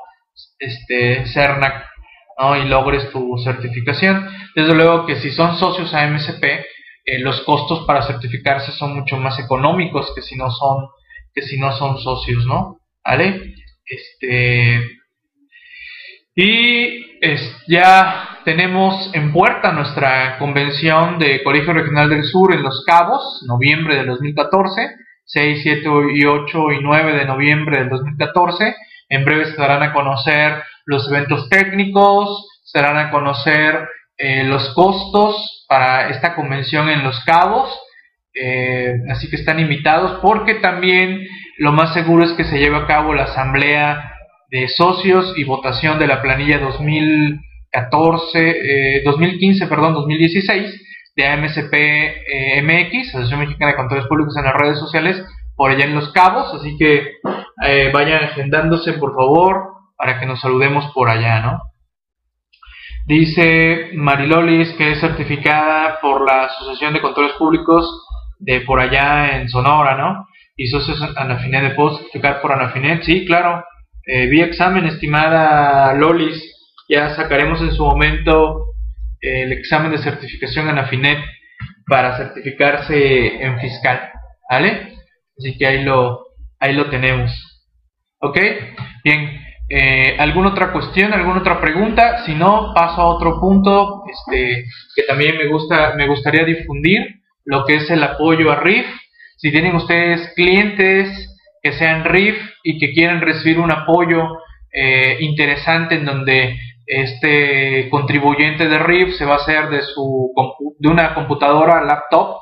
este, 0.58 1.26
CERNAC, 1.28 1.86
¿no? 2.40 2.58
Y 2.58 2.68
logres 2.68 3.10
tu 3.12 3.38
certificación. 3.44 4.30
Desde 4.56 4.76
luego 4.76 5.06
que 5.06 5.18
si 5.18 5.32
son 5.32 5.58
socios 5.58 5.94
a 5.94 6.08
MSP, 6.08 6.44
eh, 7.06 7.20
los 7.20 7.42
costos 7.42 7.86
para 7.86 8.04
certificarse 8.04 8.72
son 8.72 8.96
mucho 8.96 9.18
más 9.18 9.40
económicos 9.40 10.12
que 10.16 10.22
si 10.22 10.36
no 10.36 10.50
son, 10.52 10.88
que 11.34 11.42
si 11.42 11.60
no 11.60 11.72
son 11.72 11.98
socios, 12.00 12.46
¿no? 12.46 12.80
¿Vale? 13.04 13.56
Este, 13.86 15.00
y 16.36 17.06
ya 17.68 18.40
tenemos 18.46 19.12
en 19.14 19.34
puerta 19.34 19.74
nuestra 19.74 20.38
convención 20.38 21.20
de 21.20 21.44
Colegio 21.44 21.74
Regional 21.74 22.10
del 22.10 22.24
Sur 22.24 22.54
en 22.54 22.64
Los 22.64 22.84
Cabos, 22.86 23.44
noviembre 23.48 23.96
del 23.96 24.08
2014, 24.08 24.96
6, 25.26 25.60
7 25.62 25.90
y 26.14 26.26
8 26.26 26.72
y 26.72 26.80
9 26.82 27.14
de 27.14 27.26
noviembre 27.26 27.80
del 27.80 27.90
2014. 27.90 28.76
En 29.10 29.26
breve 29.26 29.46
se 29.46 29.58
darán 29.58 29.84
a 29.84 29.94
conocer 29.94 30.64
los 30.86 31.08
eventos 31.10 31.50
técnicos, 31.50 32.48
se 32.64 32.80
darán 32.80 32.98
a 32.98 33.12
conocer 33.12 33.88
eh, 34.18 34.44
los 34.44 34.74
costos 34.74 35.66
para 35.68 36.10
esta 36.10 36.36
convención 36.36 36.90
en 36.90 37.04
Los 37.04 37.24
Cabos. 37.26 37.78
Eh, 38.34 38.94
así 39.10 39.30
que 39.30 39.36
están 39.36 39.60
invitados 39.60 40.20
porque 40.22 40.56
también 40.56 41.28
lo 41.58 41.72
más 41.72 41.94
seguro 41.94 42.24
es 42.24 42.32
que 42.34 42.46
se 42.46 42.60
lleve 42.60 42.78
a 42.78 42.86
cabo 42.86 43.14
la 43.14 43.24
asamblea 43.24 44.14
de 44.50 44.68
socios 44.68 45.34
y 45.36 45.44
votación 45.44 46.00
de 46.00 46.08
la 46.08 46.22
planilla 46.22 46.60
2014, 46.60 49.02
2015, 49.04 49.64
eh, 49.64 49.68
perdón, 49.68 49.94
2016 49.94 50.86
de 51.16 51.28
AMSP 51.28 51.74
eh, 51.74 52.62
MX, 52.62 53.10
Asociación 53.10 53.42
Mexicana 53.42 53.72
de 53.72 53.78
Controles 53.78 54.08
Públicos 54.08 54.38
en 54.38 54.46
las 54.46 54.54
redes 54.54 54.80
sociales, 54.80 55.22
por 55.60 55.72
allá 55.72 55.84
en 55.84 55.96
Los 55.96 56.14
Cabos, 56.14 56.54
así 56.54 56.78
que 56.78 57.18
eh, 57.68 57.92
vayan 57.94 58.24
agendándose 58.24 58.94
por 58.94 59.14
favor 59.14 59.74
para 59.98 60.18
que 60.18 60.26
nos 60.26 60.40
saludemos 60.40 60.90
por 60.94 61.10
allá, 61.10 61.42
¿no? 61.42 61.62
Dice 63.06 63.90
Marilolis 63.94 64.72
que 64.78 64.94
es 64.94 65.02
certificada 65.02 66.00
por 66.00 66.26
la 66.26 66.46
Asociación 66.46 66.94
de 66.94 67.02
Controles 67.02 67.34
Públicos 67.34 68.08
de 68.40 68.62
por 68.62 68.80
allá 68.80 69.36
en 69.36 69.50
Sonora, 69.50 69.98
¿no? 69.98 70.30
Y 70.56 70.68
socios 70.68 71.02
Anafinet, 71.18 71.64
¿de 71.64 71.70
puedo 71.72 71.98
certificar 71.98 72.40
por 72.40 72.54
Anafinet? 72.54 73.04
Sí, 73.04 73.26
claro, 73.26 73.66
eh, 74.06 74.28
vía 74.28 74.46
examen, 74.46 74.86
estimada 74.86 75.94
Lolis, 75.94 76.42
ya 76.88 77.18
sacaremos 77.18 77.60
en 77.60 77.74
su 77.74 77.84
momento 77.84 78.64
eh, 79.20 79.44
el 79.44 79.52
examen 79.52 79.92
de 79.92 79.98
certificación 79.98 80.70
en 80.70 80.78
Afinet 80.78 81.20
para 81.86 82.16
certificarse 82.16 83.44
en 83.44 83.60
fiscal, 83.60 84.10
¿vale? 84.50 84.99
Así 85.40 85.58
que 85.58 85.66
ahí 85.66 85.84
lo, 85.84 86.28
ahí 86.60 86.74
lo 86.74 86.90
tenemos. 86.90 87.32
¿Ok? 88.20 88.38
Bien, 89.04 89.42
eh, 89.70 90.16
¿alguna 90.20 90.50
otra 90.50 90.74
cuestión, 90.74 91.14
alguna 91.14 91.40
otra 91.40 91.62
pregunta? 91.62 92.26
Si 92.26 92.36
no, 92.36 92.74
paso 92.76 93.02
a 93.02 93.08
otro 93.08 93.40
punto 93.40 94.04
este, 94.12 94.66
que 94.96 95.04
también 95.04 95.38
me, 95.38 95.48
gusta, 95.48 95.94
me 95.96 96.08
gustaría 96.08 96.44
difundir, 96.44 97.22
lo 97.46 97.66
que 97.66 97.76
es 97.76 97.90
el 97.90 98.04
apoyo 98.04 98.52
a 98.52 98.58
RIF. 98.58 98.86
Si 99.38 99.52
tienen 99.52 99.76
ustedes 99.76 100.34
clientes 100.36 101.38
que 101.64 101.72
sean 101.72 102.04
RIF 102.04 102.36
y 102.64 102.78
que 102.78 102.92
quieren 102.92 103.22
recibir 103.22 103.60
un 103.60 103.72
apoyo 103.72 104.40
eh, 104.74 105.18
interesante 105.22 105.96
en 105.96 106.06
donde 106.06 106.60
este 106.86 107.88
contribuyente 107.90 108.68
de 108.68 108.80
RIF 108.80 109.16
se 109.16 109.26
va 109.26 109.36
a 109.36 109.38
hacer 109.38 109.70
de, 109.70 109.84
su, 109.84 110.34
de 110.80 110.90
una 110.90 111.14
computadora, 111.14 111.86
laptop, 111.86 112.42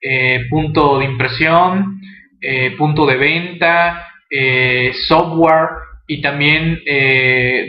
eh, 0.00 0.44
punto 0.50 0.98
de 0.98 1.06
impresión, 1.06 2.00
eh, 2.40 2.74
punto 2.76 3.06
de 3.06 3.16
venta, 3.16 4.08
software 5.08 5.68
y 6.08 6.20
también 6.20 6.80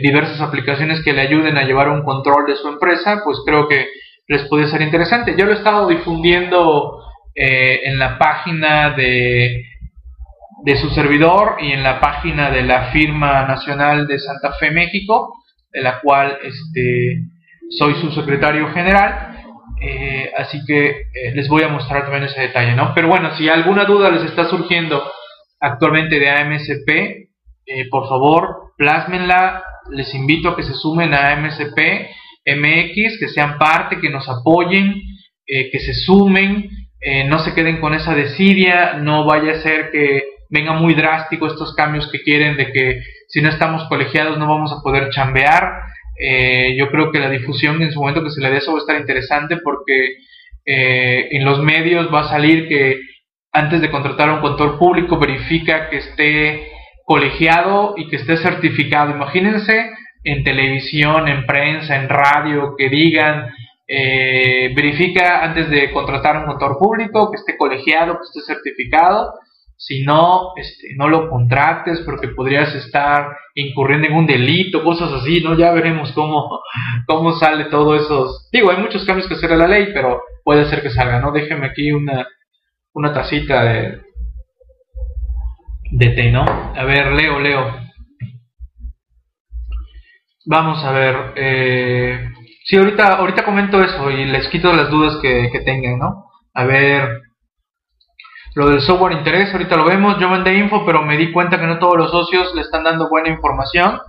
diversas 0.02 0.40
aplicaciones 0.40 1.02
que 1.04 1.12
le 1.12 1.22
ayuden 1.22 1.56
a 1.56 1.62
llevar 1.62 1.88
un 1.88 2.02
control 2.02 2.46
de 2.46 2.56
su 2.56 2.68
empresa, 2.68 3.22
pues 3.24 3.38
creo 3.46 3.68
que 3.68 3.86
les 4.26 4.42
puede 4.48 4.66
ser 4.66 4.82
interesante. 4.82 5.34
Yo 5.38 5.44
lo 5.44 5.52
he 5.52 5.56
estado 5.56 5.86
difundiendo 5.86 7.04
en 7.34 7.98
la 7.98 8.18
página 8.18 8.90
de 8.90 9.64
de 10.64 10.76
su 10.76 10.90
servidor 10.90 11.56
y 11.60 11.72
en 11.72 11.82
la 11.82 12.00
página 12.00 12.50
de 12.50 12.62
la 12.62 12.90
firma 12.90 13.46
nacional 13.46 14.06
de 14.06 14.18
Santa 14.18 14.52
Fe 14.54 14.70
México, 14.70 15.34
de 15.72 15.82
la 15.82 16.00
cual 16.00 16.38
este, 16.42 17.22
soy 17.70 17.94
su 17.94 18.10
secretario 18.10 18.68
general. 18.72 19.37
Eh, 19.80 20.32
así 20.36 20.64
que 20.66 20.88
eh, 20.88 21.32
les 21.34 21.48
voy 21.48 21.62
a 21.62 21.68
mostrar 21.68 22.02
también 22.02 22.24
ese 22.24 22.40
detalle, 22.40 22.74
¿no? 22.74 22.92
Pero 22.94 23.08
bueno, 23.08 23.36
si 23.36 23.48
alguna 23.48 23.84
duda 23.84 24.10
les 24.10 24.24
está 24.24 24.48
surgiendo 24.48 25.02
actualmente 25.60 26.18
de 26.18 26.30
AMSP, 26.30 26.88
eh, 27.66 27.88
por 27.90 28.08
favor, 28.08 28.72
plásmenla. 28.76 29.62
Les 29.90 30.14
invito 30.14 30.50
a 30.50 30.56
que 30.56 30.62
se 30.62 30.74
sumen 30.74 31.14
a 31.14 31.32
AMSP 31.32 32.10
MX, 32.46 33.18
que 33.18 33.28
sean 33.28 33.58
parte, 33.58 34.00
que 34.00 34.10
nos 34.10 34.28
apoyen, 34.28 35.02
que 35.46 35.78
se 35.78 35.94
sumen, 35.94 36.68
no 37.26 37.38
se 37.38 37.54
queden 37.54 37.80
con 37.80 37.94
esa 37.94 38.14
desidia, 38.14 38.94
no 38.94 39.24
vaya 39.24 39.52
a 39.52 39.62
ser 39.62 39.90
que 39.90 40.24
venga 40.50 40.74
muy 40.74 40.94
drástico 40.94 41.46
estos 41.46 41.74
cambios 41.74 42.10
que 42.10 42.22
quieren 42.22 42.56
de 42.56 42.72
que 42.72 43.02
si 43.28 43.40
no 43.40 43.48
estamos 43.48 43.84
colegiados 43.88 44.38
no 44.38 44.46
vamos 44.46 44.72
a 44.72 44.82
poder 44.82 45.10
chambear. 45.10 45.82
Eh, 46.18 46.74
yo 46.76 46.90
creo 46.90 47.12
que 47.12 47.20
la 47.20 47.30
difusión 47.30 47.80
en 47.82 47.92
su 47.92 48.00
momento 48.00 48.24
que 48.24 48.30
se 48.30 48.40
le 48.40 48.50
dé 48.50 48.58
eso 48.58 48.72
va 48.72 48.78
a 48.78 48.80
estar 48.80 48.98
interesante 48.98 49.58
porque 49.62 50.16
eh, 50.64 51.28
en 51.30 51.44
los 51.44 51.62
medios 51.62 52.12
va 52.12 52.20
a 52.20 52.28
salir 52.28 52.66
que 52.68 53.00
antes 53.52 53.80
de 53.80 53.90
contratar 53.90 54.28
a 54.28 54.34
un 54.34 54.40
control 54.40 54.78
público 54.78 55.18
verifica 55.18 55.88
que 55.88 55.98
esté 55.98 56.68
colegiado 57.04 57.94
y 57.96 58.08
que 58.08 58.16
esté 58.16 58.36
certificado. 58.36 59.12
Imagínense 59.12 59.90
en 60.24 60.44
televisión, 60.44 61.28
en 61.28 61.46
prensa, 61.46 61.96
en 61.96 62.08
radio, 62.08 62.74
que 62.76 62.88
digan, 62.88 63.50
eh, 63.86 64.72
verifica 64.74 65.42
antes 65.42 65.70
de 65.70 65.90
contratar 65.92 66.36
a 66.36 66.40
un 66.40 66.46
control 66.46 66.76
público, 66.78 67.30
que 67.30 67.38
esté 67.38 67.56
colegiado, 67.56 68.18
que 68.18 68.38
esté 68.38 68.52
certificado 68.52 69.32
si 69.80 70.02
no, 70.02 70.54
este, 70.56 70.88
no 70.96 71.08
lo 71.08 71.30
contrates 71.30 72.00
porque 72.00 72.28
podrías 72.28 72.74
estar 72.74 73.36
incurriendo 73.54 74.08
en 74.08 74.14
un 74.14 74.26
delito, 74.26 74.82
cosas 74.82 75.12
así, 75.12 75.40
¿no? 75.40 75.56
Ya 75.56 75.70
veremos 75.70 76.10
cómo, 76.12 76.60
cómo 77.06 77.32
sale 77.34 77.66
todo 77.66 77.94
eso. 77.94 78.28
Digo, 78.52 78.72
hay 78.72 78.78
muchos 78.78 79.04
cambios 79.04 79.28
que 79.28 79.34
hacer 79.34 79.52
a 79.52 79.56
la 79.56 79.68
ley, 79.68 79.90
pero 79.94 80.20
puede 80.42 80.64
ser 80.68 80.82
que 80.82 80.90
salga, 80.90 81.20
¿no? 81.20 81.30
Déjeme 81.30 81.66
aquí 81.66 81.92
una, 81.92 82.26
una 82.92 83.12
tacita 83.12 83.62
de, 83.62 84.00
de 85.92 86.08
té, 86.08 86.32
¿no? 86.32 86.42
A 86.42 86.84
ver, 86.84 87.12
leo, 87.12 87.38
leo. 87.38 87.72
Vamos 90.46 90.82
a 90.82 90.90
ver. 90.90 91.34
Eh, 91.36 92.30
sí, 92.64 92.76
ahorita, 92.76 93.14
ahorita 93.18 93.44
comento 93.44 93.80
eso 93.80 94.10
y 94.10 94.24
les 94.24 94.48
quito 94.48 94.72
las 94.72 94.90
dudas 94.90 95.18
que, 95.22 95.50
que 95.52 95.60
tengan, 95.60 96.00
¿no? 96.00 96.24
A 96.52 96.64
ver, 96.64 97.27
lo 98.58 98.70
del 98.70 98.80
software 98.80 99.12
interés, 99.12 99.52
ahorita 99.52 99.76
lo 99.76 99.84
vemos. 99.84 100.18
Yo 100.18 100.28
mandé 100.28 100.58
info, 100.58 100.84
pero 100.84 101.02
me 101.02 101.16
di 101.16 101.30
cuenta 101.30 101.60
que 101.60 101.66
no 101.68 101.78
todos 101.78 101.96
los 101.96 102.10
socios 102.10 102.52
le 102.56 102.62
están 102.62 102.82
dando 102.82 103.08
buena 103.08 103.28
información. 103.28 104.00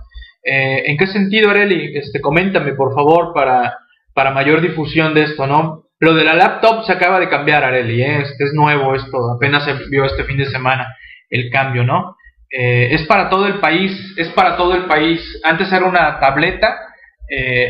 Eh, 0.42 0.82
¿En 0.86 0.96
qué 0.96 1.06
sentido, 1.06 1.50
Areli? 1.50 1.96
Este, 1.96 2.20
coméntame, 2.20 2.72
por 2.72 2.92
favor, 2.92 3.32
para, 3.32 3.78
para 4.12 4.32
mayor 4.32 4.60
difusión 4.60 5.14
de 5.14 5.22
esto, 5.22 5.46
¿no? 5.46 5.84
Lo 6.00 6.14
de 6.14 6.24
la 6.24 6.34
laptop 6.34 6.82
se 6.82 6.92
acaba 6.92 7.20
de 7.20 7.28
cambiar, 7.28 7.62
Areli. 7.62 8.02
Este 8.02 8.42
es 8.42 8.52
nuevo 8.52 8.96
esto, 8.96 9.30
apenas 9.30 9.64
se 9.64 9.74
vio 9.88 10.04
este 10.04 10.24
fin 10.24 10.38
de 10.38 10.46
semana 10.46 10.96
el 11.28 11.48
cambio, 11.50 11.84
¿no? 11.84 12.16
Eh, 12.50 12.88
es 12.90 13.06
para 13.06 13.28
todo 13.28 13.46
el 13.46 13.60
país, 13.60 13.92
es 14.16 14.30
para 14.30 14.56
todo 14.56 14.74
el 14.74 14.86
país. 14.86 15.40
Antes 15.44 15.72
era 15.72 15.86
una 15.86 16.18
tableta 16.18 16.76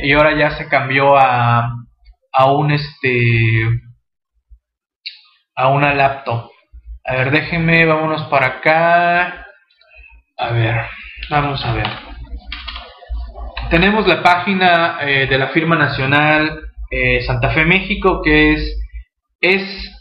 y 0.02 0.10
ahora 0.12 0.34
ya 0.34 0.52
se 0.52 0.66
cambió 0.68 1.14
a, 1.18 1.74
a 2.32 2.52
un 2.52 2.70
este 2.70 3.68
a 5.54 5.68
una 5.68 5.92
laptop. 5.92 6.49
A 7.10 7.16
ver, 7.16 7.30
déjenme, 7.32 7.84
vámonos 7.86 8.22
para 8.28 8.46
acá. 8.46 9.44
A 10.38 10.52
ver, 10.52 10.76
vamos 11.28 11.60
a 11.64 11.74
ver. 11.74 11.88
Tenemos 13.68 14.06
la 14.06 14.22
página 14.22 14.98
eh, 15.00 15.26
de 15.26 15.36
la 15.36 15.48
firma 15.48 15.74
nacional 15.74 16.70
eh, 16.88 17.20
Santa 17.22 17.50
Fe 17.50 17.64
México 17.64 18.22
que 18.22 18.52
es, 18.52 18.80
es 19.40 19.92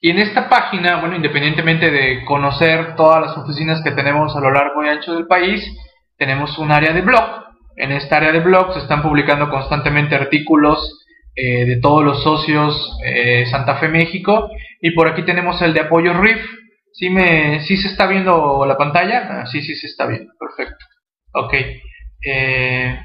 Y 0.01 0.11
en 0.11 0.20
esta 0.20 0.49
página, 0.49 1.01
bueno, 1.01 1.16
independientemente 1.16 1.90
de 1.90 2.24
conocer 2.24 2.94
todas 2.94 3.20
las 3.20 3.36
oficinas 3.36 3.82
que 3.82 3.90
tenemos 3.90 4.36
a 4.36 4.40
lo 4.40 4.53
largo 4.53 4.84
y 4.84 4.90
ancho 4.90 5.14
del 5.14 5.26
país, 5.26 5.61
tenemos 6.16 6.57
un 6.57 6.70
área 6.70 6.92
de 6.92 7.01
blog 7.01 7.47
en 7.79 7.93
esta 7.93 8.16
área 8.16 8.33
de 8.33 8.41
blog 8.41 8.72
se 8.74 8.81
están 8.81 9.03
publicando 9.03 9.49
constantemente 9.49 10.14
artículos 10.14 11.07
eh, 11.35 11.64
de 11.64 11.76
todos 11.76 12.05
los 12.05 12.22
socios 12.24 12.99
eh, 13.05 13.47
Santa 13.47 13.76
Fe 13.76 13.89
México. 13.89 14.51
Y 14.81 14.91
por 14.91 15.09
aquí 15.09 15.22
tenemos 15.22 15.62
el 15.62 15.72
de 15.72 15.81
apoyo 15.81 16.12
RIF. 16.14 16.45
¿Sí, 16.93 17.11
me, 17.11 17.61
¿Sí 17.61 17.76
se 17.76 17.89
está 17.89 18.07
viendo 18.07 18.66
la 18.66 18.76
pantalla? 18.76 19.29
Ah, 19.31 19.47
sí, 19.47 19.62
sí 19.62 19.76
se 19.76 19.87
está 19.87 20.07
viendo. 20.07 20.33
Perfecto. 20.39 20.85
Ok. 21.33 21.55
Eh, 22.26 22.99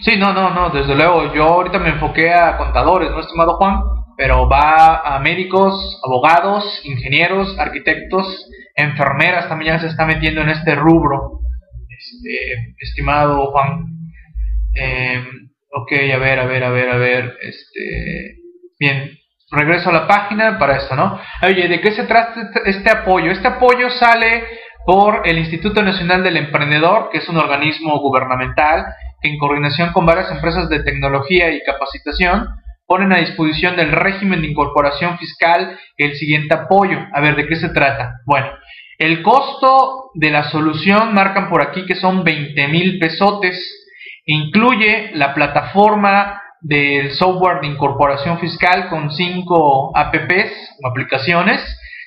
sí, 0.00 0.16
no, 0.16 0.32
no, 0.32 0.50
no, 0.50 0.70
desde 0.70 0.94
luego. 0.94 1.34
Yo 1.34 1.44
ahorita 1.44 1.80
me 1.80 1.90
enfoqué 1.90 2.32
a 2.32 2.56
contadores, 2.56 3.10
¿no, 3.10 3.20
estimado 3.20 3.56
Juan? 3.56 3.80
Pero 4.16 4.48
va 4.48 5.16
a 5.16 5.18
médicos, 5.18 6.00
abogados, 6.04 6.80
ingenieros, 6.84 7.58
arquitectos, 7.58 8.48
enfermeras 8.76 9.48
también 9.48 9.74
ya 9.74 9.80
se 9.80 9.86
está 9.88 10.06
metiendo 10.06 10.40
en 10.42 10.50
este 10.50 10.74
rubro, 10.74 11.40
este, 11.98 12.74
estimado 12.78 13.50
Juan. 13.50 13.86
Eh, 14.74 15.24
ok, 15.72 15.92
a 16.14 16.18
ver, 16.18 16.38
a 16.38 16.46
ver, 16.46 16.64
a 16.64 16.70
ver, 16.70 16.90
a 16.90 16.96
ver. 16.96 17.36
Este, 17.42 18.36
bien, 18.78 19.18
regreso 19.50 19.90
a 19.90 19.94
la 19.94 20.06
página 20.06 20.58
para 20.58 20.76
esto, 20.76 20.94
¿no? 20.94 21.20
Oye, 21.42 21.68
¿de 21.68 21.80
qué 21.80 21.90
se 21.90 22.04
trata 22.04 22.40
este, 22.40 22.70
este 22.70 22.90
apoyo? 22.90 23.30
Este 23.30 23.48
apoyo 23.48 23.90
sale 23.90 24.44
por 24.86 25.22
el 25.26 25.38
Instituto 25.38 25.82
Nacional 25.82 26.22
del 26.22 26.36
Emprendedor, 26.36 27.10
que 27.10 27.18
es 27.18 27.28
un 27.28 27.36
organismo 27.36 27.98
gubernamental 28.00 28.86
que 29.20 29.28
en 29.28 29.38
coordinación 29.38 29.92
con 29.92 30.06
varias 30.06 30.30
empresas 30.30 30.68
de 30.68 30.82
tecnología 30.82 31.50
y 31.50 31.62
capacitación 31.64 32.48
ponen 32.86 33.12
a 33.12 33.18
disposición 33.18 33.76
del 33.76 33.92
régimen 33.92 34.40
de 34.40 34.48
incorporación 34.48 35.18
fiscal 35.18 35.78
el 35.98 36.16
siguiente 36.16 36.54
apoyo. 36.54 36.98
A 37.12 37.20
ver, 37.20 37.36
¿de 37.36 37.46
qué 37.46 37.56
se 37.56 37.68
trata? 37.68 38.20
Bueno, 38.24 38.48
el 38.98 39.22
costo 39.22 40.10
de 40.14 40.30
la 40.30 40.50
solución 40.50 41.14
marcan 41.14 41.48
por 41.48 41.62
aquí 41.62 41.86
que 41.86 41.94
son 41.94 42.24
20 42.24 42.68
mil 42.68 42.98
pesotes. 42.98 43.56
Incluye 44.26 45.12
la 45.14 45.34
plataforma 45.34 46.42
del 46.60 47.12
software 47.12 47.60
de 47.60 47.68
incorporación 47.68 48.40
fiscal 48.40 48.88
con 48.88 49.12
5 49.12 49.92
apps 49.96 50.52
o 50.82 50.88
aplicaciones, 50.88 51.60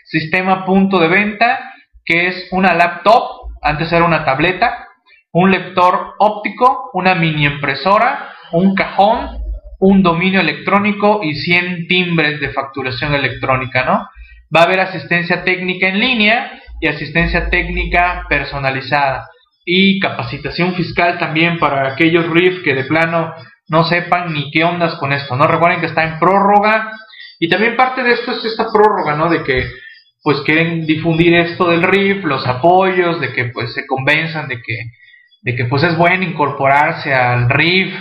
sistema 0.05 0.65
punto 0.65 0.99
de 0.99 1.07
venta, 1.07 1.71
que 2.05 2.27
es 2.27 2.49
una 2.51 2.73
laptop, 2.73 3.23
antes 3.61 3.91
era 3.93 4.03
una 4.03 4.25
tableta, 4.25 4.89
un 5.31 5.49
lector 5.49 6.15
óptico, 6.19 6.89
una 6.93 7.15
mini 7.15 7.45
impresora, 7.45 8.33
un 8.51 8.75
cajón, 8.75 9.29
un 9.79 10.03
dominio 10.03 10.41
electrónico 10.41 11.21
y 11.23 11.35
100 11.35 11.87
timbres 11.87 12.41
de 12.41 12.49
facturación 12.49 13.13
electrónica, 13.15 13.85
¿no? 13.85 14.09
Va 14.53 14.61
a 14.61 14.63
haber 14.63 14.81
asistencia 14.81 15.45
técnica 15.45 15.87
en 15.87 15.99
línea 16.01 16.51
y 16.81 16.87
asistencia 16.87 17.49
técnica 17.49 18.25
personalizada 18.27 19.29
y 19.63 19.99
capacitación 19.99 20.73
fiscal 20.73 21.19
también 21.19 21.59
para 21.59 21.93
aquellos 21.93 22.27
RIF 22.29 22.63
que 22.63 22.73
de 22.73 22.83
plano 22.83 23.33
no 23.69 23.85
sepan 23.85 24.33
ni 24.33 24.51
qué 24.51 24.65
ondas 24.65 24.95
con 24.95 25.13
esto, 25.13 25.35
¿no? 25.35 25.47
Recuerden 25.47 25.79
que 25.79 25.85
está 25.85 26.03
en 26.03 26.19
prórroga 26.19 26.91
y 27.39 27.47
también 27.47 27.77
parte 27.77 28.03
de 28.03 28.13
esto 28.13 28.31
es 28.31 28.43
esta 28.43 28.65
prórroga, 28.73 29.15
¿no? 29.15 29.29
De 29.29 29.43
que 29.43 29.71
pues 30.23 30.41
quieren 30.41 30.85
difundir 30.85 31.33
esto 31.35 31.69
del 31.69 31.83
RIF, 31.83 32.23
los 32.25 32.45
apoyos, 32.45 33.21
de 33.21 33.31
que 33.33 33.45
pues 33.45 33.73
se 33.73 33.87
convenzan 33.87 34.47
de 34.47 34.61
que, 34.61 34.77
de 35.41 35.55
que 35.55 35.65
pues 35.65 35.83
es 35.83 35.97
bueno 35.97 36.23
incorporarse 36.23 37.13
al 37.13 37.49
RIF, 37.49 37.93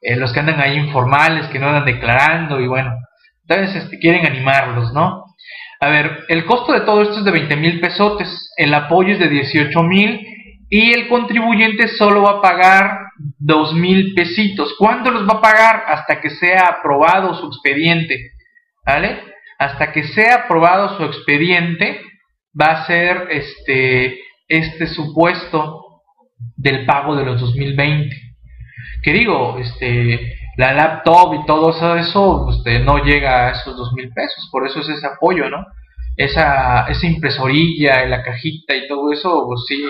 eh, 0.00 0.16
los 0.16 0.32
que 0.32 0.40
andan 0.40 0.60
ahí 0.60 0.76
informales, 0.76 1.48
que 1.48 1.58
no 1.58 1.68
andan 1.68 1.84
declarando 1.84 2.60
y 2.60 2.66
bueno, 2.66 2.92
entonces 3.46 3.84
este, 3.84 3.98
quieren 3.98 4.26
animarlos, 4.26 4.92
¿no? 4.92 5.25
A 5.86 5.88
ver, 5.88 6.24
el 6.26 6.44
costo 6.46 6.72
de 6.72 6.80
todo 6.80 7.00
esto 7.00 7.20
es 7.20 7.24
de 7.24 7.30
20 7.30 7.54
mil 7.54 7.78
pesotes, 7.78 8.50
el 8.56 8.74
apoyo 8.74 9.12
es 9.12 9.20
de 9.20 9.28
18 9.28 9.84
mil 9.84 10.20
y 10.68 10.92
el 10.92 11.06
contribuyente 11.06 11.86
solo 11.86 12.22
va 12.22 12.38
a 12.38 12.40
pagar 12.40 12.98
2 13.38 13.74
mil 13.74 14.12
pesitos. 14.12 14.74
¿Cuándo 14.80 15.12
los 15.12 15.28
va 15.28 15.34
a 15.34 15.40
pagar? 15.40 15.84
Hasta 15.86 16.20
que 16.20 16.30
sea 16.30 16.78
aprobado 16.80 17.34
su 17.34 17.46
expediente, 17.46 18.32
¿vale? 18.84 19.20
Hasta 19.60 19.92
que 19.92 20.02
sea 20.08 20.34
aprobado 20.46 20.96
su 20.96 21.04
expediente 21.04 22.00
va 22.60 22.72
a 22.72 22.86
ser 22.88 23.28
este, 23.30 24.18
este 24.48 24.88
supuesto 24.88 26.02
del 26.56 26.84
pago 26.84 27.14
de 27.14 27.26
los 27.26 27.40
2020. 27.40 28.12
Que 29.04 29.12
digo, 29.12 29.56
este, 29.60 30.34
la 30.56 30.72
laptop 30.72 31.34
y 31.34 31.46
todo 31.46 31.70
eso, 31.98 32.50
este, 32.50 32.78
no 32.80 32.98
llega 33.04 33.48
a 33.48 33.50
esos 33.52 33.76
dos 33.76 33.92
mil 33.92 34.12
pesos, 34.12 34.48
por 34.50 34.66
eso 34.66 34.80
es 34.80 34.88
ese 34.88 35.06
apoyo, 35.06 35.50
¿no? 35.50 35.66
Esa, 36.16 36.86
esa 36.88 37.06
impresorilla, 37.06 38.06
la 38.06 38.22
cajita 38.22 38.74
y 38.74 38.88
todo 38.88 39.12
eso, 39.12 39.44
pues 39.46 39.64
sí, 39.68 39.84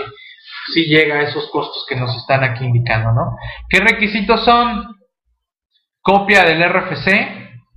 sí 0.72 0.84
llega 0.86 1.16
a 1.16 1.22
esos 1.22 1.48
costos 1.50 1.86
que 1.88 1.94
nos 1.94 2.14
están 2.16 2.42
aquí 2.42 2.64
indicando, 2.64 3.12
¿no? 3.12 3.36
¿Qué 3.68 3.78
requisitos 3.78 4.44
son? 4.44 4.96
Copia 6.02 6.42
del 6.42 6.62
RFC 6.68 7.08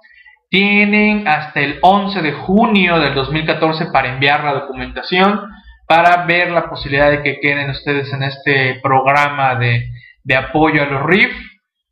Tienen 0.54 1.26
hasta 1.26 1.58
el 1.58 1.80
11 1.82 2.22
de 2.22 2.30
junio 2.30 3.00
del 3.00 3.12
2014 3.12 3.86
para 3.86 4.12
enviar 4.12 4.44
la 4.44 4.52
documentación, 4.52 5.50
para 5.88 6.26
ver 6.26 6.52
la 6.52 6.70
posibilidad 6.70 7.10
de 7.10 7.24
que 7.24 7.40
queden 7.40 7.70
ustedes 7.70 8.12
en 8.12 8.22
este 8.22 8.78
programa 8.80 9.56
de, 9.56 9.88
apoyo 10.36 10.84
a 10.84 10.86
los 10.86 11.06
RIF. 11.06 11.32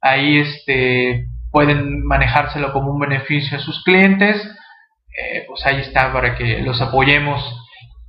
Ahí 0.00 0.38
este, 0.38 1.26
pueden 1.50 2.04
manejárselo 2.04 2.72
como 2.72 2.92
un 2.92 3.00
beneficio 3.00 3.58
a 3.58 3.60
sus 3.60 3.82
clientes. 3.82 4.40
Eh, 5.18 5.42
pues 5.48 5.66
ahí 5.66 5.80
está 5.80 6.12
para 6.12 6.36
que 6.36 6.60
los 6.60 6.80
apoyemos. 6.80 7.42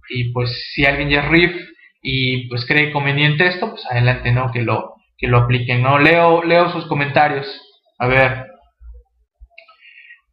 Y 0.08 0.34
pues 0.34 0.72
si 0.76 0.86
alguien 0.86 1.10
ya 1.10 1.22
es 1.22 1.30
RIF 1.30 1.56
y 2.04 2.48
pues 2.48 2.64
cree 2.68 2.92
conveniente 2.92 3.48
esto, 3.48 3.72
pues 3.72 3.84
adelante, 3.90 4.32
¿no? 4.32 4.52
Que 4.52 4.62
lo, 4.62 4.98
que 5.18 5.28
lo 5.28 5.40
apliquen, 5.40 5.82
¿no? 5.82 5.98
Leo, 5.98 6.44
leo 6.44 6.70
sus 6.70 6.86
comentarios. 6.86 7.48
A 7.98 8.06
ver. 8.06 8.53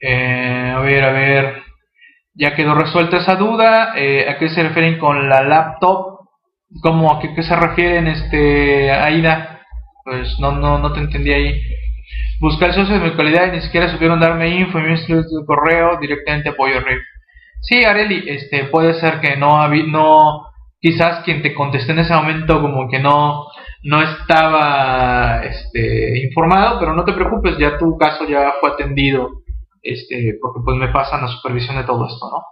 Eh, 0.01 0.73
a 0.75 0.81
ver, 0.81 1.05
a 1.05 1.13
ver. 1.13 1.63
ya 2.35 2.55
quedó 2.55 2.75
resuelta 2.75 3.19
esa 3.19 3.37
duda. 3.37 3.95
Eh, 3.97 4.29
¿A 4.29 4.39
qué 4.39 4.49
se 4.49 4.63
refieren 4.63 4.99
con 4.99 5.29
la 5.29 5.43
laptop? 5.43 6.21
¿Cómo 6.83 7.13
a 7.13 7.21
qué, 7.21 7.43
se 7.43 7.57
refieren, 7.57 8.07
este, 8.07 8.91
Aida? 8.93 9.63
Pues 10.05 10.39
no, 10.41 10.53
no, 10.53 10.79
no 10.79 10.93
te 10.93 11.01
entendí 11.01 11.33
ahí. 11.33 11.61
Buscar 12.41 12.73
socios 12.73 13.03
de 13.03 13.11
mi 13.11 13.17
calidad 13.17 13.49
y 13.49 13.57
ni 13.57 13.61
siquiera 13.63 13.89
supieron 13.91 14.21
darme 14.21 14.49
info 14.49 14.79
y 14.79 14.83
mi 14.83 15.45
correo 15.47 15.99
directamente 16.01 16.51
apoyo 16.51 16.81
RIF. 16.81 17.03
Sí, 17.61 17.85
Areli, 17.85 18.25
este, 18.29 18.65
puede 18.65 18.95
ser 18.95 19.21
que 19.21 19.37
no, 19.37 19.69
no, 19.69 20.47
quizás 20.81 21.23
quien 21.25 21.43
te 21.43 21.55
contesté 21.55 21.93
en 21.93 21.99
ese 21.99 22.15
momento 22.15 22.63
como 22.63 22.89
que 22.89 22.99
no, 22.99 23.47
no 23.83 24.03
estaba 24.03 25.43
este, 25.45 26.21
informado, 26.21 26.81
pero 26.81 26.95
no 26.95 27.05
te 27.05 27.13
preocupes, 27.13 27.59
ya 27.59 27.77
tu 27.77 27.99
caso 27.99 28.27
ya 28.27 28.55
fue 28.61 28.71
atendido, 28.71 29.40
este, 29.83 30.39
porque 30.41 30.61
pues 30.65 30.77
me 30.77 30.89
pasan 30.89 31.23
la 31.23 31.29
supervisión 31.29 31.77
de 31.77 31.85
todo 31.85 32.07
esto, 32.07 32.31
¿no? 32.31 32.43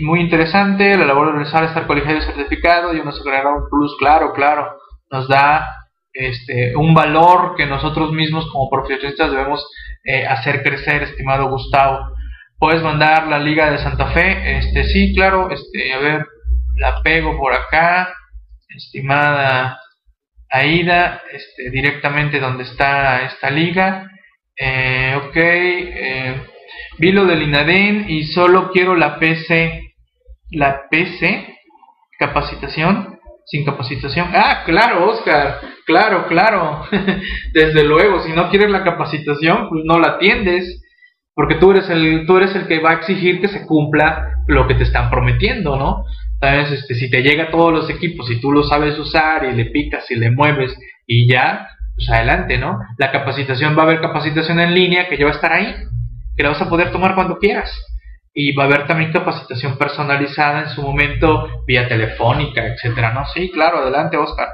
Muy 0.00 0.20
interesante, 0.20 0.96
la 0.96 1.04
labor 1.04 1.26
de 1.26 1.32
realizar 1.34 1.62
estar 1.64 1.86
colegiado 1.86 2.18
y 2.18 2.22
certificado, 2.22 2.94
y 2.94 3.00
uno 3.00 3.12
se 3.12 3.22
creará 3.22 3.50
un 3.50 3.68
plus, 3.68 3.96
claro, 3.98 4.32
claro, 4.32 4.66
nos 5.10 5.28
da 5.28 5.68
este, 6.12 6.74
un 6.74 6.94
valor 6.94 7.54
que 7.54 7.66
nosotros 7.66 8.12
mismos 8.12 8.50
como 8.50 8.70
profesionistas 8.70 9.30
debemos 9.30 9.66
eh, 10.04 10.26
hacer 10.26 10.62
crecer, 10.62 11.02
estimado 11.02 11.50
Gustavo. 11.50 12.14
Puedes 12.58 12.82
mandar 12.82 13.28
la 13.28 13.38
Liga 13.38 13.70
de 13.70 13.78
Santa 13.78 14.06
Fe, 14.12 14.58
este, 14.58 14.84
sí, 14.84 15.14
claro, 15.14 15.50
este, 15.50 15.92
a 15.92 15.98
ver, 15.98 16.26
la 16.76 17.02
pego 17.02 17.36
por 17.36 17.52
acá, 17.52 18.14
estimada 18.68 19.78
Aida, 20.50 21.20
este, 21.30 21.70
directamente 21.70 22.40
donde 22.40 22.64
está 22.64 23.22
esta 23.22 23.50
liga. 23.50 24.10
Eh, 24.60 25.14
ok, 25.16 25.36
eh, 25.36 26.42
vi 26.98 27.12
lo 27.12 27.24
del 27.26 27.42
INADEN 27.42 28.06
y 28.08 28.24
solo 28.24 28.70
quiero 28.72 28.96
la 28.96 29.18
PC, 29.18 29.94
la 30.50 30.88
PC, 30.90 31.56
capacitación, 32.18 33.18
sin 33.46 33.64
capacitación. 33.64 34.28
Ah, 34.34 34.62
claro, 34.64 35.08
Oscar, 35.08 35.60
claro, 35.86 36.26
claro, 36.26 36.84
desde 37.52 37.84
luego, 37.84 38.20
si 38.20 38.32
no 38.32 38.50
quieres 38.50 38.70
la 38.70 38.82
capacitación, 38.82 39.68
pues 39.68 39.84
no 39.84 39.98
la 39.98 40.14
atiendes, 40.14 40.82
porque 41.34 41.54
tú 41.54 41.70
eres 41.70 41.88
el, 41.88 42.26
tú 42.26 42.36
eres 42.36 42.54
el 42.56 42.66
que 42.66 42.80
va 42.80 42.90
a 42.90 42.94
exigir 42.94 43.40
que 43.40 43.48
se 43.48 43.64
cumpla 43.64 44.42
lo 44.48 44.66
que 44.66 44.74
te 44.74 44.82
están 44.82 45.08
prometiendo, 45.08 45.76
¿no? 45.76 46.04
¿Sabes? 46.40 46.72
Este, 46.72 46.94
si 46.94 47.08
te 47.10 47.22
llega 47.22 47.50
todos 47.50 47.72
los 47.72 47.90
equipos 47.90 48.28
y 48.30 48.40
tú 48.40 48.50
lo 48.50 48.64
sabes 48.64 48.98
usar 48.98 49.44
y 49.44 49.54
le 49.54 49.66
picas 49.66 50.10
y 50.10 50.16
le 50.16 50.30
mueves 50.30 50.76
y 51.06 51.28
ya, 51.30 51.68
pues 51.98 52.10
adelante, 52.10 52.58
¿no? 52.58 52.78
La 52.96 53.10
capacitación 53.10 53.76
va 53.76 53.82
a 53.82 53.86
haber 53.86 54.00
capacitación 54.00 54.60
en 54.60 54.72
línea 54.72 55.08
que 55.08 55.18
ya 55.18 55.24
va 55.24 55.32
a 55.32 55.34
estar 55.34 55.52
ahí, 55.52 55.74
que 56.36 56.42
la 56.44 56.50
vas 56.50 56.62
a 56.62 56.68
poder 56.68 56.92
tomar 56.92 57.16
cuando 57.16 57.38
quieras. 57.38 57.70
Y 58.32 58.54
va 58.54 58.64
a 58.64 58.66
haber 58.66 58.86
también 58.86 59.10
capacitación 59.10 59.76
personalizada 59.76 60.60
en 60.60 60.68
su 60.68 60.80
momento 60.80 61.64
vía 61.66 61.88
telefónica, 61.88 62.64
etcétera, 62.66 63.12
¿no? 63.12 63.26
Sí, 63.26 63.50
claro, 63.50 63.78
adelante, 63.78 64.16
Oscar. 64.16 64.46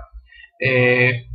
Eh, 0.59 1.26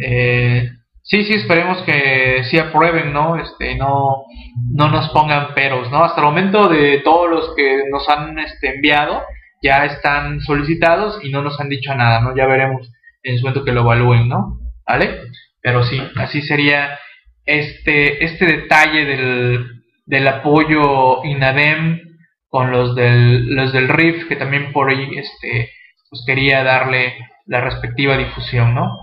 eh, 0.00 0.70
sí, 1.02 1.24
sí, 1.24 1.34
esperemos 1.34 1.82
que 1.82 2.44
sí 2.44 2.56
aprueben, 2.56 3.12
¿no? 3.12 3.36
Este, 3.36 3.74
no, 3.74 4.26
no 4.72 4.88
nos 4.90 5.08
pongan 5.08 5.54
peros, 5.54 5.90
¿no? 5.90 6.04
Hasta 6.04 6.20
el 6.20 6.26
momento 6.26 6.68
de 6.68 6.98
todos 6.98 7.28
los 7.28 7.54
que 7.56 7.82
nos 7.90 8.08
han 8.08 8.38
este, 8.38 8.76
enviado, 8.76 9.22
ya 9.60 9.84
están 9.86 10.40
solicitados 10.42 11.18
y 11.24 11.30
no 11.30 11.42
nos 11.42 11.58
han 11.58 11.68
dicho 11.68 11.92
nada, 11.96 12.20
¿no? 12.20 12.36
Ya 12.36 12.46
veremos 12.46 12.92
en 13.24 13.38
su 13.38 13.42
momento 13.42 13.64
que 13.64 13.72
lo 13.72 13.80
evalúen, 13.80 14.28
¿no? 14.28 14.60
¿Vale? 14.86 15.18
Pero 15.60 15.82
sí, 15.84 16.00
así 16.16 16.42
sería 16.42 16.98
este, 17.44 18.24
este 18.24 18.46
detalle 18.46 19.04
del, 19.04 19.66
del 20.06 20.28
apoyo 20.28 21.24
INADEM 21.24 22.00
con 22.48 22.70
los 22.70 22.94
del, 22.94 23.54
los 23.54 23.72
del 23.72 23.88
RIF, 23.88 24.28
que 24.28 24.36
también 24.36 24.72
por 24.72 24.90
ahí 24.90 25.10
este, 25.16 25.70
pues 26.08 26.22
quería 26.26 26.64
darle 26.64 27.14
la 27.46 27.60
respectiva 27.60 28.16
difusión, 28.16 28.74
¿no? 28.74 28.98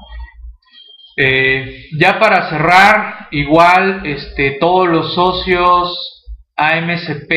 Eh, 1.17 1.85
ya 1.97 2.19
para 2.19 2.49
cerrar, 2.49 3.27
igual 3.31 4.05
este, 4.05 4.57
todos 4.59 4.87
los 4.89 5.13
socios 5.15 6.25
AMCP 6.57 7.31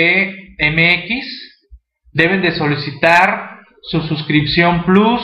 MX 0.58 1.26
deben 2.12 2.42
de 2.42 2.52
solicitar 2.52 3.60
su 3.82 4.00
suscripción 4.02 4.84
plus 4.84 5.22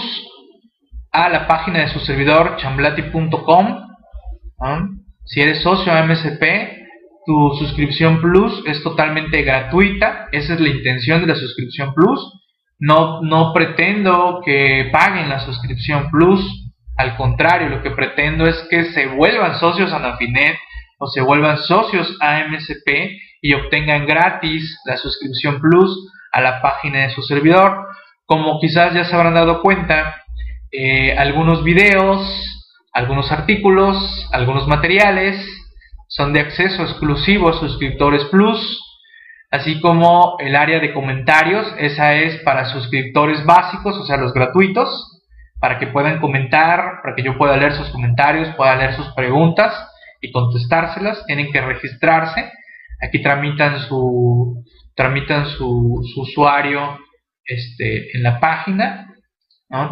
a 1.11 1.29
la 1.29 1.47
página 1.47 1.81
de 1.81 1.89
su 1.89 2.01
servidor 2.01 2.57
chamblati.com. 2.57 3.84
Si 5.25 5.41
eres 5.41 5.63
socio 5.63 5.93
MSP, 5.93 6.43
tu 7.27 7.55
suscripción 7.59 8.21
plus 8.21 8.63
es 8.67 8.83
totalmente 8.83 9.43
gratuita. 9.43 10.29
Esa 10.33 10.55
es 10.55 10.61
la 10.61 10.69
intención 10.69 11.21
de 11.21 11.29
la 11.29 11.35
suscripción 11.35 11.95
plus. 11.95 12.21
No, 12.79 13.23
no 13.23 13.53
pretendo 13.55 14.43
que 14.45 14.91
paguen 14.93 15.29
la 15.29 15.41
suscripción 15.41 16.11
plus. 16.11 16.73
Al 16.97 17.17
contrario, 17.17 17.69
lo 17.69 17.83
que 17.83 17.91
pretendo 17.91 18.47
es 18.47 18.57
que 18.71 18.85
se 18.93 19.07
vuelvan 19.07 19.59
socios 19.59 19.93
a 19.93 19.99
Nafinet 19.99 20.57
o 20.99 21.07
se 21.09 21.23
vuelvan 21.23 21.59
socios 21.59 22.17
a 22.21 22.45
MSP 22.47 23.19
y 23.43 23.55
obtengan 23.55 24.07
gratis 24.07 24.81
la 24.85 24.97
suscripción 24.97 25.61
plus 25.61 26.11
a 26.33 26.41
la 26.41 26.63
página 26.63 27.01
de 27.01 27.11
su 27.11 27.23
servidor. 27.23 27.87
Como 28.27 28.61
quizás 28.61 28.95
ya 28.95 29.05
se 29.05 29.15
habrán 29.15 29.35
dado 29.35 29.61
cuenta, 29.61 30.23
eh, 30.71 31.15
algunos 31.17 31.63
videos, 31.63 32.54
algunos 32.95 33.33
artículos, 33.33 34.29
algunos 34.33 34.69
materiales 34.69 35.45
son 36.09 36.33
de 36.33 36.41
acceso 36.41 36.83
exclusivo 36.83 37.49
a 37.49 37.59
suscriptores 37.59 38.25
plus, 38.27 38.81
así 39.51 39.81
como 39.81 40.37
el 40.39 40.55
área 40.55 40.79
de 40.79 40.95
comentarios, 40.95 41.67
esa 41.79 42.15
es 42.15 42.41
para 42.43 42.67
suscriptores 42.67 43.45
básicos, 43.45 43.99
o 43.99 44.07
sea, 44.07 44.17
los 44.17 44.33
gratuitos, 44.33 45.23
para 45.59 45.79
que 45.79 45.89
puedan 45.89 46.21
comentar, 46.21 47.01
para 47.03 47.17
que 47.17 47.25
yo 47.25 47.37
pueda 47.37 47.57
leer 47.57 47.75
sus 47.75 47.91
comentarios, 47.91 48.55
pueda 48.55 48.77
leer 48.77 48.95
sus 48.95 49.13
preguntas 49.15 49.73
y 50.21 50.31
contestárselas, 50.31 51.27
tienen 51.27 51.51
que 51.51 51.61
registrarse, 51.61 52.53
aquí 53.03 53.21
tramitan 53.23 53.81
su, 53.89 54.63
tramitan 54.95 55.47
su, 55.47 56.01
usuario 56.17 56.99
este, 57.45 58.17
en 58.17 58.23
la 58.23 58.39
página, 58.39 59.15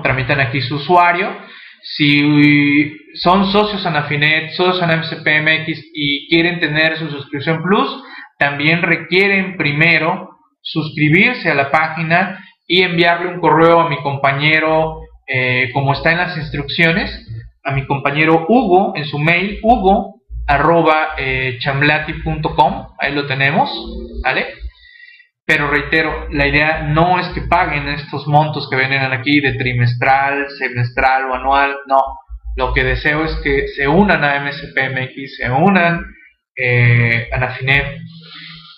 tramitan 0.03 0.38
aquí 0.40 0.61
su 0.61 0.76
usuario. 0.76 1.36
Si 1.82 2.96
son 3.14 3.50
socios 3.52 3.84
Anafinet, 3.84 4.52
socios 4.52 4.80
MCPMX 4.82 5.84
y 5.94 6.28
quieren 6.28 6.60
tener 6.60 6.96
su 6.96 7.08
suscripción 7.10 7.62
Plus, 7.62 8.02
también 8.38 8.82
requieren 8.82 9.56
primero 9.56 10.30
suscribirse 10.62 11.50
a 11.50 11.54
la 11.54 11.70
página 11.70 12.38
y 12.66 12.82
enviarle 12.82 13.34
un 13.34 13.40
correo 13.40 13.80
a 13.80 13.88
mi 13.88 14.00
compañero, 14.02 15.00
eh, 15.26 15.70
como 15.74 15.92
está 15.92 16.12
en 16.12 16.18
las 16.18 16.36
instrucciones, 16.36 17.10
a 17.64 17.72
mi 17.72 17.86
compañero 17.86 18.46
Hugo 18.48 18.92
en 18.96 19.04
su 19.04 19.18
mail, 19.18 19.58
hugo 19.62 20.22
eh, 21.18 21.58
ahí 22.98 23.12
lo 23.12 23.26
tenemos, 23.26 23.70
¿vale? 24.22 24.46
Pero 25.45 25.70
reitero, 25.70 26.28
la 26.30 26.47
idea 26.47 26.82
no 26.82 27.18
es 27.18 27.28
que 27.28 27.43
paguen 27.43 27.88
estos 27.88 28.26
montos 28.28 28.68
que 28.70 28.76
vienen 28.76 29.12
aquí 29.12 29.40
de 29.40 29.55
trimestral, 29.55 30.47
semestral 30.51 31.30
o 31.30 31.34
anual, 31.34 31.76
no. 31.88 32.01
Lo 32.57 32.72
que 32.72 32.84
deseo 32.84 33.24
es 33.24 33.34
que 33.43 33.68
se 33.68 33.88
unan 33.88 34.22
a 34.24 34.40
MSPMX, 34.40 35.36
se 35.36 35.51
unan 35.51 36.05
eh, 36.57 37.28
a 37.32 37.38
Nafinet. 37.38 37.99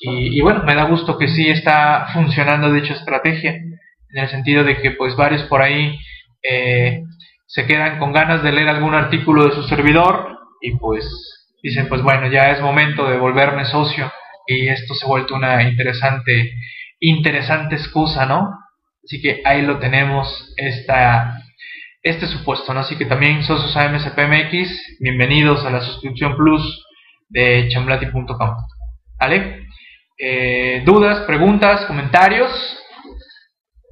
Y, 0.01 0.39
y, 0.39 0.41
bueno, 0.41 0.63
me 0.65 0.75
da 0.75 0.85
gusto 0.85 1.19
que 1.19 1.29
sí 1.29 1.49
está 1.49 2.07
funcionando 2.13 2.73
dicha 2.73 2.95
estrategia, 2.95 3.53
en 3.53 4.23
el 4.23 4.29
sentido 4.29 4.65
de 4.65 4.81
que 4.81 4.93
pues 4.93 5.17
varios 5.17 5.43
por 5.45 5.61
ahí 5.61 5.99
eh, 6.43 7.03
se 7.47 7.67
quedan 7.67 7.99
con 7.99 8.13
ganas 8.13 8.43
de 8.43 8.53
leer 8.53 8.69
algún 8.69 8.95
artículo 8.95 9.45
de 9.45 9.55
su 9.55 9.63
servidor 9.65 10.39
y 10.61 10.77
pues 10.77 11.05
dicen 11.63 11.89
pues 11.89 12.03
bueno, 12.03 12.29
ya 12.29 12.51
es 12.51 12.61
momento 12.61 13.09
de 13.09 13.17
volverme 13.17 13.65
socio 13.65 14.11
y 14.47 14.69
esto 14.69 14.95
se 14.95 15.05
ha 15.05 15.09
vuelto 15.09 15.35
una 15.35 15.63
interesante, 15.63 16.53
interesante 17.01 17.77
excusa, 17.77 18.27
¿no? 18.27 18.51
Así 19.03 19.21
que 19.21 19.43
ahí 19.45 19.63
lo 19.63 19.79
tenemos, 19.79 20.53
esta, 20.57 21.39
este 22.03 22.27
supuesto, 22.27 22.73
¿no? 22.75 22.81
Así 22.81 22.97
que 22.97 23.07
también 23.07 23.43
socios 23.43 23.77
AMSPMX, 23.77 24.99
bienvenidos 25.01 25.65
a 25.65 25.71
la 25.71 25.81
suscripción 25.81 26.37
plus 26.37 26.85
de 27.29 27.69
chamblati.com, 27.69 28.57
¿vale? 29.19 29.67
Eh, 30.19 30.83
dudas, 30.85 31.21
preguntas, 31.27 31.87
comentarios, 31.87 32.51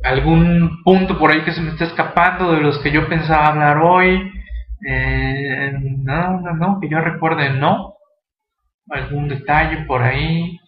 algún 0.04 0.82
punto 0.84 1.18
por 1.18 1.30
ahí 1.30 1.42
que 1.42 1.52
se 1.52 1.60
me 1.60 1.70
está 1.70 1.84
escapando 1.84 2.52
de 2.52 2.60
los 2.60 2.78
que 2.78 2.90
yo 2.90 3.08
pensaba 3.08 3.48
hablar 3.48 3.78
hoy. 3.78 4.30
Eh, 4.86 5.72
no, 6.02 6.40
no, 6.40 6.54
no, 6.54 6.78
que 6.80 6.88
yo 6.88 7.00
recuerde, 7.00 7.50
no 7.50 7.91
algún 8.90 9.28
detalle 9.28 9.84
por 9.86 10.02
ahí. 10.02 10.58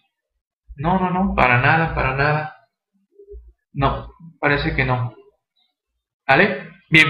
No, 0.76 0.98
no, 0.98 1.10
no, 1.10 1.34
para 1.34 1.58
nada, 1.60 1.94
para 1.94 2.14
nada. 2.14 2.56
No, 3.72 4.08
parece 4.40 4.74
que 4.74 4.84
no. 4.84 5.14
¿Vale? 6.26 6.70
Bien. 6.90 7.08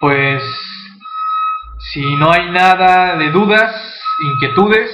Pues 0.00 0.42
si 1.92 2.16
no 2.16 2.30
hay 2.30 2.50
nada 2.50 3.16
de 3.16 3.30
dudas, 3.30 3.74
inquietudes, 4.20 4.90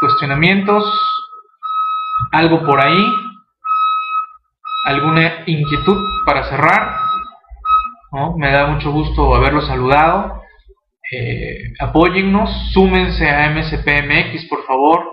cuestionamientos, 0.00 0.84
algo 2.32 2.64
por 2.64 2.80
ahí, 2.80 3.14
alguna 4.84 5.44
inquietud 5.46 5.98
para 6.24 6.44
cerrar. 6.44 7.00
Me 8.36 8.50
da 8.50 8.66
mucho 8.66 8.90
gusto 8.90 9.34
haberlos 9.34 9.66
saludado. 9.66 10.37
Eh, 11.10 11.72
apóyennos, 11.78 12.50
súmense 12.72 13.28
a 13.28 13.50
MSPMX, 13.50 14.46
por 14.48 14.64
favor, 14.66 15.04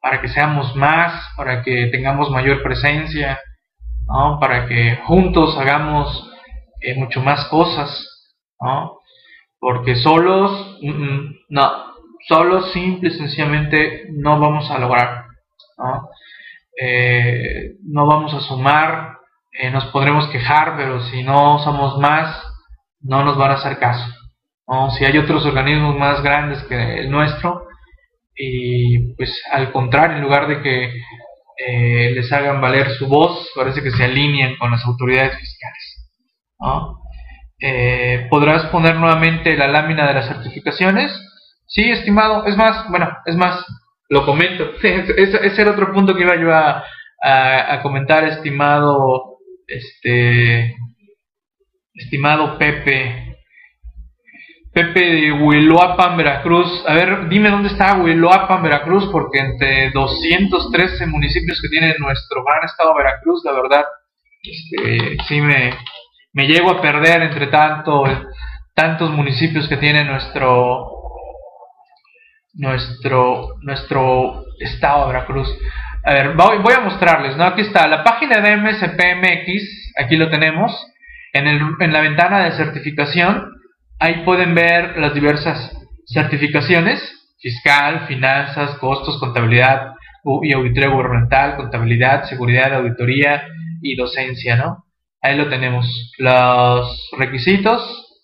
para 0.00 0.20
que 0.20 0.28
seamos 0.28 0.74
más, 0.76 1.12
para 1.36 1.62
que 1.62 1.86
tengamos 1.86 2.30
mayor 2.30 2.62
presencia, 2.62 3.40
para 4.40 4.66
que 4.66 4.96
juntos 5.06 5.56
hagamos 5.58 6.30
eh, 6.80 6.94
mucho 6.96 7.22
más 7.22 7.46
cosas, 7.46 8.28
porque 9.58 9.94
solos, 9.96 10.78
mm, 10.82 10.90
mm, 10.90 11.36
no, 11.50 11.70
solos 12.28 12.72
simple 12.72 13.08
y 13.08 13.12
sencillamente 13.12 14.08
no 14.12 14.38
vamos 14.38 14.70
a 14.70 14.78
lograr, 14.78 15.24
no, 15.78 16.08
eh, 16.80 17.76
no 17.84 18.06
vamos 18.06 18.34
a 18.34 18.40
sumar, 18.40 19.18
eh, 19.52 19.70
nos 19.70 19.86
podremos 19.86 20.28
quejar, 20.28 20.76
pero 20.76 21.00
si 21.06 21.22
no 21.22 21.58
somos 21.60 21.98
más, 21.98 22.42
no 23.00 23.24
nos 23.24 23.36
van 23.36 23.52
a 23.52 23.54
hacer 23.54 23.78
caso. 23.78 24.04
Si 24.96 25.04
hay 25.04 25.18
otros 25.18 25.44
organismos 25.44 25.96
más 25.96 26.22
grandes 26.22 26.62
que 26.64 27.00
el 27.00 27.10
nuestro, 27.10 27.66
y 28.36 29.14
pues 29.14 29.42
al 29.52 29.72
contrario, 29.72 30.16
en 30.16 30.22
lugar 30.22 30.48
de 30.48 30.62
que 30.62 30.92
eh, 31.56 32.10
les 32.10 32.32
hagan 32.32 32.60
valer 32.60 32.90
su 32.92 33.06
voz, 33.06 33.50
parece 33.54 33.82
que 33.82 33.90
se 33.90 34.04
alinean 34.04 34.56
con 34.56 34.70
las 34.70 34.84
autoridades 34.84 35.38
fiscales. 35.38 36.10
Eh, 37.60 38.26
¿Podrás 38.30 38.66
poner 38.66 38.96
nuevamente 38.96 39.56
la 39.56 39.68
lámina 39.68 40.06
de 40.08 40.14
las 40.14 40.28
certificaciones? 40.28 41.12
Sí, 41.66 41.90
estimado. 41.90 42.46
Es 42.46 42.56
más, 42.56 42.88
bueno, 42.90 43.10
es 43.26 43.36
más, 43.36 43.64
lo 44.08 44.24
comento. 44.24 44.72
ese, 44.82 45.60
era 45.60 45.70
otro 45.70 45.92
punto 45.92 46.14
que 46.14 46.22
iba 46.22 46.36
yo 46.36 46.52
a, 46.52 46.82
a 47.22 47.82
comentar, 47.82 48.24
estimado, 48.24 49.38
este, 49.66 50.74
estimado 51.94 52.58
Pepe. 52.58 53.33
Pepe 54.74 55.00
de 55.00 55.32
Huiloapan, 55.32 56.16
Veracruz. 56.16 56.84
A 56.88 56.94
ver, 56.94 57.28
dime 57.28 57.48
dónde 57.48 57.68
está 57.68 57.96
Huiloapan, 57.96 58.60
Veracruz, 58.60 59.08
porque 59.12 59.38
entre 59.38 59.92
213 59.92 61.06
municipios 61.06 61.62
que 61.62 61.68
tiene 61.68 61.94
nuestro 62.00 62.42
gran 62.42 62.64
estado 62.64 62.92
Veracruz, 62.96 63.42
la 63.44 63.52
verdad, 63.52 63.84
este, 64.42 65.16
sí 65.28 65.40
me, 65.40 65.70
me 66.32 66.48
llego 66.48 66.72
a 66.72 66.82
perder 66.82 67.22
entre 67.22 67.46
tanto, 67.46 68.02
tantos 68.74 69.10
municipios 69.10 69.68
que 69.68 69.76
tiene 69.76 70.04
nuestro, 70.04 70.90
nuestro, 72.54 73.54
nuestro 73.62 74.42
estado 74.58 75.06
Veracruz. 75.06 75.48
A 76.02 76.12
ver, 76.14 76.34
voy, 76.34 76.74
a 76.74 76.80
mostrarles, 76.80 77.36
¿no? 77.36 77.44
Aquí 77.44 77.60
está 77.60 77.86
la 77.86 78.02
página 78.02 78.40
de 78.40 78.56
MSPMX, 78.56 79.94
aquí 80.02 80.16
lo 80.16 80.28
tenemos, 80.30 80.72
en, 81.32 81.46
el, 81.46 81.60
en 81.78 81.92
la 81.92 82.00
ventana 82.00 82.44
de 82.44 82.56
certificación 82.56 83.54
Ahí 83.98 84.24
pueden 84.24 84.54
ver 84.54 84.98
las 84.98 85.14
diversas 85.14 85.76
certificaciones, 86.06 87.00
fiscal, 87.40 88.06
finanzas, 88.06 88.76
costos, 88.78 89.18
contabilidad 89.18 89.94
y 90.42 90.52
auditoría 90.52 90.90
gubernamental, 90.90 91.56
contabilidad, 91.56 92.24
seguridad, 92.24 92.74
auditoría 92.74 93.46
y 93.82 93.96
docencia, 93.96 94.56
¿no? 94.56 94.84
Ahí 95.20 95.36
lo 95.36 95.48
tenemos. 95.48 96.12
Los 96.18 97.10
requisitos, 97.18 98.22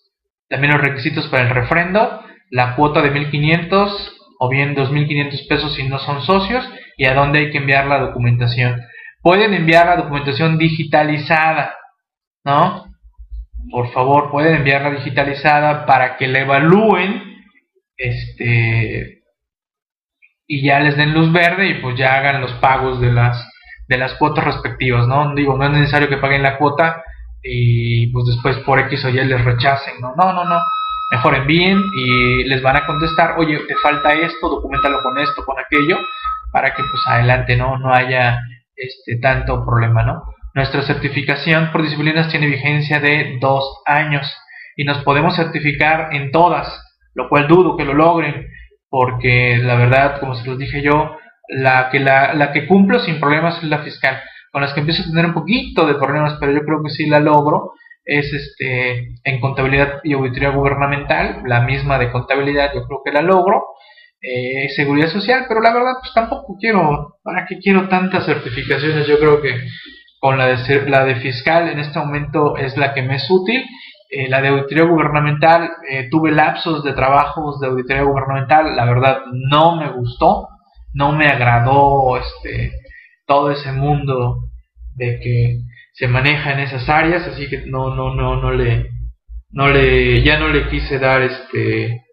también 0.49 0.73
los 0.73 0.81
requisitos 0.81 1.27
para 1.27 1.43
el 1.43 1.49
refrendo, 1.49 2.23
la 2.49 2.75
cuota 2.75 3.01
de 3.01 3.11
1500 3.11 4.17
o 4.39 4.49
bien 4.49 4.75
2500 4.75 5.41
pesos 5.43 5.75
si 5.75 5.87
no 5.87 5.99
son 5.99 6.23
socios 6.23 6.67
y 6.97 7.05
a 7.05 7.13
dónde 7.13 7.39
hay 7.39 7.51
que 7.51 7.59
enviar 7.59 7.85
la 7.87 7.99
documentación. 7.99 8.81
Pueden 9.21 9.53
enviar 9.53 9.85
la 9.85 9.97
documentación 9.97 10.57
digitalizada, 10.57 11.75
¿no? 12.43 12.90
Por 13.69 13.91
favor 13.91 14.31
pueden 14.31 14.55
enviarla 14.55 14.91
digitalizada 14.91 15.85
para 15.85 16.17
que 16.17 16.27
la 16.27 16.39
evalúen 16.39 17.23
este 17.97 19.21
y 20.47 20.65
ya 20.65 20.79
les 20.79 20.97
den 20.97 21.13
luz 21.13 21.31
verde 21.31 21.67
y 21.67 21.73
pues 21.75 21.97
ya 21.97 22.15
hagan 22.15 22.41
los 22.41 22.53
pagos 22.53 22.99
de 22.99 23.11
las 23.11 23.49
de 23.87 23.97
las 23.97 24.13
cuotas 24.15 24.43
respectivas 24.43 25.07
no 25.07 25.33
digo 25.35 25.57
no 25.57 25.65
es 25.65 25.71
necesario 25.71 26.09
que 26.09 26.17
paguen 26.17 26.43
la 26.43 26.57
cuota 26.57 27.03
y 27.43 28.07
pues 28.11 28.25
después 28.25 28.57
por 28.59 28.79
X 28.79 29.05
o 29.05 29.09
Y 29.09 29.23
les 29.23 29.43
rechacen 29.43 29.99
no 29.99 30.13
no 30.15 30.33
no 30.33 30.45
no. 30.45 30.59
Mejor 31.11 31.35
envíen 31.35 31.77
y 31.97 32.43
les 32.45 32.61
van 32.61 32.77
a 32.77 32.85
contestar 32.85 33.35
oye 33.37 33.59
te 33.67 33.75
falta 33.77 34.13
esto 34.13 34.49
documentalo 34.49 35.01
con 35.03 35.17
esto 35.17 35.45
con 35.45 35.59
aquello 35.59 35.97
para 36.51 36.73
que 36.73 36.83
pues 36.83 37.01
adelante 37.07 37.55
no 37.57 37.77
no 37.77 37.93
haya 37.93 38.39
este 38.75 39.17
tanto 39.17 39.65
problema 39.65 40.03
no 40.03 40.23
nuestra 40.53 40.81
certificación 40.81 41.71
por 41.71 41.83
disciplinas 41.83 42.29
tiene 42.29 42.47
vigencia 42.47 42.99
de 42.99 43.37
dos 43.39 43.81
años 43.85 44.31
y 44.75 44.83
nos 44.83 45.03
podemos 45.03 45.35
certificar 45.35 46.13
en 46.13 46.31
todas, 46.31 46.67
lo 47.13 47.29
cual 47.29 47.47
dudo 47.47 47.77
que 47.77 47.85
lo 47.85 47.93
logren, 47.93 48.47
porque 48.89 49.57
la 49.57 49.75
verdad, 49.75 50.19
como 50.19 50.35
se 50.35 50.47
los 50.47 50.57
dije 50.57 50.81
yo, 50.81 51.15
la 51.47 51.89
que, 51.89 51.99
la, 51.99 52.33
la 52.33 52.51
que 52.51 52.67
cumplo 52.67 52.99
sin 52.99 53.19
problemas 53.19 53.57
es 53.57 53.69
la 53.69 53.79
fiscal. 53.79 54.21
Con 54.51 54.61
las 54.61 54.73
que 54.73 54.81
empiezo 54.81 55.03
a 55.03 55.05
tener 55.05 55.25
un 55.25 55.33
poquito 55.33 55.85
de 55.87 55.95
problemas, 55.95 56.37
pero 56.39 56.51
yo 56.51 56.61
creo 56.65 56.83
que 56.83 56.89
sí 56.89 57.05
la 57.07 57.19
logro, 57.19 57.71
es 58.03 58.33
este 58.33 59.13
en 59.23 59.39
contabilidad 59.39 60.01
y 60.03 60.13
auditoría 60.13 60.49
gubernamental, 60.49 61.43
la 61.45 61.61
misma 61.61 61.97
de 61.97 62.11
contabilidad, 62.11 62.73
yo 62.73 62.85
creo 62.85 63.01
que 63.05 63.11
la 63.11 63.21
logro. 63.21 63.63
Eh, 64.23 64.69
seguridad 64.75 65.07
social, 65.07 65.45
pero 65.47 65.61
la 65.61 65.73
verdad 65.73 65.93
pues 65.99 66.13
tampoco 66.13 66.55
quiero, 66.59 67.17
¿para 67.23 67.47
qué 67.47 67.57
quiero 67.57 67.89
tantas 67.89 68.23
certificaciones? 68.23 69.07
Yo 69.07 69.17
creo 69.17 69.41
que 69.41 69.49
con 70.21 70.37
la 70.37 70.45
de, 70.45 70.87
la 70.87 71.03
de 71.03 71.15
fiscal 71.15 71.67
en 71.67 71.79
este 71.79 71.97
momento 71.97 72.55
es 72.55 72.77
la 72.77 72.93
que 72.93 73.01
me 73.01 73.15
es 73.15 73.29
útil. 73.29 73.65
Eh, 74.11 74.29
la 74.29 74.39
de 74.39 74.49
auditoría 74.49 74.83
gubernamental, 74.83 75.71
eh, 75.89 76.09
tuve 76.11 76.31
lapsos 76.31 76.83
de 76.83 76.93
trabajos 76.93 77.59
de 77.59 77.67
auditoría 77.67 78.03
gubernamental, 78.03 78.75
la 78.75 78.85
verdad 78.85 79.21
no 79.31 79.77
me 79.77 79.89
gustó, 79.89 80.47
no 80.93 81.13
me 81.13 81.27
agradó 81.27 82.17
este, 82.17 82.71
todo 83.25 83.49
ese 83.51 83.71
mundo 83.71 84.49
de 84.95 85.19
que 85.19 85.61
se 85.93 86.07
maneja 86.07 86.51
en 86.53 86.59
esas 86.59 86.87
áreas, 86.87 87.25
así 87.25 87.49
que 87.49 87.65
no, 87.65 87.95
no, 87.95 88.13
no, 88.13 88.39
no 88.39 88.51
le, 88.51 88.91
no 89.49 89.69
le, 89.69 90.21
ya 90.21 90.37
no 90.37 90.49
le 90.49 90.69
quise 90.69 90.99
dar 90.99 91.23
este, 91.23 92.03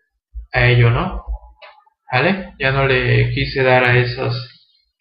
a 0.53 0.67
ello, 0.67 0.91
¿no? 0.91 1.25
¿Vale? 2.11 2.55
Ya 2.59 2.73
no 2.73 2.87
le 2.87 3.35
quise 3.35 3.63
dar 3.63 3.85
a 3.85 3.99
esos, 3.99 4.35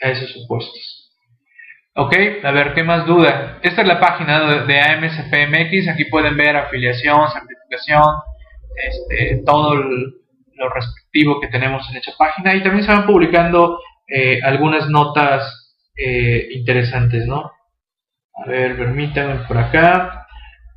a 0.01 0.09
esos 0.09 0.29
supuestos. 0.31 0.96
Ok, 1.99 2.13
a 2.43 2.51
ver, 2.51 2.75
¿qué 2.75 2.83
más 2.83 3.07
duda? 3.07 3.57
Esta 3.63 3.81
es 3.81 3.87
la 3.87 3.99
página 3.99 4.65
de 4.65 4.79
AMSPMX, 4.79 5.87
aquí 5.87 6.05
pueden 6.05 6.37
ver 6.37 6.55
afiliación, 6.55 7.27
certificación, 7.31 8.03
este, 8.75 9.41
todo 9.43 9.73
lo 9.73 10.69
respectivo 10.69 11.41
que 11.41 11.47
tenemos 11.47 11.89
en 11.89 11.97
esta 11.97 12.11
página 12.15 12.53
y 12.53 12.61
también 12.61 12.85
se 12.85 12.91
van 12.91 13.07
publicando 13.07 13.79
eh, 14.07 14.39
algunas 14.43 14.87
notas 14.87 15.75
eh, 15.97 16.49
interesantes, 16.51 17.25
¿no? 17.25 17.51
A 18.35 18.47
ver, 18.47 18.77
permítanme 18.77 19.47
por 19.47 19.57
acá. 19.57 20.27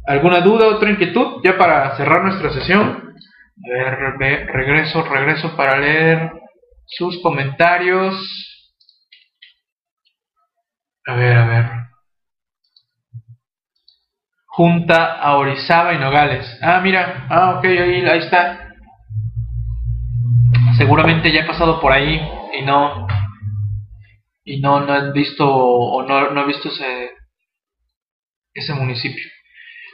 ¿Alguna 0.06 0.40
duda, 0.40 0.68
otra 0.68 0.88
inquietud? 0.88 1.42
Ya 1.44 1.58
para 1.58 1.98
cerrar 1.98 2.24
nuestra 2.24 2.50
sesión. 2.50 3.14
A 3.62 3.68
ver, 3.68 4.46
regreso, 4.46 5.02
regreso 5.02 5.54
para 5.54 5.78
leer 5.78 6.32
sus 6.86 7.20
comentarios. 7.20 8.49
A 11.06 11.14
ver, 11.14 11.36
a 11.36 11.46
ver. 11.46 11.70
Junta 14.46 15.14
a 15.20 15.36
Orizaba 15.36 15.94
y 15.94 15.98
Nogales. 15.98 16.46
Ah, 16.62 16.80
mira. 16.82 17.26
Ah, 17.30 17.56
ok, 17.56 17.64
ahí, 17.64 18.04
ahí 18.06 18.18
está. 18.18 18.68
Seguramente 20.76 21.32
ya 21.32 21.40
he 21.40 21.46
pasado 21.46 21.80
por 21.80 21.92
ahí 21.92 22.20
y 22.58 22.62
no 22.62 23.06
y 24.44 24.60
no, 24.60 24.80
no 24.80 24.96
he 24.96 25.12
visto 25.12 25.46
o 25.46 26.02
no, 26.02 26.30
no 26.30 26.42
he 26.42 26.46
visto 26.46 26.68
ese, 26.68 27.10
ese 28.54 28.74
municipio. 28.74 29.24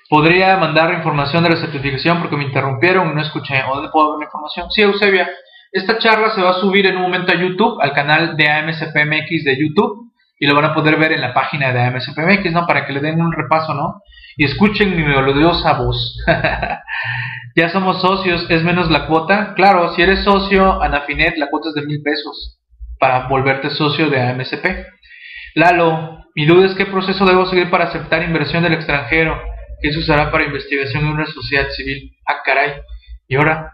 Podría 0.08 0.56
mandar 0.56 0.94
información 0.94 1.42
de 1.42 1.50
la 1.50 1.56
certificación 1.56 2.20
porque 2.20 2.36
me 2.36 2.44
interrumpieron 2.44 3.10
y 3.10 3.14
no 3.14 3.22
escuché. 3.22 3.62
¿O 3.64 3.74
dónde 3.74 3.90
puedo 3.90 4.12
ver 4.12 4.20
la 4.20 4.24
información? 4.26 4.70
Sí, 4.70 4.82
Eusebia. 4.82 5.28
Esta 5.72 5.98
charla 5.98 6.30
se 6.30 6.40
va 6.40 6.50
a 6.50 6.60
subir 6.60 6.86
en 6.86 6.96
un 6.96 7.02
momento 7.02 7.32
a 7.32 7.36
YouTube, 7.36 7.80
al 7.80 7.92
canal 7.92 8.36
de 8.36 8.48
AMSPMX 8.48 9.44
de 9.44 9.58
YouTube 9.58 10.05
y 10.38 10.46
lo 10.46 10.54
van 10.54 10.66
a 10.66 10.74
poder 10.74 10.96
ver 10.96 11.12
en 11.12 11.20
la 11.20 11.32
página 11.32 11.72
de 11.72 11.80
AMSPMX, 11.80 12.52
¿no? 12.52 12.66
Para 12.66 12.86
que 12.86 12.92
le 12.92 13.00
den 13.00 13.20
un 13.20 13.32
repaso, 13.32 13.74
¿no? 13.74 14.02
Y 14.36 14.44
escuchen 14.44 14.94
mi 14.94 15.02
melodiosa 15.02 15.74
voz. 15.74 16.22
ya 17.56 17.68
somos 17.70 18.02
socios, 18.02 18.46
es 18.50 18.62
menos 18.62 18.90
la 18.90 19.06
cuota. 19.06 19.54
Claro, 19.54 19.94
si 19.94 20.02
eres 20.02 20.24
socio, 20.24 20.82
Anafinet, 20.82 21.38
la 21.38 21.48
cuota 21.48 21.70
es 21.70 21.74
de 21.74 21.86
mil 21.86 22.02
pesos 22.02 22.60
para 22.98 23.28
volverte 23.28 23.70
socio 23.70 24.10
de 24.10 24.20
AMSP. 24.20 24.66
Lalo, 25.54 26.26
mi 26.34 26.44
duda 26.44 26.66
es 26.66 26.74
qué 26.74 26.84
proceso 26.84 27.24
debo 27.24 27.46
seguir 27.46 27.70
para 27.70 27.84
aceptar 27.84 28.22
inversión 28.22 28.62
del 28.62 28.74
extranjero, 28.74 29.40
que 29.80 29.90
se 29.90 29.98
usará 29.98 30.30
para 30.30 30.44
investigación 30.44 31.04
en 31.04 31.12
una 31.12 31.26
sociedad 31.26 31.70
civil. 31.70 32.14
Ah, 32.26 32.42
caray. 32.44 32.72
Y 33.26 33.36
ahora, 33.36 33.72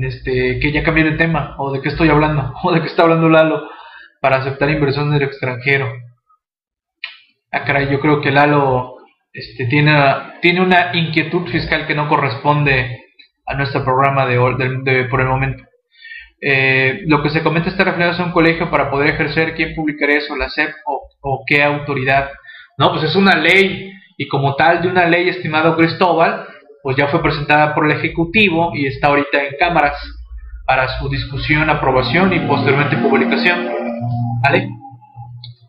este, 0.00 0.58
que 0.58 0.72
ya 0.72 0.82
cambié 0.82 1.04
de 1.04 1.12
tema, 1.12 1.54
o 1.58 1.70
de 1.70 1.80
qué 1.80 1.88
estoy 1.88 2.08
hablando, 2.08 2.52
o 2.64 2.72
de 2.72 2.80
qué 2.80 2.88
está 2.88 3.04
hablando 3.04 3.28
Lalo 3.28 3.62
para 4.20 4.36
aceptar 4.36 4.70
inversión 4.70 5.10
del 5.10 5.22
extranjero. 5.22 5.90
Ah, 7.52 7.82
yo 7.82 7.98
creo 8.00 8.20
que 8.20 8.30
Lalo 8.30 8.96
este, 9.32 9.66
tiene, 9.66 9.92
tiene 10.40 10.60
una 10.60 10.90
inquietud 10.94 11.48
fiscal 11.48 11.86
que 11.86 11.94
no 11.94 12.08
corresponde 12.08 13.00
a 13.46 13.54
nuestro 13.54 13.84
programa 13.84 14.26
de, 14.26 15.06
por 15.10 15.20
el 15.20 15.26
momento. 15.26 15.64
Eh, 16.40 17.02
lo 17.06 17.22
que 17.22 17.30
se 17.30 17.42
comenta 17.42 17.68
está 17.68 17.84
referido 17.84 18.12
a 18.12 18.24
un 18.24 18.32
colegio 18.32 18.70
para 18.70 18.90
poder 18.90 19.10
ejercer 19.10 19.54
quién 19.54 19.74
publicaría 19.74 20.18
eso, 20.18 20.36
la 20.36 20.48
SEP 20.48 20.70
o, 20.86 21.44
qué 21.46 21.62
autoridad. 21.62 22.30
No, 22.78 22.92
pues 22.92 23.04
es 23.04 23.16
una 23.16 23.36
ley 23.36 23.92
y 24.16 24.28
como 24.28 24.54
tal 24.54 24.82
de 24.82 24.88
una 24.88 25.06
ley, 25.06 25.28
estimado 25.28 25.76
Cristóbal, 25.76 26.46
pues 26.82 26.96
ya 26.96 27.08
fue 27.08 27.22
presentada 27.22 27.74
por 27.74 27.86
el 27.86 27.92
Ejecutivo 27.92 28.72
y 28.74 28.86
está 28.86 29.08
ahorita 29.08 29.44
en 29.44 29.56
cámaras 29.58 29.96
para 30.66 30.88
su 30.98 31.08
discusión, 31.08 31.68
aprobación 31.68 32.32
y 32.32 32.40
posteriormente 32.40 32.96
publicación. 32.96 33.79
¿Vale? 34.42 34.68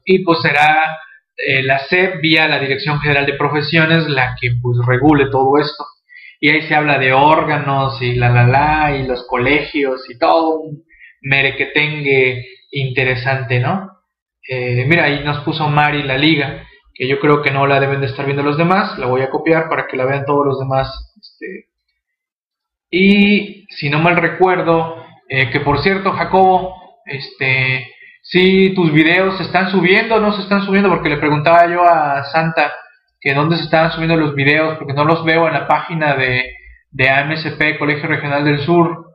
Y 0.06 0.24
pues 0.24 0.42
será 0.42 0.98
eh, 1.38 1.64
la 1.64 1.80
SEP 1.80 2.22
vía 2.22 2.48
la 2.48 2.60
Dirección 2.60 3.00
General 3.00 3.26
de 3.26 3.34
Profesiones 3.34 4.08
la 4.08 4.36
que 4.40 4.52
pues 4.62 4.78
regule 4.86 5.30
todo 5.30 5.58
esto. 5.60 5.86
Y 6.40 6.50
ahí 6.50 6.62
se 6.64 6.76
habla 6.76 6.98
de 6.98 7.14
órganos 7.14 8.02
y 8.02 8.16
la 8.16 8.30
la 8.30 8.48
la 8.48 8.98
y 8.98 9.06
los 9.06 9.26
colegios 9.28 10.10
y 10.10 10.18
todo 10.18 10.60
un 10.60 10.84
merequetengue 11.22 12.48
interesante, 12.72 13.60
¿no? 13.60 13.92
Eh, 14.48 14.86
mira, 14.88 15.06
ahí 15.06 15.24
nos 15.24 15.44
puso 15.44 15.70
Mari 15.70 16.04
la 16.04 16.18
liga, 16.18 16.66
que 16.96 17.08
yo 17.08 17.20
creo 17.20 17.44
que 17.44 17.52
no 17.52 17.68
la 17.68 17.80
deben 17.80 18.02
de 18.02 18.08
estar 18.08 18.26
viendo 18.26 18.42
los 18.42 18.58
demás, 18.58 18.98
la 18.98 19.06
voy 19.06 19.22
a 19.22 19.30
copiar 19.30 19.70
para 19.70 19.86
que 19.86 19.98
la 19.98 20.06
vean 20.06 20.26
todos 20.26 20.46
los 20.46 20.60
demás 20.60 21.12
este, 21.22 21.68
y 22.90 23.68
si 23.70 23.90
no 23.90 24.00
mal 24.00 24.18
recuerdo, 24.18 25.06
eh, 25.30 25.50
que 25.50 25.62
por 25.62 25.82
cierto, 25.82 26.12
Jacobo, 26.12 26.76
este, 27.06 27.91
si 28.32 28.74
tus 28.74 28.94
videos 28.94 29.38
se 29.38 29.44
están 29.44 29.70
subiendo 29.70 30.22
no 30.22 30.32
se 30.32 30.42
están 30.42 30.64
subiendo, 30.64 30.88
porque 30.90 31.10
le 31.10 31.18
preguntaba 31.18 31.68
yo 31.68 31.84
a 31.84 32.24
Santa 32.24 32.72
que 33.20 33.34
dónde 33.34 33.58
se 33.58 33.64
estaban 33.64 33.92
subiendo 33.92 34.16
los 34.16 34.34
videos, 34.34 34.78
porque 34.78 34.94
no 34.94 35.04
los 35.04 35.26
veo 35.26 35.48
en 35.48 35.54
la 35.54 35.68
página 35.68 36.16
de, 36.16 36.56
de 36.92 37.10
AMSP, 37.10 37.78
Colegio 37.78 38.08
Regional 38.08 38.46
del 38.46 38.60
Sur, 38.62 39.06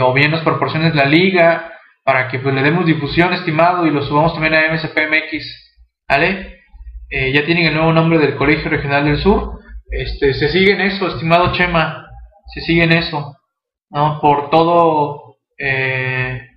o 0.00 0.12
bien 0.12 0.32
las 0.32 0.42
proporciones 0.42 0.94
la 0.94 1.04
liga, 1.04 1.72
para 2.02 2.28
que 2.28 2.40
pues 2.40 2.54
le 2.54 2.62
demos 2.62 2.84
difusión, 2.84 3.32
estimado, 3.32 3.86
y 3.86 3.90
lo 3.90 4.02
subamos 4.02 4.34
también 4.34 4.54
a 4.54 4.68
AMSP 4.68 4.98
MX, 5.08 5.74
¿vale? 6.08 6.58
Eh, 7.08 7.32
ya 7.32 7.46
tienen 7.46 7.66
el 7.66 7.74
nuevo 7.74 7.92
nombre 7.92 8.18
del 8.18 8.34
Colegio 8.34 8.68
Regional 8.70 9.04
del 9.04 9.18
Sur, 9.18 9.60
este, 9.88 10.34
se 10.34 10.48
sigue 10.48 10.72
en 10.72 10.80
eso, 10.80 11.06
estimado 11.06 11.52
Chema, 11.52 12.08
si 12.52 12.60
siguen 12.60 12.92
eso, 12.92 13.36
¿no? 13.90 14.18
Por 14.20 14.50
todo... 14.50 15.36
Eh, 15.56 16.53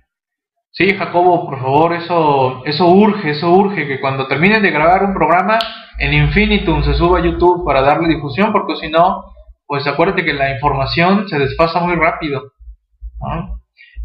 sí, 0.78 0.94
Jacobo, 0.96 1.44
por 1.44 1.58
favor, 1.58 1.92
eso, 1.94 2.62
eso 2.64 2.86
urge, 2.86 3.30
eso 3.30 3.50
urge, 3.50 3.88
que 3.88 4.00
cuando 4.00 4.28
terminen 4.28 4.62
de 4.62 4.70
grabar 4.70 5.04
un 5.04 5.12
programa 5.12 5.58
en 5.98 6.14
Infinitum 6.14 6.84
se 6.84 6.94
suba 6.94 7.18
a 7.18 7.24
YouTube 7.24 7.64
para 7.66 7.82
darle 7.82 8.14
difusión, 8.14 8.52
porque 8.52 8.76
si 8.76 8.88
no, 8.88 9.24
pues 9.66 9.84
acuérdate 9.88 10.24
que 10.24 10.32
la 10.32 10.52
información 10.52 11.28
se 11.28 11.38
desfasa 11.38 11.80
muy 11.80 11.96
rápido. 11.96 12.52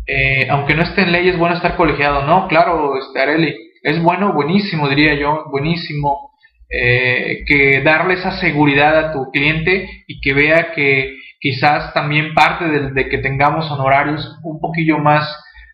Eh, 0.07 0.47
aunque 0.49 0.73
no 0.73 0.81
esté 0.81 1.03
en 1.03 1.11
ley, 1.11 1.29
es 1.29 1.37
bueno 1.37 1.55
estar 1.55 1.75
colegiado, 1.75 2.25
¿no? 2.25 2.47
Claro, 2.47 2.97
este, 2.97 3.21
Areli, 3.21 3.55
es 3.83 4.01
bueno, 4.01 4.33
buenísimo, 4.33 4.89
diría 4.89 5.13
yo, 5.13 5.45
buenísimo, 5.51 6.31
eh, 6.69 7.43
que 7.45 7.81
darle 7.81 8.15
esa 8.15 8.31
seguridad 8.39 8.97
a 8.97 9.13
tu 9.13 9.29
cliente 9.31 9.87
y 10.07 10.19
que 10.21 10.33
vea 10.33 10.71
que 10.73 11.15
quizás 11.39 11.93
también 11.93 12.33
parte 12.33 12.65
de, 12.65 13.09
que 13.09 13.17
tengamos 13.19 13.69
honorarios 13.69 14.39
un 14.43 14.59
poquillo 14.59 14.97
más, 14.97 15.23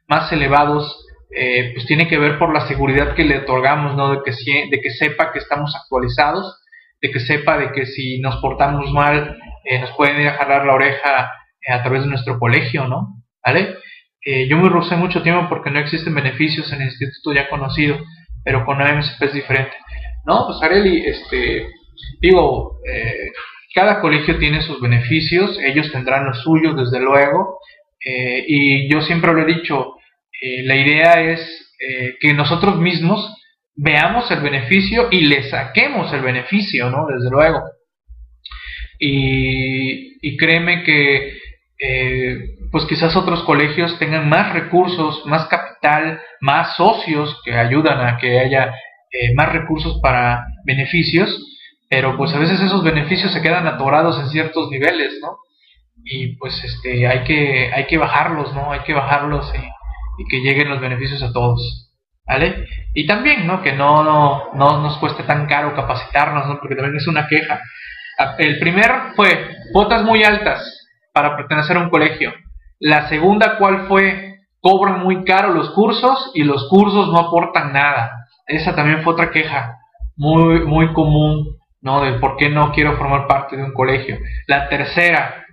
más 0.10 0.32
elevados, 0.34 1.05
eh, 1.36 1.72
pues 1.74 1.86
tiene 1.86 2.07
que 2.07 2.18
ver 2.18 2.38
por 2.39 2.53
la 2.53 2.68
seguridad 2.68 3.16
que 3.16 3.24
le 3.24 3.38
otorgamos, 3.38 3.95
¿no? 3.95 4.12
De 4.12 4.20
que, 4.26 4.32
de 4.70 4.82
que 4.82 4.89
sepa 4.89 5.32
que 5.32 5.39
estamos 5.39 5.76
actualizados, 5.76 6.60
de 7.01 7.12
que 7.12 7.20
sepa 7.20 7.57
de 7.57 7.72
que 7.72 7.86
si 7.86 8.20
nos 8.20 8.38
portamos 8.38 8.91
mal, 8.91 9.38
eh, 9.64 9.80
nos 9.80 9.91
pueden 9.91 10.20
ir 10.20 10.28
a 10.28 10.34
jalar 10.34 10.66
la 10.66 10.74
oreja 10.74 11.32
eh, 11.62 11.72
a 11.72 11.82
través 11.82 12.03
de 12.03 12.10
nuestro 12.10 12.39
colegio, 12.39 12.88
¿no? 12.88 13.24
¿Vale? 13.45 13.76
yo 14.47 14.57
me 14.57 14.70
rusé 14.70 14.95
mucho 14.95 15.24
tiempo 15.24 15.47
porque 15.49 15.72
no 15.72 15.80
existen 15.80 16.14
beneficios 16.14 16.72
en 16.72 16.82
el 16.82 16.89
instituto 16.89 17.34
ya 17.34 17.49
conocido, 17.49 17.97
pero 18.43 18.64
con 18.66 18.80
AMSP 18.80 19.24
es 19.24 19.34
diferente. 19.34 19.76
No, 20.26 20.45
pues 20.45 20.62
Areli, 20.62 21.05
este, 21.05 21.68
digo, 22.22 22.80
eh, 22.88 23.32
cada 23.74 24.01
colegio 24.01 24.38
tiene 24.38 24.62
sus 24.62 24.82
beneficios, 24.82 25.57
ellos 25.60 25.91
tendrán 25.91 26.26
los 26.26 26.41
suyos, 26.41 26.76
desde 26.76 27.03
luego, 27.03 27.60
eh, 28.03 28.43
y 28.47 28.91
yo 28.91 29.01
siempre 29.01 29.34
lo 29.34 29.41
he 29.41 29.53
dicho, 29.53 29.95
eh, 30.42 30.64
la 30.64 30.76
idea 30.76 31.22
es 31.22 31.40
eh, 31.80 32.16
que 32.20 32.34
nosotros 32.34 32.78
mismos 32.78 33.36
veamos 33.76 34.30
el 34.32 34.42
beneficio 34.42 35.08
y 35.12 35.22
le 35.22 35.50
saquemos 35.50 36.12
el 36.14 36.22
beneficio, 36.22 36.90
¿no? 36.90 37.06
Desde 37.08 37.30
luego. 37.30 37.62
Y, 39.00 40.18
y 40.28 40.38
créeme 40.38 40.84
que, 40.84 41.38
pues 42.72 42.84
quizás 42.86 43.16
otros 43.16 43.44
colegios 43.44 43.98
tengan 44.00 44.28
más 44.28 44.52
recursos, 44.54 45.26
más 45.26 45.48
capital, 45.48 46.22
más 46.42 46.76
socios 46.76 47.42
que 47.46 47.54
ayudan 47.54 48.06
a 48.06 48.18
que 48.18 48.38
haya 48.40 48.74
más 49.34 49.54
recursos 49.54 50.00
para 50.02 50.46
beneficios 50.66 51.40
pero 51.90 52.16
pues 52.16 52.32
a 52.34 52.40
veces 52.40 52.62
esos 52.62 52.84
beneficios 52.84 53.34
se 53.34 53.42
quedan 53.42 53.68
atorados 53.68 54.20
en 54.20 54.30
ciertos 54.30 54.70
niveles, 54.70 55.18
¿no? 55.22 55.40
Y 56.06 56.36
pues 56.38 56.64
este, 56.64 57.08
hay 57.08 57.24
que, 57.24 57.72
hay 57.74 57.88
que 57.88 57.98
bajarlos, 57.98 58.54
¿no? 58.54 58.72
Hay 58.72 58.82
que 58.82 58.94
bajarlos 58.94 59.52
que 60.28 60.41
lleguen 60.41 60.70
los 60.70 60.80
beneficios 60.80 61.22
a 61.24 61.32
todos, 61.32 61.91
¿vale? 62.26 62.65
Y 62.93 63.05
también, 63.05 63.45
¿no? 63.47 63.61
Que 63.61 63.74
no, 63.74 64.03
no, 64.03 64.53
no 64.53 64.82
nos 64.82 64.97
cueste 64.97 65.24
tan 65.24 65.45
caro 65.47 65.76
capacitarnos, 65.76 66.47
¿no? 66.47 66.59
Porque 66.59 66.76
también 66.76 66.95
es 66.95 67.07
una 67.07 67.28
queja. 67.28 67.61
El 68.38 68.59
primer 68.59 68.91
fue 69.15 69.55
cuotas 69.72 70.03
muy 70.03 70.24
altas 70.24 70.88
para 71.13 71.38
pertenecer 71.38 71.78
a 71.78 71.82
un 71.82 71.89
colegio. 71.89 72.34
La 72.80 73.07
segunda, 73.09 73.57
¿cuál 73.57 73.88
fue? 73.88 74.39
Cobran 74.61 74.99
muy 74.99 75.24
caro 75.24 75.53
los 75.53 75.70
cursos 75.72 76.32
y 76.34 76.43
los 76.43 76.67
cursos 76.70 77.07
no 77.07 77.20
aportan 77.20 77.72
nada. 77.72 78.28
Esa 78.45 78.76
también 78.76 79.03
fue 79.03 79.13
otra 79.13 79.32
queja 79.32 79.78
muy, 80.17 80.65
muy 80.65 80.91
común 80.91 81.59
¿no? 81.82 82.01
Del 82.03 82.20
por 82.20 82.38
qué 82.38 82.49
no 82.49 82.72
quiero 82.72 82.97
formar 82.97 83.28
parte 83.28 83.55
de 83.55 83.63
un 83.63 83.74
colegio. 83.74 84.17
La 84.47 84.70
tercera, 84.70 85.45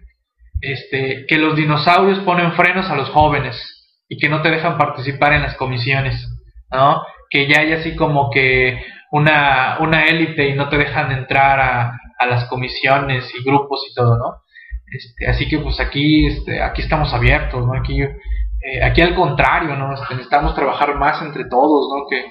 este, 0.60 1.26
que 1.26 1.38
los 1.38 1.56
dinosaurios 1.56 2.20
ponen 2.20 2.52
frenos 2.52 2.90
a 2.90 2.96
los 2.96 3.10
jóvenes 3.10 3.75
y 4.08 4.18
que 4.18 4.28
no 4.28 4.42
te 4.42 4.50
dejan 4.50 4.78
participar 4.78 5.32
en 5.32 5.42
las 5.42 5.56
comisiones, 5.56 6.28
¿no? 6.70 7.02
Que 7.30 7.48
ya 7.48 7.60
hay 7.60 7.72
así 7.72 7.96
como 7.96 8.30
que 8.30 8.80
una, 9.10 9.78
una 9.80 10.06
élite 10.06 10.48
y 10.48 10.54
no 10.54 10.68
te 10.68 10.78
dejan 10.78 11.12
entrar 11.12 11.60
a, 11.60 12.00
a 12.18 12.26
las 12.26 12.44
comisiones 12.46 13.32
y 13.34 13.44
grupos 13.44 13.86
y 13.90 13.94
todo, 13.94 14.16
¿no? 14.16 14.42
Este, 14.90 15.26
así 15.26 15.48
que 15.48 15.58
pues 15.58 15.80
aquí, 15.80 16.26
este, 16.26 16.62
aquí 16.62 16.82
estamos 16.82 17.12
abiertos, 17.12 17.66
¿no? 17.66 17.74
Aquí, 17.74 18.00
eh, 18.02 18.84
aquí 18.84 19.00
al 19.02 19.14
contrario, 19.14 19.76
¿no? 19.76 19.92
Este, 19.94 20.14
necesitamos 20.14 20.54
trabajar 20.54 20.94
más 20.96 21.20
entre 21.22 21.44
todos, 21.48 21.88
¿no? 21.92 22.06
Que, 22.08 22.24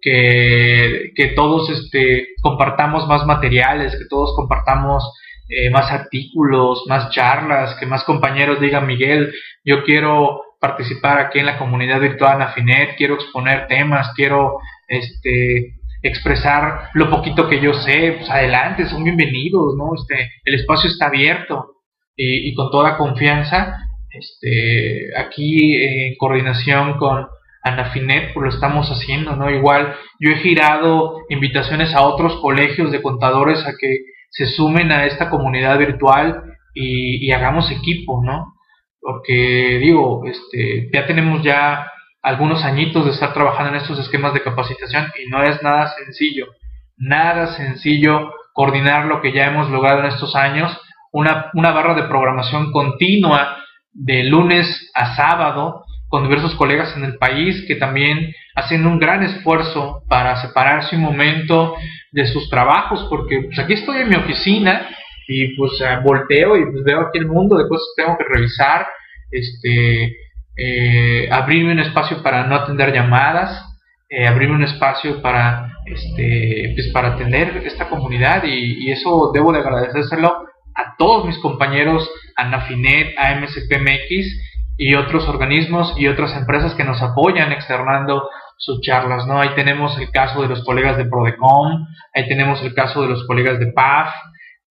que, 0.00 1.12
que 1.14 1.26
todos 1.34 1.70
este, 1.70 2.28
compartamos 2.42 3.06
más 3.06 3.24
materiales, 3.24 3.96
que 3.96 4.06
todos 4.10 4.34
compartamos 4.34 5.04
eh, 5.48 5.70
más 5.70 5.90
artículos, 5.92 6.84
más 6.88 7.10
charlas, 7.10 7.76
que 7.76 7.86
más 7.86 8.02
compañeros 8.04 8.60
digan, 8.60 8.86
Miguel, 8.86 9.32
yo 9.64 9.84
quiero 9.84 10.40
participar 10.62 11.18
aquí 11.18 11.40
en 11.40 11.46
la 11.46 11.58
comunidad 11.58 12.00
virtual 12.00 12.38
Nafinet, 12.38 12.94
quiero 12.96 13.14
exponer 13.14 13.66
temas, 13.66 14.12
quiero 14.14 14.60
este, 14.86 15.74
expresar 16.02 16.90
lo 16.94 17.10
poquito 17.10 17.48
que 17.48 17.60
yo 17.60 17.74
sé, 17.74 18.14
pues 18.18 18.30
adelante, 18.30 18.86
son 18.86 19.02
bienvenidos, 19.02 19.74
¿no? 19.76 19.90
Este, 19.96 20.30
el 20.44 20.54
espacio 20.54 20.88
está 20.88 21.06
abierto 21.06 21.78
y, 22.16 22.48
y 22.48 22.54
con 22.54 22.70
toda 22.70 22.96
confianza, 22.96 23.76
este, 24.10 25.10
aquí 25.18 25.74
en 25.74 26.14
coordinación 26.16 26.96
con 26.96 27.26
Anafinet, 27.64 28.32
pues 28.32 28.44
lo 28.44 28.50
estamos 28.50 28.88
haciendo, 28.88 29.34
¿no? 29.34 29.50
Igual 29.50 29.96
yo 30.20 30.30
he 30.30 30.36
girado 30.36 31.22
invitaciones 31.28 31.92
a 31.92 32.02
otros 32.02 32.36
colegios 32.40 32.92
de 32.92 33.02
contadores 33.02 33.66
a 33.66 33.72
que 33.76 33.98
se 34.30 34.46
sumen 34.46 34.92
a 34.92 35.06
esta 35.06 35.28
comunidad 35.28 35.76
virtual 35.76 36.44
y, 36.72 37.32
hagamos 37.32 37.70
equipo, 37.70 38.22
¿no? 38.24 38.54
Porque 39.02 39.80
digo, 39.82 40.22
este, 40.24 40.88
ya 40.92 41.06
tenemos 41.06 41.42
ya 41.42 41.90
algunos 42.22 42.64
añitos 42.64 43.04
de 43.04 43.10
estar 43.10 43.34
trabajando 43.34 43.70
en 43.70 43.82
estos 43.82 43.98
esquemas 43.98 44.32
de 44.32 44.42
capacitación 44.42 45.12
y 45.22 45.28
no 45.28 45.42
es 45.42 45.60
nada 45.62 45.88
sencillo, 45.98 46.46
nada 46.96 47.48
sencillo 47.48 48.32
coordinar 48.52 49.06
lo 49.06 49.20
que 49.20 49.32
ya 49.32 49.46
hemos 49.46 49.68
logrado 49.70 50.00
en 50.00 50.06
estos 50.06 50.36
años, 50.36 50.78
una, 51.10 51.50
una 51.54 51.72
barra 51.72 51.94
de 51.94 52.04
programación 52.04 52.70
continua 52.70 53.56
de 53.92 54.22
lunes 54.24 54.90
a 54.94 55.16
sábado, 55.16 55.84
con 56.08 56.24
diversos 56.24 56.54
colegas 56.54 56.94
en 56.96 57.04
el 57.04 57.16
país 57.16 57.64
que 57.66 57.74
también 57.74 58.32
hacen 58.54 58.86
un 58.86 58.98
gran 58.98 59.22
esfuerzo 59.22 60.02
para 60.08 60.36
separarse 60.42 60.94
un 60.94 61.02
momento 61.02 61.74
de 62.12 62.26
sus 62.26 62.48
trabajos, 62.50 63.06
porque 63.08 63.40
pues 63.46 63.58
aquí 63.58 63.72
estoy 63.72 64.02
en 64.02 64.10
mi 64.10 64.16
oficina 64.16 64.88
y 65.32 65.56
pues 65.56 65.72
volteo 66.04 66.56
y 66.56 66.64
pues, 66.70 66.84
veo 66.84 67.00
aquí 67.00 67.18
el 67.18 67.26
mundo 67.26 67.56
de 67.56 67.68
cosas 67.68 67.86
que 67.96 68.02
tengo 68.02 68.18
que 68.18 68.24
revisar, 68.24 68.86
este, 69.30 70.16
eh, 70.56 71.28
abrirme 71.30 71.72
un 71.72 71.80
espacio 71.80 72.22
para 72.22 72.46
no 72.46 72.56
atender 72.56 72.92
llamadas, 72.92 73.64
eh, 74.10 74.26
abrirme 74.26 74.56
un 74.56 74.64
espacio 74.64 75.22
para 75.22 75.72
este, 75.86 76.72
pues 76.74 76.88
para 76.92 77.14
atender 77.14 77.62
esta 77.66 77.88
comunidad 77.88 78.44
y, 78.44 78.90
eso 78.90 79.30
debo 79.32 79.52
de 79.52 79.60
agradecérselo 79.60 80.46
a 80.74 80.96
todos 80.96 81.26
mis 81.26 81.38
compañeros, 81.38 82.08
a 82.36 82.44
Nafinet, 82.44 83.14
a 83.18 83.34
MSPMX 83.34 84.52
y 84.76 84.94
otros 84.94 85.28
organismos 85.28 85.94
y 85.98 86.08
otras 86.08 86.36
empresas 86.36 86.74
que 86.74 86.84
nos 86.84 87.02
apoyan 87.02 87.52
externando 87.52 88.28
sus 88.58 88.80
charlas, 88.80 89.26
¿no? 89.26 89.40
Ahí 89.40 89.50
tenemos 89.54 89.98
el 89.98 90.10
caso 90.10 90.42
de 90.42 90.48
los 90.48 90.64
colegas 90.64 90.96
de 90.96 91.04
Prodecom, 91.04 91.86
ahí 92.14 92.28
tenemos 92.28 92.62
el 92.62 92.74
caso 92.74 93.02
de 93.02 93.08
los 93.08 93.26
colegas 93.26 93.58
de 93.58 93.72
PAF, 93.72 94.08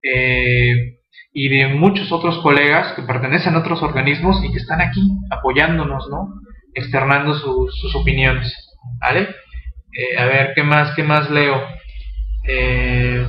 eh, 0.04 0.99
y 1.34 1.49
de 1.49 1.68
muchos 1.68 2.12
otros 2.12 2.39
colegas 2.39 2.93
que 2.93 3.04
pertenecen 3.04 3.56
a 3.56 3.60
otros 3.60 3.82
organismos 3.82 4.43
y 4.43 4.52
que 4.52 4.60
están 4.60 4.82
aquí 4.82 5.02
apoyándonos, 5.30 6.08
¿no? 6.10 6.41
Externando 6.74 7.34
sus 7.36 7.95
opiniones, 7.95 8.54
¿vale? 8.99 9.28
Eh, 9.93 10.18
a 10.18 10.26
ver, 10.26 10.54
¿qué 10.56 10.64
más, 10.64 10.95
qué 10.95 11.04
más 11.04 11.30
leo? 11.30 11.62
Eh, 12.47 13.28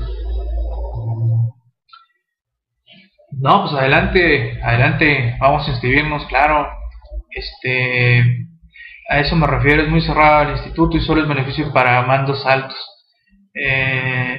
no, 3.41 3.63
pues 3.63 3.75
adelante, 3.75 4.61
adelante, 4.63 5.37
vamos 5.41 5.67
a 5.67 5.71
inscribirnos, 5.73 6.25
claro. 6.27 6.69
Este, 7.31 8.25
a 9.09 9.19
eso 9.19 9.37
me 9.37 9.47
refiero, 9.47 9.83
es 9.83 9.89
muy 9.89 10.03
cerrado 10.03 10.43
el 10.43 10.51
instituto 10.57 10.97
y 10.97 11.01
solo 11.01 11.23
es 11.23 11.29
beneficio 11.29 11.73
para 11.73 12.03
mandos 12.03 12.47
altos. 12.47 12.79
Eh, 13.55 14.32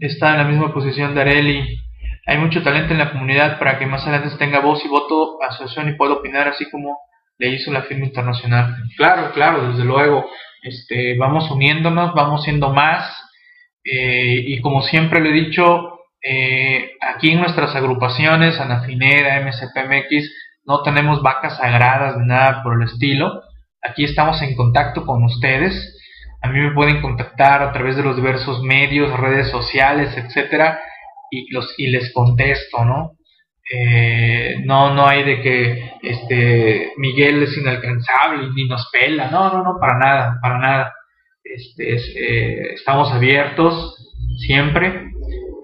está 0.00 0.32
en 0.32 0.38
la 0.38 0.44
misma 0.44 0.72
posición 0.72 1.14
de 1.14 1.20
Areli. 1.20 1.80
Hay 2.26 2.38
mucho 2.38 2.62
talento 2.62 2.92
en 2.92 2.98
la 2.98 3.12
comunidad 3.12 3.58
para 3.58 3.78
que 3.78 3.86
más 3.86 4.06
adelante 4.06 4.36
tenga 4.38 4.60
voz 4.60 4.84
y 4.84 4.88
voto, 4.88 5.38
asociación 5.42 5.88
y 5.88 5.96
pueda 5.96 6.14
opinar 6.14 6.48
así 6.48 6.68
como 6.70 6.98
le 7.38 7.50
hizo 7.50 7.72
la 7.72 7.82
firma 7.82 8.06
internacional. 8.06 8.76
Claro, 8.96 9.32
claro, 9.32 9.70
desde 9.70 9.84
luego. 9.84 10.26
Este, 10.62 11.16
vamos 11.16 11.50
uniéndonos, 11.50 12.14
vamos 12.14 12.42
siendo 12.42 12.72
más. 12.72 13.14
Eh, 13.84 14.42
y 14.46 14.60
como 14.60 14.82
siempre 14.82 15.20
lo 15.20 15.28
he 15.28 15.32
dicho, 15.32 16.00
eh, 16.22 16.92
aquí 17.00 17.30
en 17.30 17.40
nuestras 17.40 17.74
agrupaciones, 17.76 18.58
Anafinera, 18.58 19.40
MSPMX, 19.40 20.32
no 20.64 20.82
tenemos 20.82 21.22
vacas 21.22 21.58
sagradas 21.58 22.16
ni 22.16 22.26
nada 22.26 22.62
por 22.64 22.74
el 22.74 22.88
estilo. 22.88 23.42
Aquí 23.80 24.04
estamos 24.04 24.42
en 24.42 24.56
contacto 24.56 25.06
con 25.06 25.22
ustedes. 25.22 25.95
A 26.42 26.48
mí 26.48 26.60
me 26.60 26.72
pueden 26.72 27.00
contactar 27.00 27.62
a 27.62 27.72
través 27.72 27.96
de 27.96 28.02
los 28.02 28.16
diversos 28.16 28.62
medios, 28.62 29.18
redes 29.18 29.50
sociales, 29.50 30.16
etcétera, 30.16 30.80
y, 31.30 31.52
los, 31.52 31.74
y 31.78 31.88
les 31.88 32.12
contesto, 32.12 32.84
¿no? 32.84 33.12
Eh, 33.68 34.60
no, 34.64 34.94
no 34.94 35.08
hay 35.08 35.24
de 35.24 35.42
que 35.42 35.90
este 36.02 36.92
Miguel 36.98 37.42
es 37.42 37.58
inalcanzable 37.58 38.48
ni 38.54 38.68
nos 38.68 38.88
pela, 38.92 39.28
no, 39.28 39.52
no, 39.52 39.64
no, 39.64 39.80
para 39.80 39.98
nada, 39.98 40.38
para 40.40 40.58
nada. 40.58 40.94
Este, 41.42 41.94
eh, 41.94 42.74
estamos 42.74 43.10
abiertos 43.12 43.96
siempre 44.38 45.10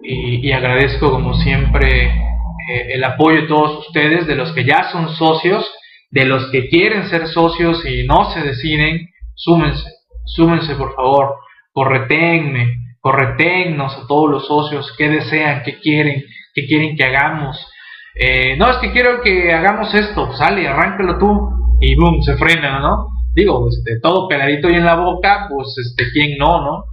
y, 0.03 0.51
agradezco 0.51 1.11
como 1.13 1.35
siempre 1.35 2.07
eh, 2.07 2.95
el 2.95 3.05
apoyo 3.05 3.43
de 3.43 3.49
todos 3.49 3.87
ustedes, 3.87 4.27
de 4.27 4.35
los 4.35 4.53
que 4.53 4.65
ya 4.65 4.91
son 4.91 5.15
socios, 5.15 5.73
de 6.11 6.25
los 6.25 6.51
que 6.51 6.69
quieren 6.69 7.09
ser 7.09 7.29
socios 7.29 7.85
y 7.87 8.05
no 8.05 8.31
se 8.33 8.41
deciden, 8.41 9.09
súmense, 9.35 9.89
súmense 10.25 10.75
por 10.77 10.95
favor, 10.95 11.37
corretenme, 11.73 12.83
corretennos 13.01 13.97
a 13.97 14.07
todos 14.07 14.31
los 14.31 14.47
socios, 14.47 14.95
qué 14.97 15.09
desean, 15.09 15.63
qué 15.65 15.81
quieren, 15.81 16.23
qué 16.55 16.67
quieren 16.67 16.97
que 16.97 17.05
hagamos. 17.05 17.67
Eh, 18.15 18.57
no, 18.57 18.71
es 18.71 18.77
que 18.77 18.93
quiero 18.93 19.23
que 19.23 19.53
hagamos 19.53 19.93
esto, 19.95 20.33
sale, 20.37 20.69
arráncalo 20.69 21.19
tú, 21.19 21.77
y 21.81 21.97
boom, 21.97 22.23
se 22.23 22.37
frena, 22.37 22.79
¿no? 22.79 23.09
Digo, 23.35 23.69
este, 23.69 23.99
todo 24.01 24.29
peladito 24.29 24.71
y 24.71 24.75
en 24.75 24.85
la 24.85 24.95
boca, 24.95 25.49
pues, 25.51 25.77
este, 25.79 26.13
¿quién 26.13 26.37
no, 26.39 26.61
no? 26.61 26.85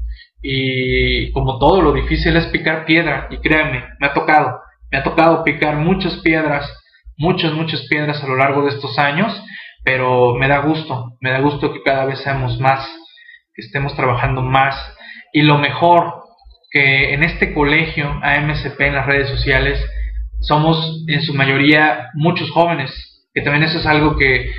Y 0.41 1.31
como 1.31 1.59
todo, 1.59 1.81
lo 1.81 1.91
difícil 1.91 2.35
es 2.37 2.47
picar 2.47 2.85
piedra, 2.85 3.27
y 3.29 3.37
créanme, 3.37 3.83
me 3.99 4.07
ha 4.07 4.13
tocado, 4.13 4.59
me 4.91 4.97
ha 4.97 5.03
tocado 5.03 5.43
picar 5.43 5.75
muchas 5.75 6.15
piedras, 6.23 6.65
muchas, 7.17 7.53
muchas 7.53 7.81
piedras 7.87 8.23
a 8.23 8.27
lo 8.27 8.37
largo 8.37 8.63
de 8.63 8.69
estos 8.69 8.97
años, 8.97 9.31
pero 9.83 10.33
me 10.35 10.47
da 10.47 10.59
gusto, 10.59 11.17
me 11.21 11.31
da 11.31 11.39
gusto 11.39 11.71
que 11.73 11.83
cada 11.83 12.05
vez 12.05 12.19
seamos 12.19 12.59
más, 12.59 12.89
estemos 13.59 13.95
trabajando 13.95 14.41
más, 14.41 14.75
y 15.33 15.41
lo 15.41 15.57
mejor, 15.57 16.23
que 16.71 17.13
en 17.13 17.23
este 17.23 17.53
colegio 17.53 18.19
AMCP 18.21 18.79
en 18.81 18.95
las 18.95 19.05
redes 19.05 19.29
sociales 19.29 19.83
somos 20.41 21.03
en 21.07 21.21
su 21.21 21.33
mayoría 21.33 22.09
muchos 22.13 22.51
jóvenes, 22.51 23.27
que 23.33 23.41
también 23.41 23.63
eso 23.63 23.79
es 23.79 23.85
algo 23.85 24.17
que, 24.17 24.51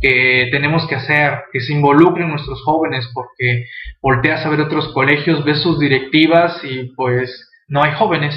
que 0.00 0.48
tenemos 0.50 0.86
que 0.86 0.94
hacer, 0.94 1.44
que 1.52 1.60
se 1.60 1.72
involucren 1.72 2.28
nuestros 2.28 2.62
jóvenes, 2.62 3.10
porque 3.14 3.66
volteas 4.00 4.44
a 4.44 4.48
ver 4.48 4.60
otros 4.60 4.88
colegios, 4.92 5.44
ves 5.44 5.62
sus 5.62 5.78
directivas 5.78 6.62
y 6.64 6.94
pues 6.94 7.50
no 7.68 7.82
hay 7.82 7.92
jóvenes. 7.92 8.36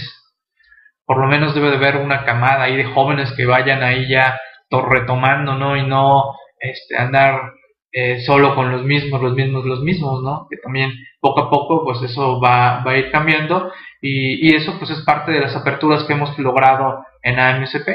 Por 1.05 1.20
lo 1.20 1.28
menos 1.28 1.55
debe 1.55 1.70
de 1.70 1.78
haber 1.78 1.97
una 1.97 2.24
camada 2.24 2.63
ahí 2.63 2.76
de 2.78 2.86
jóvenes 2.86 3.32
que 3.34 3.45
vayan 3.45 3.84
ahí 3.84 4.07
ya 4.07 4.39
retomando, 4.70 5.55
¿no? 5.55 5.76
Y 5.76 5.86
no 5.86 6.36
este, 6.59 6.97
andar 6.97 7.53
eh, 7.92 8.22
solo 8.22 8.56
con 8.56 8.72
los 8.72 8.84
mismos, 8.84 9.22
los 9.22 9.34
mismos, 9.34 9.66
los 9.66 9.82
mismos, 9.82 10.22
¿no? 10.24 10.48
Que 10.50 10.58
también 10.58 10.92
poco 11.20 11.42
a 11.42 11.50
poco 11.50 11.84
pues 11.84 12.02
eso 12.04 12.40
va, 12.40 12.84
va 12.84 12.92
a 12.92 12.98
ir 12.98 13.12
cambiando. 13.12 13.72
Y, 14.02 14.48
y, 14.48 14.56
eso 14.56 14.78
pues 14.78 14.92
es 14.92 15.02
parte 15.02 15.32
de 15.32 15.42
las 15.42 15.56
aperturas 15.56 16.04
que 16.04 16.14
hemos 16.14 16.38
logrado 16.38 17.04
en 17.22 17.40
AMSP, 17.40 17.88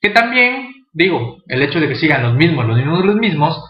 que 0.00 0.10
también, 0.10 0.68
digo, 0.92 1.38
el 1.48 1.62
hecho 1.62 1.80
de 1.80 1.88
que 1.88 1.96
sigan 1.96 2.22
los 2.22 2.34
mismos, 2.34 2.66
los 2.66 2.76
mismos, 2.76 3.04
los 3.04 3.16
mismos, 3.16 3.64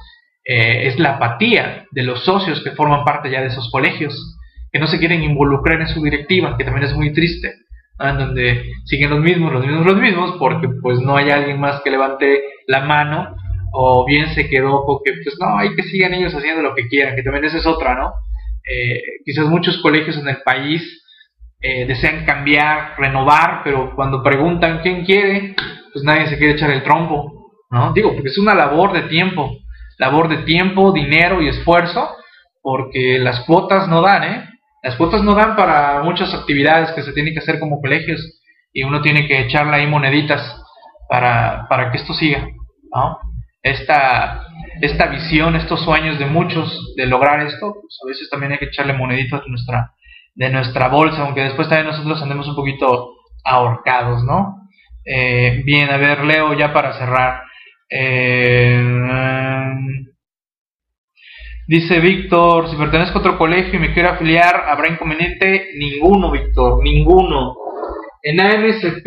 eh, 0.44 0.88
es 0.88 0.98
la 0.98 1.16
apatía 1.16 1.86
de 1.90 2.02
los 2.02 2.24
socios 2.24 2.62
que 2.62 2.72
forman 2.72 3.04
parte 3.04 3.30
ya 3.30 3.40
de 3.40 3.48
esos 3.48 3.70
colegios, 3.70 4.36
que 4.72 4.78
no 4.78 4.86
se 4.86 4.98
quieren 4.98 5.22
involucrar 5.22 5.80
en 5.80 5.88
su 5.88 6.02
directiva, 6.02 6.56
que 6.56 6.64
también 6.64 6.86
es 6.86 6.94
muy 6.94 7.12
triste, 7.12 7.52
en 7.98 8.18
donde 8.18 8.72
siguen 8.84 9.10
los 9.10 9.20
mismos, 9.20 9.52
los 9.52 9.66
mismos, 9.66 9.86
los 9.86 9.96
mismos, 9.96 10.36
porque 10.38 10.68
pues 10.82 11.00
no 11.00 11.16
hay 11.16 11.30
alguien 11.30 11.60
más 11.60 11.80
que 11.82 11.90
levante 11.90 12.42
la 12.66 12.80
mano 12.80 13.36
o 13.72 14.04
bien 14.06 14.28
se 14.34 14.48
quedó 14.48 14.84
porque 14.86 15.12
pues 15.22 15.36
no, 15.40 15.58
hay 15.58 15.74
que 15.74 15.82
sigan 15.82 16.14
ellos 16.14 16.34
haciendo 16.34 16.62
lo 16.62 16.74
que 16.74 16.88
quieran, 16.88 17.16
que 17.16 17.22
también 17.22 17.44
esa 17.44 17.58
es 17.58 17.66
otra, 17.66 17.94
¿no? 17.94 18.12
Eh, 18.70 19.00
quizás 19.24 19.46
muchos 19.46 19.78
colegios 19.78 20.16
en 20.18 20.28
el 20.28 20.42
país 20.42 20.82
eh, 21.60 21.86
desean 21.86 22.24
cambiar, 22.24 22.94
renovar, 22.98 23.62
pero 23.64 23.94
cuando 23.96 24.22
preguntan 24.22 24.80
quién 24.82 25.04
quiere, 25.04 25.56
pues 25.92 26.04
nadie 26.04 26.28
se 26.28 26.38
quiere 26.38 26.54
echar 26.54 26.70
el 26.70 26.82
trompo, 26.82 27.52
¿no? 27.70 27.92
Digo, 27.92 28.12
porque 28.12 28.28
es 28.28 28.38
una 28.38 28.54
labor 28.54 28.92
de 28.92 29.02
tiempo, 29.08 29.56
labor 29.98 30.28
de 30.28 30.38
tiempo, 30.44 30.92
dinero 30.92 31.42
y 31.42 31.48
esfuerzo, 31.48 32.10
porque 32.62 33.18
las 33.18 33.40
cuotas 33.40 33.88
no 33.88 34.02
dan, 34.02 34.24
¿eh? 34.24 34.48
Las 34.82 34.96
cuotas 34.96 35.22
no 35.22 35.34
dan 35.34 35.56
para 35.56 36.02
muchas 36.02 36.32
actividades 36.32 36.92
que 36.92 37.02
se 37.02 37.12
tienen 37.12 37.32
que 37.32 37.40
hacer 37.40 37.58
como 37.58 37.80
colegios 37.80 38.40
y 38.72 38.84
uno 38.84 39.00
tiene 39.00 39.26
que 39.26 39.40
echarle 39.40 39.76
ahí 39.76 39.86
moneditas 39.86 40.62
para, 41.08 41.66
para 41.68 41.90
que 41.90 41.98
esto 41.98 42.14
siga, 42.14 42.46
¿no? 42.94 43.18
Esta, 43.70 44.46
esta 44.80 45.06
visión, 45.06 45.56
estos 45.56 45.82
sueños 45.82 46.18
de 46.18 46.26
muchos 46.26 46.94
de 46.96 47.06
lograr 47.06 47.40
esto, 47.40 47.74
pues 47.80 47.98
a 48.02 48.08
veces 48.08 48.28
también 48.30 48.52
hay 48.52 48.58
que 48.58 48.66
echarle 48.66 48.92
moneditas 48.92 49.42
de 49.44 49.50
nuestra, 49.50 49.92
de 50.34 50.50
nuestra 50.50 50.88
bolsa, 50.88 51.22
aunque 51.22 51.42
después 51.42 51.68
también 51.68 51.88
nosotros 51.88 52.22
andemos 52.22 52.48
un 52.48 52.56
poquito 52.56 53.14
ahorcados, 53.44 54.24
¿no? 54.24 54.68
Eh, 55.04 55.62
bien, 55.64 55.90
a 55.90 55.96
ver, 55.96 56.24
Leo, 56.24 56.54
ya 56.54 56.72
para 56.72 56.92
cerrar. 56.92 57.42
Eh, 57.90 58.84
dice 61.66 62.00
Víctor, 62.00 62.68
si 62.70 62.76
pertenezco 62.76 63.18
a 63.18 63.20
otro 63.20 63.38
colegio 63.38 63.74
y 63.74 63.78
me 63.78 63.94
quiero 63.94 64.10
afiliar, 64.10 64.64
¿habrá 64.68 64.88
inconveniente? 64.88 65.70
Ninguno, 65.78 66.30
Víctor, 66.30 66.82
ninguno. 66.82 67.67
En 68.22 68.40
AMSP 68.40 69.06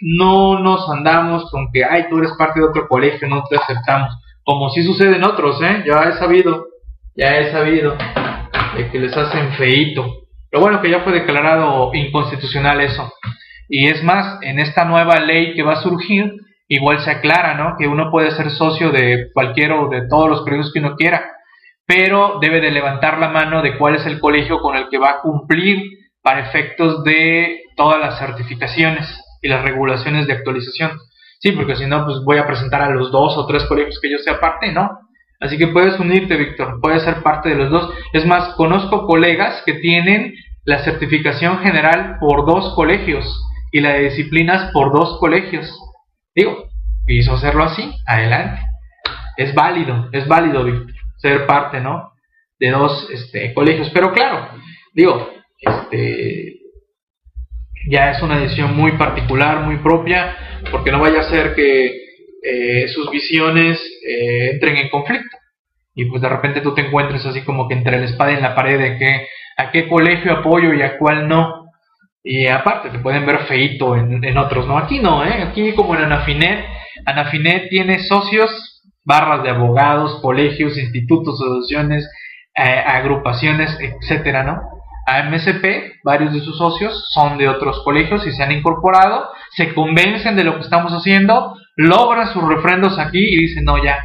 no 0.00 0.58
nos 0.60 0.88
andamos 0.90 1.50
con 1.50 1.70
que, 1.72 1.84
ay, 1.84 2.06
tú 2.08 2.18
eres 2.18 2.32
parte 2.38 2.60
de 2.60 2.66
otro 2.66 2.88
colegio, 2.88 3.28
no 3.28 3.44
te 3.44 3.56
aceptamos. 3.56 4.16
Como 4.44 4.70
sí 4.70 4.82
sucede 4.82 5.16
en 5.16 5.24
otros, 5.24 5.60
¿eh? 5.62 5.84
Ya 5.86 6.02
he 6.04 6.12
sabido, 6.14 6.66
ya 7.14 7.36
he 7.36 7.50
sabido 7.50 7.96
de 8.76 8.90
que 8.90 8.98
les 8.98 9.16
hacen 9.16 9.52
feito. 9.52 10.06
Pero 10.50 10.62
bueno, 10.62 10.80
que 10.80 10.90
ya 10.90 11.00
fue 11.00 11.12
declarado 11.12 11.92
inconstitucional 11.92 12.80
eso. 12.80 13.12
Y 13.68 13.88
es 13.88 14.02
más, 14.02 14.38
en 14.42 14.58
esta 14.58 14.84
nueva 14.84 15.18
ley 15.20 15.54
que 15.54 15.62
va 15.62 15.74
a 15.74 15.82
surgir, 15.82 16.32
igual 16.68 17.00
se 17.00 17.10
aclara, 17.10 17.54
¿no? 17.54 17.76
Que 17.76 17.88
uno 17.88 18.10
puede 18.10 18.30
ser 18.30 18.50
socio 18.50 18.90
de 18.90 19.30
cualquiera 19.34 19.80
o 19.80 19.88
de 19.88 20.08
todos 20.08 20.28
los 20.28 20.42
colegios 20.42 20.72
que 20.72 20.78
uno 20.78 20.96
quiera, 20.96 21.24
pero 21.86 22.38
debe 22.40 22.60
de 22.60 22.70
levantar 22.70 23.18
la 23.18 23.28
mano 23.28 23.62
de 23.62 23.76
cuál 23.76 23.96
es 23.96 24.06
el 24.06 24.20
colegio 24.20 24.60
con 24.60 24.76
el 24.76 24.88
que 24.88 24.98
va 24.98 25.10
a 25.10 25.20
cumplir 25.20 25.82
para 26.22 26.40
efectos 26.40 27.04
de 27.04 27.60
todas 27.76 28.00
las 28.00 28.18
certificaciones 28.18 29.22
y 29.42 29.48
las 29.48 29.62
regulaciones 29.62 30.26
de 30.26 30.32
actualización. 30.32 30.98
Sí, 31.38 31.52
porque 31.52 31.76
si 31.76 31.86
no, 31.86 32.04
pues 32.04 32.18
voy 32.24 32.38
a 32.38 32.46
presentar 32.46 32.82
a 32.82 32.90
los 32.90 33.12
dos 33.12 33.36
o 33.36 33.46
tres 33.46 33.64
colegios 33.64 34.00
que 34.00 34.10
yo 34.10 34.18
sea 34.18 34.40
parte, 34.40 34.72
¿no? 34.72 34.90
Así 35.38 35.58
que 35.58 35.68
puedes 35.68 36.00
unirte, 36.00 36.36
Víctor, 36.36 36.80
puedes 36.80 37.02
ser 37.02 37.22
parte 37.22 37.50
de 37.50 37.56
los 37.56 37.70
dos. 37.70 37.90
Es 38.12 38.24
más, 38.24 38.54
conozco 38.54 39.06
colegas 39.06 39.62
que 39.66 39.74
tienen 39.74 40.34
la 40.64 40.78
certificación 40.78 41.58
general 41.58 42.16
por 42.18 42.46
dos 42.46 42.74
colegios 42.74 43.42
y 43.70 43.80
la 43.80 43.92
de 43.92 44.04
disciplinas 44.04 44.72
por 44.72 44.92
dos 44.92 45.18
colegios. 45.20 45.70
Digo, 46.34 46.68
quiso 47.06 47.34
hacerlo 47.34 47.64
así, 47.64 47.92
adelante. 48.06 48.62
Es 49.36 49.54
válido, 49.54 50.08
es 50.12 50.26
válido, 50.26 50.64
Víctor, 50.64 50.94
ser 51.18 51.46
parte, 51.46 51.80
¿no? 51.80 52.12
De 52.58 52.70
dos 52.70 53.08
este, 53.10 53.52
colegios. 53.52 53.90
Pero 53.92 54.12
claro, 54.12 54.48
digo, 54.94 55.28
este, 55.58 56.55
ya 57.88 58.10
es 58.10 58.22
una 58.22 58.38
decisión 58.38 58.76
muy 58.76 58.92
particular, 58.92 59.60
muy 59.60 59.78
propia, 59.78 60.36
porque 60.70 60.90
no 60.90 61.00
vaya 61.00 61.20
a 61.20 61.30
ser 61.30 61.54
que 61.54 62.06
eh, 62.42 62.88
sus 62.88 63.10
visiones 63.10 63.80
eh, 64.06 64.50
entren 64.52 64.76
en 64.76 64.88
conflicto. 64.88 65.36
Y 65.94 66.04
pues 66.06 66.20
de 66.20 66.28
repente 66.28 66.60
tú 66.60 66.74
te 66.74 66.82
encuentres 66.82 67.24
así 67.24 67.42
como 67.42 67.68
que 67.68 67.74
entre 67.74 67.98
la 67.98 68.04
espada 68.04 68.32
y 68.32 68.40
la 68.40 68.54
pared 68.54 68.78
de 68.78 68.98
que 68.98 69.26
a 69.56 69.70
qué 69.70 69.88
colegio 69.88 70.32
apoyo 70.32 70.74
y 70.74 70.82
a 70.82 70.98
cuál 70.98 71.26
no. 71.26 71.70
Y 72.22 72.48
aparte, 72.48 72.90
te 72.90 72.98
pueden 72.98 73.24
ver 73.24 73.38
feito 73.46 73.96
en, 73.96 74.22
en 74.22 74.36
otros, 74.36 74.66
¿no? 74.66 74.76
Aquí 74.76 74.98
no, 74.98 75.24
¿eh? 75.24 75.42
Aquí 75.42 75.72
como 75.74 75.94
en 75.94 76.02
Anafinet, 76.02 76.64
Anafinet 77.06 77.68
tiene 77.70 78.00
socios, 78.00 78.82
barras 79.04 79.42
de 79.44 79.50
abogados, 79.50 80.20
colegios, 80.20 80.76
institutos, 80.76 81.40
asociaciones, 81.40 82.10
eh, 82.54 82.62
agrupaciones, 82.62 83.78
etcétera, 83.80 84.42
¿no? 84.42 84.75
A 85.06 85.22
MSP, 85.22 86.00
varios 86.02 86.32
de 86.32 86.40
sus 86.40 86.58
socios 86.58 87.08
son 87.12 87.38
de 87.38 87.48
otros 87.48 87.80
colegios 87.84 88.26
y 88.26 88.32
se 88.32 88.42
han 88.42 88.50
incorporado, 88.50 89.30
se 89.52 89.72
convencen 89.72 90.34
de 90.34 90.42
lo 90.42 90.56
que 90.56 90.62
estamos 90.62 90.92
haciendo, 90.92 91.56
logran 91.76 92.32
sus 92.32 92.42
refrendos 92.42 92.98
aquí 92.98 93.20
y 93.20 93.42
dicen, 93.42 93.64
no, 93.64 93.82
ya, 93.82 94.04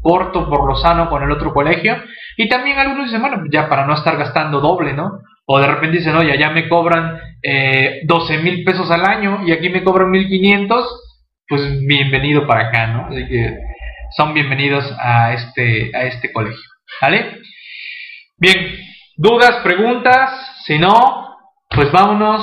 corto 0.00 0.48
por 0.48 0.66
lo 0.66 0.76
sano 0.76 1.08
con 1.08 1.22
el 1.22 1.30
otro 1.30 1.52
colegio. 1.52 1.96
Y 2.36 2.48
también 2.48 2.78
algunos 2.78 3.06
dicen, 3.06 3.20
bueno, 3.20 3.44
ya 3.50 3.68
para 3.68 3.86
no 3.86 3.94
estar 3.94 4.16
gastando 4.16 4.60
doble, 4.60 4.92
¿no? 4.92 5.20
O 5.46 5.60
de 5.60 5.66
repente 5.66 5.98
dicen, 5.98 6.16
oye, 6.16 6.36
ya 6.38 6.50
me 6.50 6.68
cobran 6.68 7.18
eh, 7.42 8.00
12 8.04 8.38
mil 8.38 8.64
pesos 8.64 8.90
al 8.90 9.04
año 9.04 9.46
y 9.46 9.52
aquí 9.52 9.68
me 9.68 9.82
cobran 9.82 10.10
1500, 10.10 10.84
pues 11.48 11.86
bienvenido 11.86 12.46
para 12.46 12.68
acá, 12.68 12.86
¿no? 12.88 13.06
Así 13.06 13.26
que 13.26 13.56
son 14.16 14.34
bienvenidos 14.34 14.92
a 14.98 15.32
este, 15.32 15.90
a 15.94 16.04
este 16.04 16.32
colegio, 16.32 16.68
¿vale? 17.00 17.38
Bien, 18.36 18.78
dudas, 19.20 19.60
preguntas, 19.62 20.30
si 20.64 20.78
no, 20.78 21.36
pues 21.68 21.92
vámonos 21.92 22.42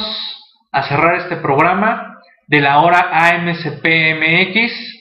a 0.72 0.84
cerrar 0.84 1.16
este 1.16 1.38
programa 1.38 2.20
de 2.48 2.62
la 2.62 2.82
hora 2.82 3.10
AMCPMX 3.12 4.96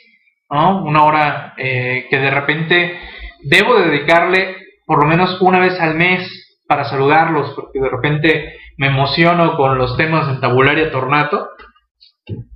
una 0.49 1.05
hora 1.05 1.55
eh, 1.59 2.07
que 2.09 2.19
de 2.19 2.31
repente 2.31 2.99
debo 3.43 3.79
dedicarle 3.79 4.57
por 4.87 5.03
lo 5.03 5.09
menos 5.09 5.37
una 5.43 5.61
vez 5.61 5.79
al 5.79 5.97
mes 5.97 6.59
para 6.67 6.85
saludarlos, 6.85 7.53
porque 7.55 7.81
de 7.81 7.91
repente 7.91 8.57
me 8.79 8.87
emociono 8.87 9.57
con 9.57 9.77
los 9.77 9.97
temas 9.99 10.29
en 10.29 10.41
tabularia 10.41 10.91
tornato, 10.91 11.49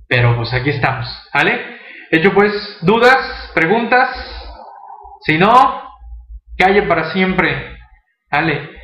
pero 0.07 0.35
pues 0.35 0.51
aquí 0.53 0.71
estamos, 0.71 1.07
¿vale? 1.33 1.79
Hecho 2.09 2.33
pues, 2.33 2.53
dudas, 2.81 3.51
preguntas, 3.53 4.09
si 5.21 5.37
no, 5.37 5.83
calle 6.57 6.83
para 6.83 7.11
siempre, 7.11 7.77
¿vale? 8.31 8.80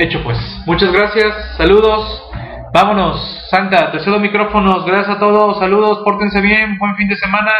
Hecho 0.00 0.22
pues, 0.22 0.38
muchas 0.64 0.92
gracias, 0.92 1.56
saludos, 1.56 2.22
vámonos, 2.72 3.48
Santa, 3.50 3.90
te 3.90 3.98
cedo 3.98 4.20
micrófonos, 4.20 4.86
gracias 4.86 5.16
a 5.16 5.18
todos, 5.18 5.58
saludos, 5.58 6.02
pórtense 6.04 6.40
bien, 6.40 6.78
buen 6.78 6.94
fin 6.94 7.08
de 7.08 7.16
semana 7.16 7.50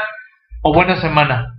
o 0.63 0.73
buena 0.73 0.95
semana. 1.01 1.57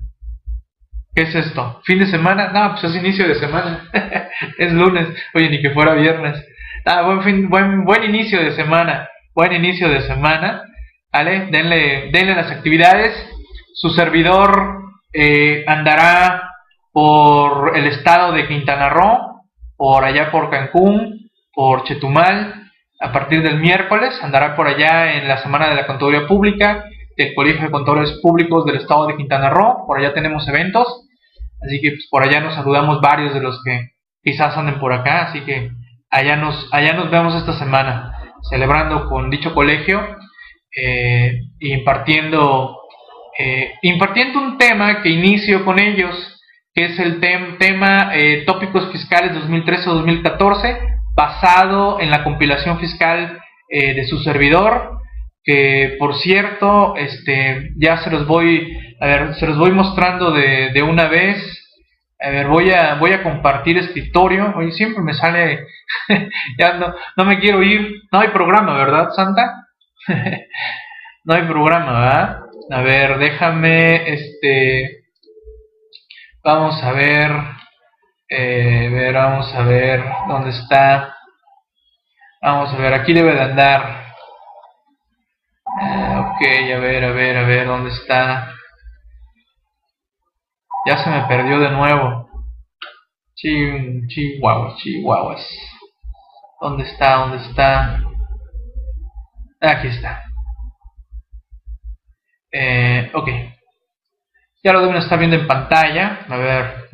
¿Qué 1.14 1.23
es 1.23 1.35
esto? 1.35 1.81
¿Fin 1.84 1.99
de 1.99 2.07
semana? 2.07 2.51
No, 2.53 2.72
pues 2.72 2.85
es 2.85 2.95
inicio 2.95 3.27
de 3.27 3.35
semana. 3.35 3.89
es 4.57 4.72
lunes. 4.72 5.10
Oye, 5.34 5.49
ni 5.49 5.61
que 5.61 5.72
fuera 5.72 5.95
viernes. 5.95 6.41
Ah, 6.85 7.01
buen, 7.01 7.23
fin, 7.23 7.49
buen, 7.49 7.84
buen 7.84 8.06
inicio 8.06 8.39
de 8.41 8.51
semana. 8.51 9.10
Buen 9.35 9.51
inicio 9.51 9.89
de 9.89 9.99
semana. 10.01 10.64
¿Vale? 11.11 11.47
Denle, 11.51 12.10
denle 12.14 12.35
las 12.35 12.51
actividades. 12.51 13.11
Su 13.73 13.89
servidor 13.89 14.81
eh, 15.11 15.65
andará 15.68 16.53
por 16.93 17.77
el 17.77 17.88
estado 17.88 18.31
de 18.31 18.47
Quintana 18.47 18.88
Roo, 18.88 19.28
por 19.80 20.03
allá 20.03 20.30
por 20.30 20.49
Cancún, 20.49 21.31
por 21.53 21.85
Chetumal. 21.85 22.65
A 22.99 23.14
partir 23.14 23.41
del 23.41 23.61
miércoles 23.61 24.19
andará 24.22 24.57
por 24.57 24.68
allá 24.68 25.14
en 25.14 25.30
la 25.30 25.38
Semana 25.38 25.69
de 25.69 25.76
la 25.76 25.88
Contaduría 25.88 26.27
Pública 26.27 26.84
del 27.15 27.34
Colegio 27.34 27.64
de 27.64 27.72
Contadores 27.72 28.19
Públicos 28.22 28.65
del 28.65 28.76
Estado 28.76 29.07
de 29.07 29.15
Quintana 29.15 29.49
Roo. 29.49 29.88
Por 29.88 29.97
allá 29.97 30.14
tenemos 30.14 30.45
eventos, 30.49 31.07
así 31.65 31.80
que 31.80 31.91
pues, 31.91 32.07
por 32.11 32.23
allá 32.23 32.41
nos 32.41 32.56
saludamos 32.56 32.99
varios 32.99 33.34
de 33.34 33.39
los 33.39 33.64
que 33.64 33.91
quizás 34.22 34.57
anden 34.57 34.80
por 34.80 34.91
acá, 34.91 35.27
así 35.27 35.39
que 35.45 35.72
allá 36.10 36.35
nos, 36.35 36.68
allá 36.73 36.91
nos 36.91 37.10
vemos 37.10 37.34
esta 37.35 37.57
semana, 37.57 38.34
celebrando 38.49 39.07
con 39.07 39.30
dicho 39.30 39.53
colegio 39.53 40.01
eh, 40.76 41.41
impartiendo, 41.60 42.77
eh, 43.38 43.73
impartiendo 43.81 44.39
un 44.39 44.57
tema 44.57 45.01
que 45.01 45.10
inicio 45.10 45.65
con 45.65 45.80
ellos, 45.80 46.38
es 46.85 46.99
el 46.99 47.19
tema 47.19 48.11
eh, 48.14 48.43
Tópicos 48.45 48.91
Fiscales 48.91 49.34
2013-2014, 49.34 51.01
basado 51.15 51.99
en 51.99 52.10
la 52.10 52.23
compilación 52.23 52.80
fiscal 52.80 53.39
de 53.72 54.07
su 54.07 54.18
servidor, 54.23 54.99
que 55.43 55.95
por 55.97 56.15
cierto, 56.15 56.95
este, 56.95 57.72
ya 57.77 57.97
se 57.97 58.10
los 58.10 58.27
voy, 58.27 58.77
a 58.99 59.06
ver, 59.06 59.35
se 59.35 59.47
los 59.47 59.57
voy 59.57 59.72
mostrando 59.72 60.31
de, 60.31 60.69
de 60.73 60.84
una 60.84 61.07
vez. 61.07 61.38
A 62.22 62.30
ver, 62.30 62.47
voy 62.47 62.72
a, 62.72 62.95
voy 62.95 63.14
a 63.14 63.23
compartir 63.23 63.77
escritorio. 63.77 64.53
Oye, 64.57 64.72
siempre 64.73 65.01
me 65.01 65.14
sale, 65.14 65.65
ya 66.60 66.73
no, 66.73 66.93
no 67.15 67.26
me 67.26 67.39
quiero 67.39 67.64
ir. 67.64 68.03
No 68.11 68.19
hay 68.19 68.27
programa, 68.30 68.77
¿verdad, 68.77 69.10
Santa? 69.15 69.68
no 71.23 71.34
hay 71.34 71.43
programa, 71.43 71.99
¿verdad? 71.99 72.39
A 72.72 72.81
ver, 72.81 73.18
déjame, 73.18 74.14
este, 74.14 74.98
vamos 76.43 76.81
a 76.83 76.91
ver, 76.91 77.31
eh, 78.29 78.89
ver, 78.91 79.13
vamos 79.13 79.53
a 79.53 79.63
ver 79.63 80.03
dónde 80.27 80.49
está. 80.51 81.15
Vamos 82.41 82.73
a 82.73 82.77
ver, 82.77 82.93
aquí 82.93 83.13
debe 83.13 83.33
de 83.33 83.41
andar. 83.41 84.13
Ah, 85.81 86.33
ok, 86.33 86.41
a 86.75 86.79
ver, 86.79 87.03
a 87.05 87.11
ver, 87.11 87.37
a 87.37 87.43
ver, 87.43 87.67
¿dónde 87.67 87.89
está? 87.91 88.53
Ya 90.85 90.97
se 91.03 91.09
me 91.09 91.21
perdió 91.27 91.59
de 91.59 91.71
nuevo. 91.71 92.29
chihuahuas, 93.35 94.77
chihuahuas. 94.77 95.47
¿Dónde 96.61 96.83
está? 96.83 97.15
¿Dónde 97.15 97.37
está? 97.37 98.01
Aquí 99.61 99.87
está. 99.87 100.23
Eh, 102.51 103.11
ok. 103.13 103.29
Ya 104.64 104.73
lo 104.73 104.81
deben 104.81 104.98
estar 104.98 105.18
viendo 105.18 105.38
en 105.38 105.48
pantalla. 105.48 106.26
A 106.27 106.38
ver. 106.38 106.90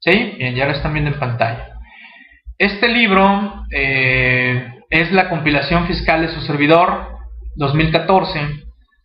¿Sí? 0.00 0.34
Bien, 0.38 0.54
ya 0.54 0.66
lo 0.66 0.72
están 0.72 0.92
viendo 0.92 1.10
en 1.10 1.18
pantalla. 1.18 1.74
Este 2.58 2.88
libro 2.88 3.64
eh, 3.70 4.72
es 4.90 5.12
la 5.12 5.28
compilación 5.28 5.86
fiscal 5.86 6.22
de 6.22 6.28
su 6.28 6.40
servidor 6.40 7.18
2014, 7.56 8.40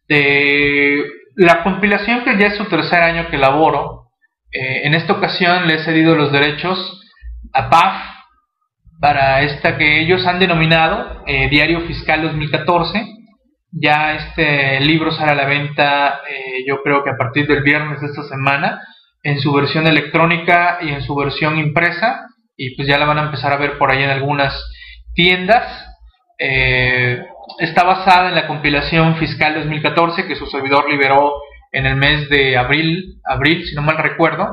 de 0.08 1.04
la 1.36 1.64
compilación 1.64 2.24
que 2.24 2.38
ya 2.38 2.48
es 2.48 2.58
su 2.58 2.66
tercer 2.66 3.02
año 3.02 3.28
que 3.30 3.36
elaboro. 3.36 4.10
Eh, 4.52 4.82
en 4.86 4.94
esta 4.94 5.14
ocasión 5.14 5.68
le 5.68 5.76
he 5.76 5.86
cedido 5.86 6.16
los 6.16 6.32
derechos 6.32 7.02
a 7.54 7.70
PAF 7.70 8.14
para 9.00 9.42
esta 9.42 9.78
que 9.78 10.02
ellos 10.02 10.26
han 10.26 10.40
denominado 10.40 11.24
eh, 11.28 11.50
Diario 11.50 11.82
Fiscal 11.82 12.22
2014. 12.22 13.23
Ya 13.74 14.16
este 14.16 14.80
libro 14.82 15.12
sale 15.12 15.32
a 15.32 15.36
la 15.36 15.46
venta, 15.46 16.22
eh, 16.30 16.64
yo 16.68 16.82
creo 16.84 17.04
que 17.04 17.10
a 17.10 17.18
partir 17.18 17.48
del 17.48 17.64
viernes 17.64 18.02
de 18.02 18.08
esta 18.08 18.24
semana, 18.24 18.82
en 19.24 19.40
su 19.40 19.52
versión 19.54 19.88
electrónica 19.88 20.80
y 20.82 20.90
en 20.90 21.02
su 21.02 21.16
versión 21.16 21.58
impresa. 21.58 22.28
Y 22.56 22.76
pues 22.76 22.88
ya 22.88 23.00
la 23.00 23.06
van 23.06 23.18
a 23.18 23.24
empezar 23.24 23.52
a 23.52 23.58
ver 23.58 23.78
por 23.78 23.92
ahí 23.92 24.04
en 24.04 24.10
algunas 24.10 24.54
tiendas 25.16 25.90
está 27.60 27.84
basada 27.84 28.30
en 28.30 28.36
la 28.36 28.48
compilación 28.48 29.18
fiscal 29.18 29.56
2014 29.56 30.28
que 30.28 30.36
su 30.36 30.46
servidor 30.48 30.90
liberó 30.90 31.34
en 31.72 31.86
el 31.86 31.96
mes 31.96 32.30
de 32.30 32.58
abril, 32.58 33.20
abril 33.26 33.66
si 33.66 33.76
no 33.76 33.82
mal 33.82 33.98
recuerdo, 33.98 34.48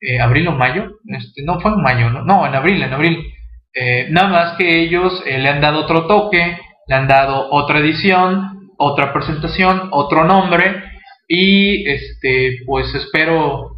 eh, 0.00 0.20
abril 0.20 0.48
o 0.48 0.52
mayo, 0.52 0.98
este, 1.06 1.42
no 1.42 1.60
fue 1.60 1.72
en 1.72 1.80
mayo, 1.80 2.10
no, 2.10 2.46
en 2.46 2.54
abril, 2.54 2.82
en 2.82 2.92
abril. 2.92 3.24
Eh, 3.72 4.08
nada 4.10 4.28
más 4.28 4.56
que 4.56 4.80
ellos 4.80 5.22
eh, 5.26 5.38
le 5.38 5.48
han 5.48 5.60
dado 5.60 5.80
otro 5.80 6.06
toque, 6.06 6.58
le 6.86 6.94
han 6.94 7.08
dado 7.08 7.48
otra 7.50 7.78
edición, 7.78 8.55
otra 8.78 9.12
presentación, 9.12 9.88
otro 9.92 10.24
nombre 10.24 10.84
y 11.28 11.88
este, 11.88 12.58
pues 12.66 12.94
espero 12.94 13.72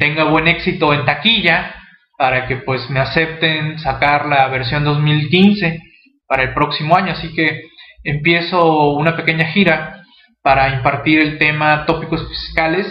tenga 0.00 0.24
buen 0.24 0.48
éxito 0.48 0.92
en 0.92 1.04
taquilla 1.04 1.74
para 2.18 2.48
que 2.48 2.56
pues 2.56 2.90
me 2.90 2.98
acepten 2.98 3.78
sacar 3.78 4.26
la 4.26 4.48
versión 4.48 4.82
2015 4.84 5.80
para 6.26 6.42
el 6.42 6.52
próximo 6.52 6.96
año, 6.96 7.12
así 7.12 7.32
que 7.32 7.62
empiezo 8.02 8.90
una 8.90 9.16
pequeña 9.16 9.46
gira 9.46 10.02
para 10.42 10.70
impartir 10.70 11.20
el 11.20 11.38
tema 11.38 11.86
tópicos 11.86 12.28
fiscales 12.28 12.86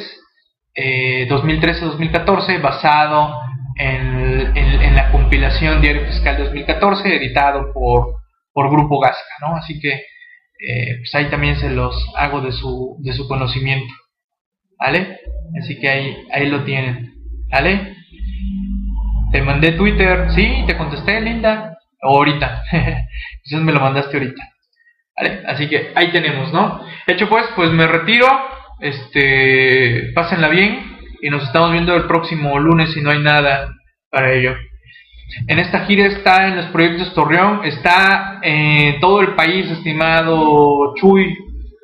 2013-2014 0.75 2.49
eh, 2.49 2.57
basado 2.59 3.41
en, 3.75 4.95
la 4.95 5.11
compilación 5.11 5.81
Diario 5.81 6.05
Fiscal 6.05 6.37
2014 6.37 7.15
editado 7.15 7.71
por, 7.73 8.15
por 8.53 8.69
Grupo 8.71 8.99
Gasca, 8.99 9.35
¿no? 9.41 9.55
Así 9.55 9.79
que 9.79 10.03
eh, 10.59 10.97
pues 10.97 11.15
ahí 11.15 11.29
también 11.29 11.57
se 11.57 11.69
los 11.69 11.95
hago 12.15 12.41
de 12.41 12.51
su, 12.51 12.97
de 12.99 13.13
su 13.13 13.27
conocimiento, 13.27 13.93
¿vale? 14.79 15.19
Así 15.61 15.79
que 15.79 15.89
ahí, 15.89 16.17
ahí 16.31 16.47
lo 16.47 16.63
tienen, 16.63 17.13
¿vale? 17.49 17.95
Te 19.31 19.41
mandé 19.41 19.73
Twitter, 19.73 20.31
sí, 20.33 20.63
te 20.65 20.77
contesté, 20.77 21.19
linda. 21.19 21.77
Ahorita. 22.01 22.63
Quizás 23.43 23.61
me 23.61 23.73
lo 23.73 23.79
mandaste 23.79 24.15
ahorita. 24.17 24.41
¿Vale? 25.17 25.43
Así 25.47 25.67
que 25.67 25.91
ahí 25.95 26.11
tenemos, 26.11 26.53
¿no? 26.53 26.81
Hecho 27.07 27.27
pues, 27.27 27.45
pues 27.55 27.71
me 27.71 27.87
retiro. 27.87 28.27
Este, 28.79 30.11
pásenla 30.13 30.47
bien. 30.47 30.97
Y 31.21 31.29
nos 31.29 31.43
estamos 31.43 31.71
viendo 31.71 31.95
el 31.95 32.05
próximo 32.05 32.57
lunes 32.59 32.93
si 32.93 33.01
no 33.01 33.11
hay 33.11 33.19
nada 33.19 33.69
para 34.09 34.33
ello. 34.33 34.55
En 35.47 35.59
esta 35.59 35.85
gira 35.85 36.07
está 36.07 36.47
en 36.47 36.55
los 36.55 36.67
proyectos 36.67 37.13
Torreón, 37.13 37.65
está 37.65 38.39
en 38.41 38.99
todo 38.99 39.21
el 39.21 39.35
país, 39.35 39.69
estimado 39.69 40.93
Chuy, 40.95 41.37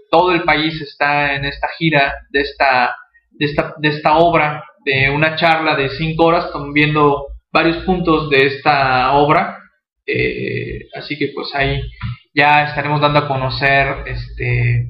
todo 0.09 0.31
el 0.31 0.43
país 0.43 0.79
está 0.81 1.35
en 1.35 1.45
esta 1.45 1.67
gira 1.77 2.13
de 2.29 2.41
esta, 2.41 2.95
de 3.31 3.45
esta, 3.45 3.73
de 3.77 3.89
esta 3.89 4.17
obra, 4.17 4.63
de 4.85 5.09
una 5.09 5.35
charla 5.35 5.75
de 5.75 5.89
cinco 5.89 6.25
horas, 6.25 6.49
viendo 6.73 7.27
varios 7.51 7.77
puntos 7.85 8.29
de 8.29 8.45
esta 8.45 9.11
obra. 9.13 9.57
Eh, 10.05 10.87
así 10.95 11.17
que 11.17 11.31
pues 11.33 11.53
ahí 11.55 11.81
ya 12.33 12.65
estaremos 12.65 13.01
dando 13.01 13.19
a 13.19 13.27
conocer 13.27 14.03
este, 14.05 14.87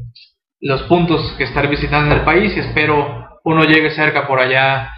los 0.60 0.84
puntos 0.84 1.34
que 1.38 1.44
estaré 1.44 1.68
visitando 1.68 2.12
en 2.12 2.20
el 2.20 2.26
país 2.26 2.56
y 2.56 2.60
espero 2.60 3.40
uno 3.44 3.64
llegue 3.66 3.92
cerca 3.92 4.28
por 4.28 4.40
allá 4.40 4.92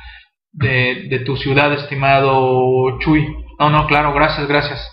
de, 0.52 1.08
de 1.10 1.20
tu 1.20 1.36
ciudad, 1.36 1.74
estimado 1.74 3.00
Chuy. 3.00 3.45
No, 3.60 3.70
no, 3.70 3.88
claro, 3.88 4.14
gracias, 4.14 4.48
gracias. 4.48 4.92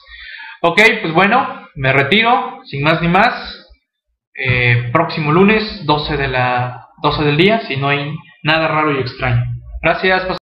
Ok, 0.61 0.81
pues 1.01 1.13
bueno, 1.13 1.67
me 1.75 1.93
retiro, 1.93 2.61
sin 2.65 2.83
más 2.83 3.01
ni 3.03 3.09
más. 3.09 3.59
Eh, 4.35 4.91
próximo 4.93 5.33
lunes, 5.33 5.85
12, 5.85 6.17
de 6.17 6.29
la, 6.29 6.89
12 7.03 7.25
del 7.25 7.37
día, 7.37 7.61
si 7.67 7.77
no 7.77 7.89
hay 7.89 8.17
nada 8.43 8.69
raro 8.69 8.93
y 8.93 9.01
extraño. 9.01 9.45
Gracias. 9.83 10.42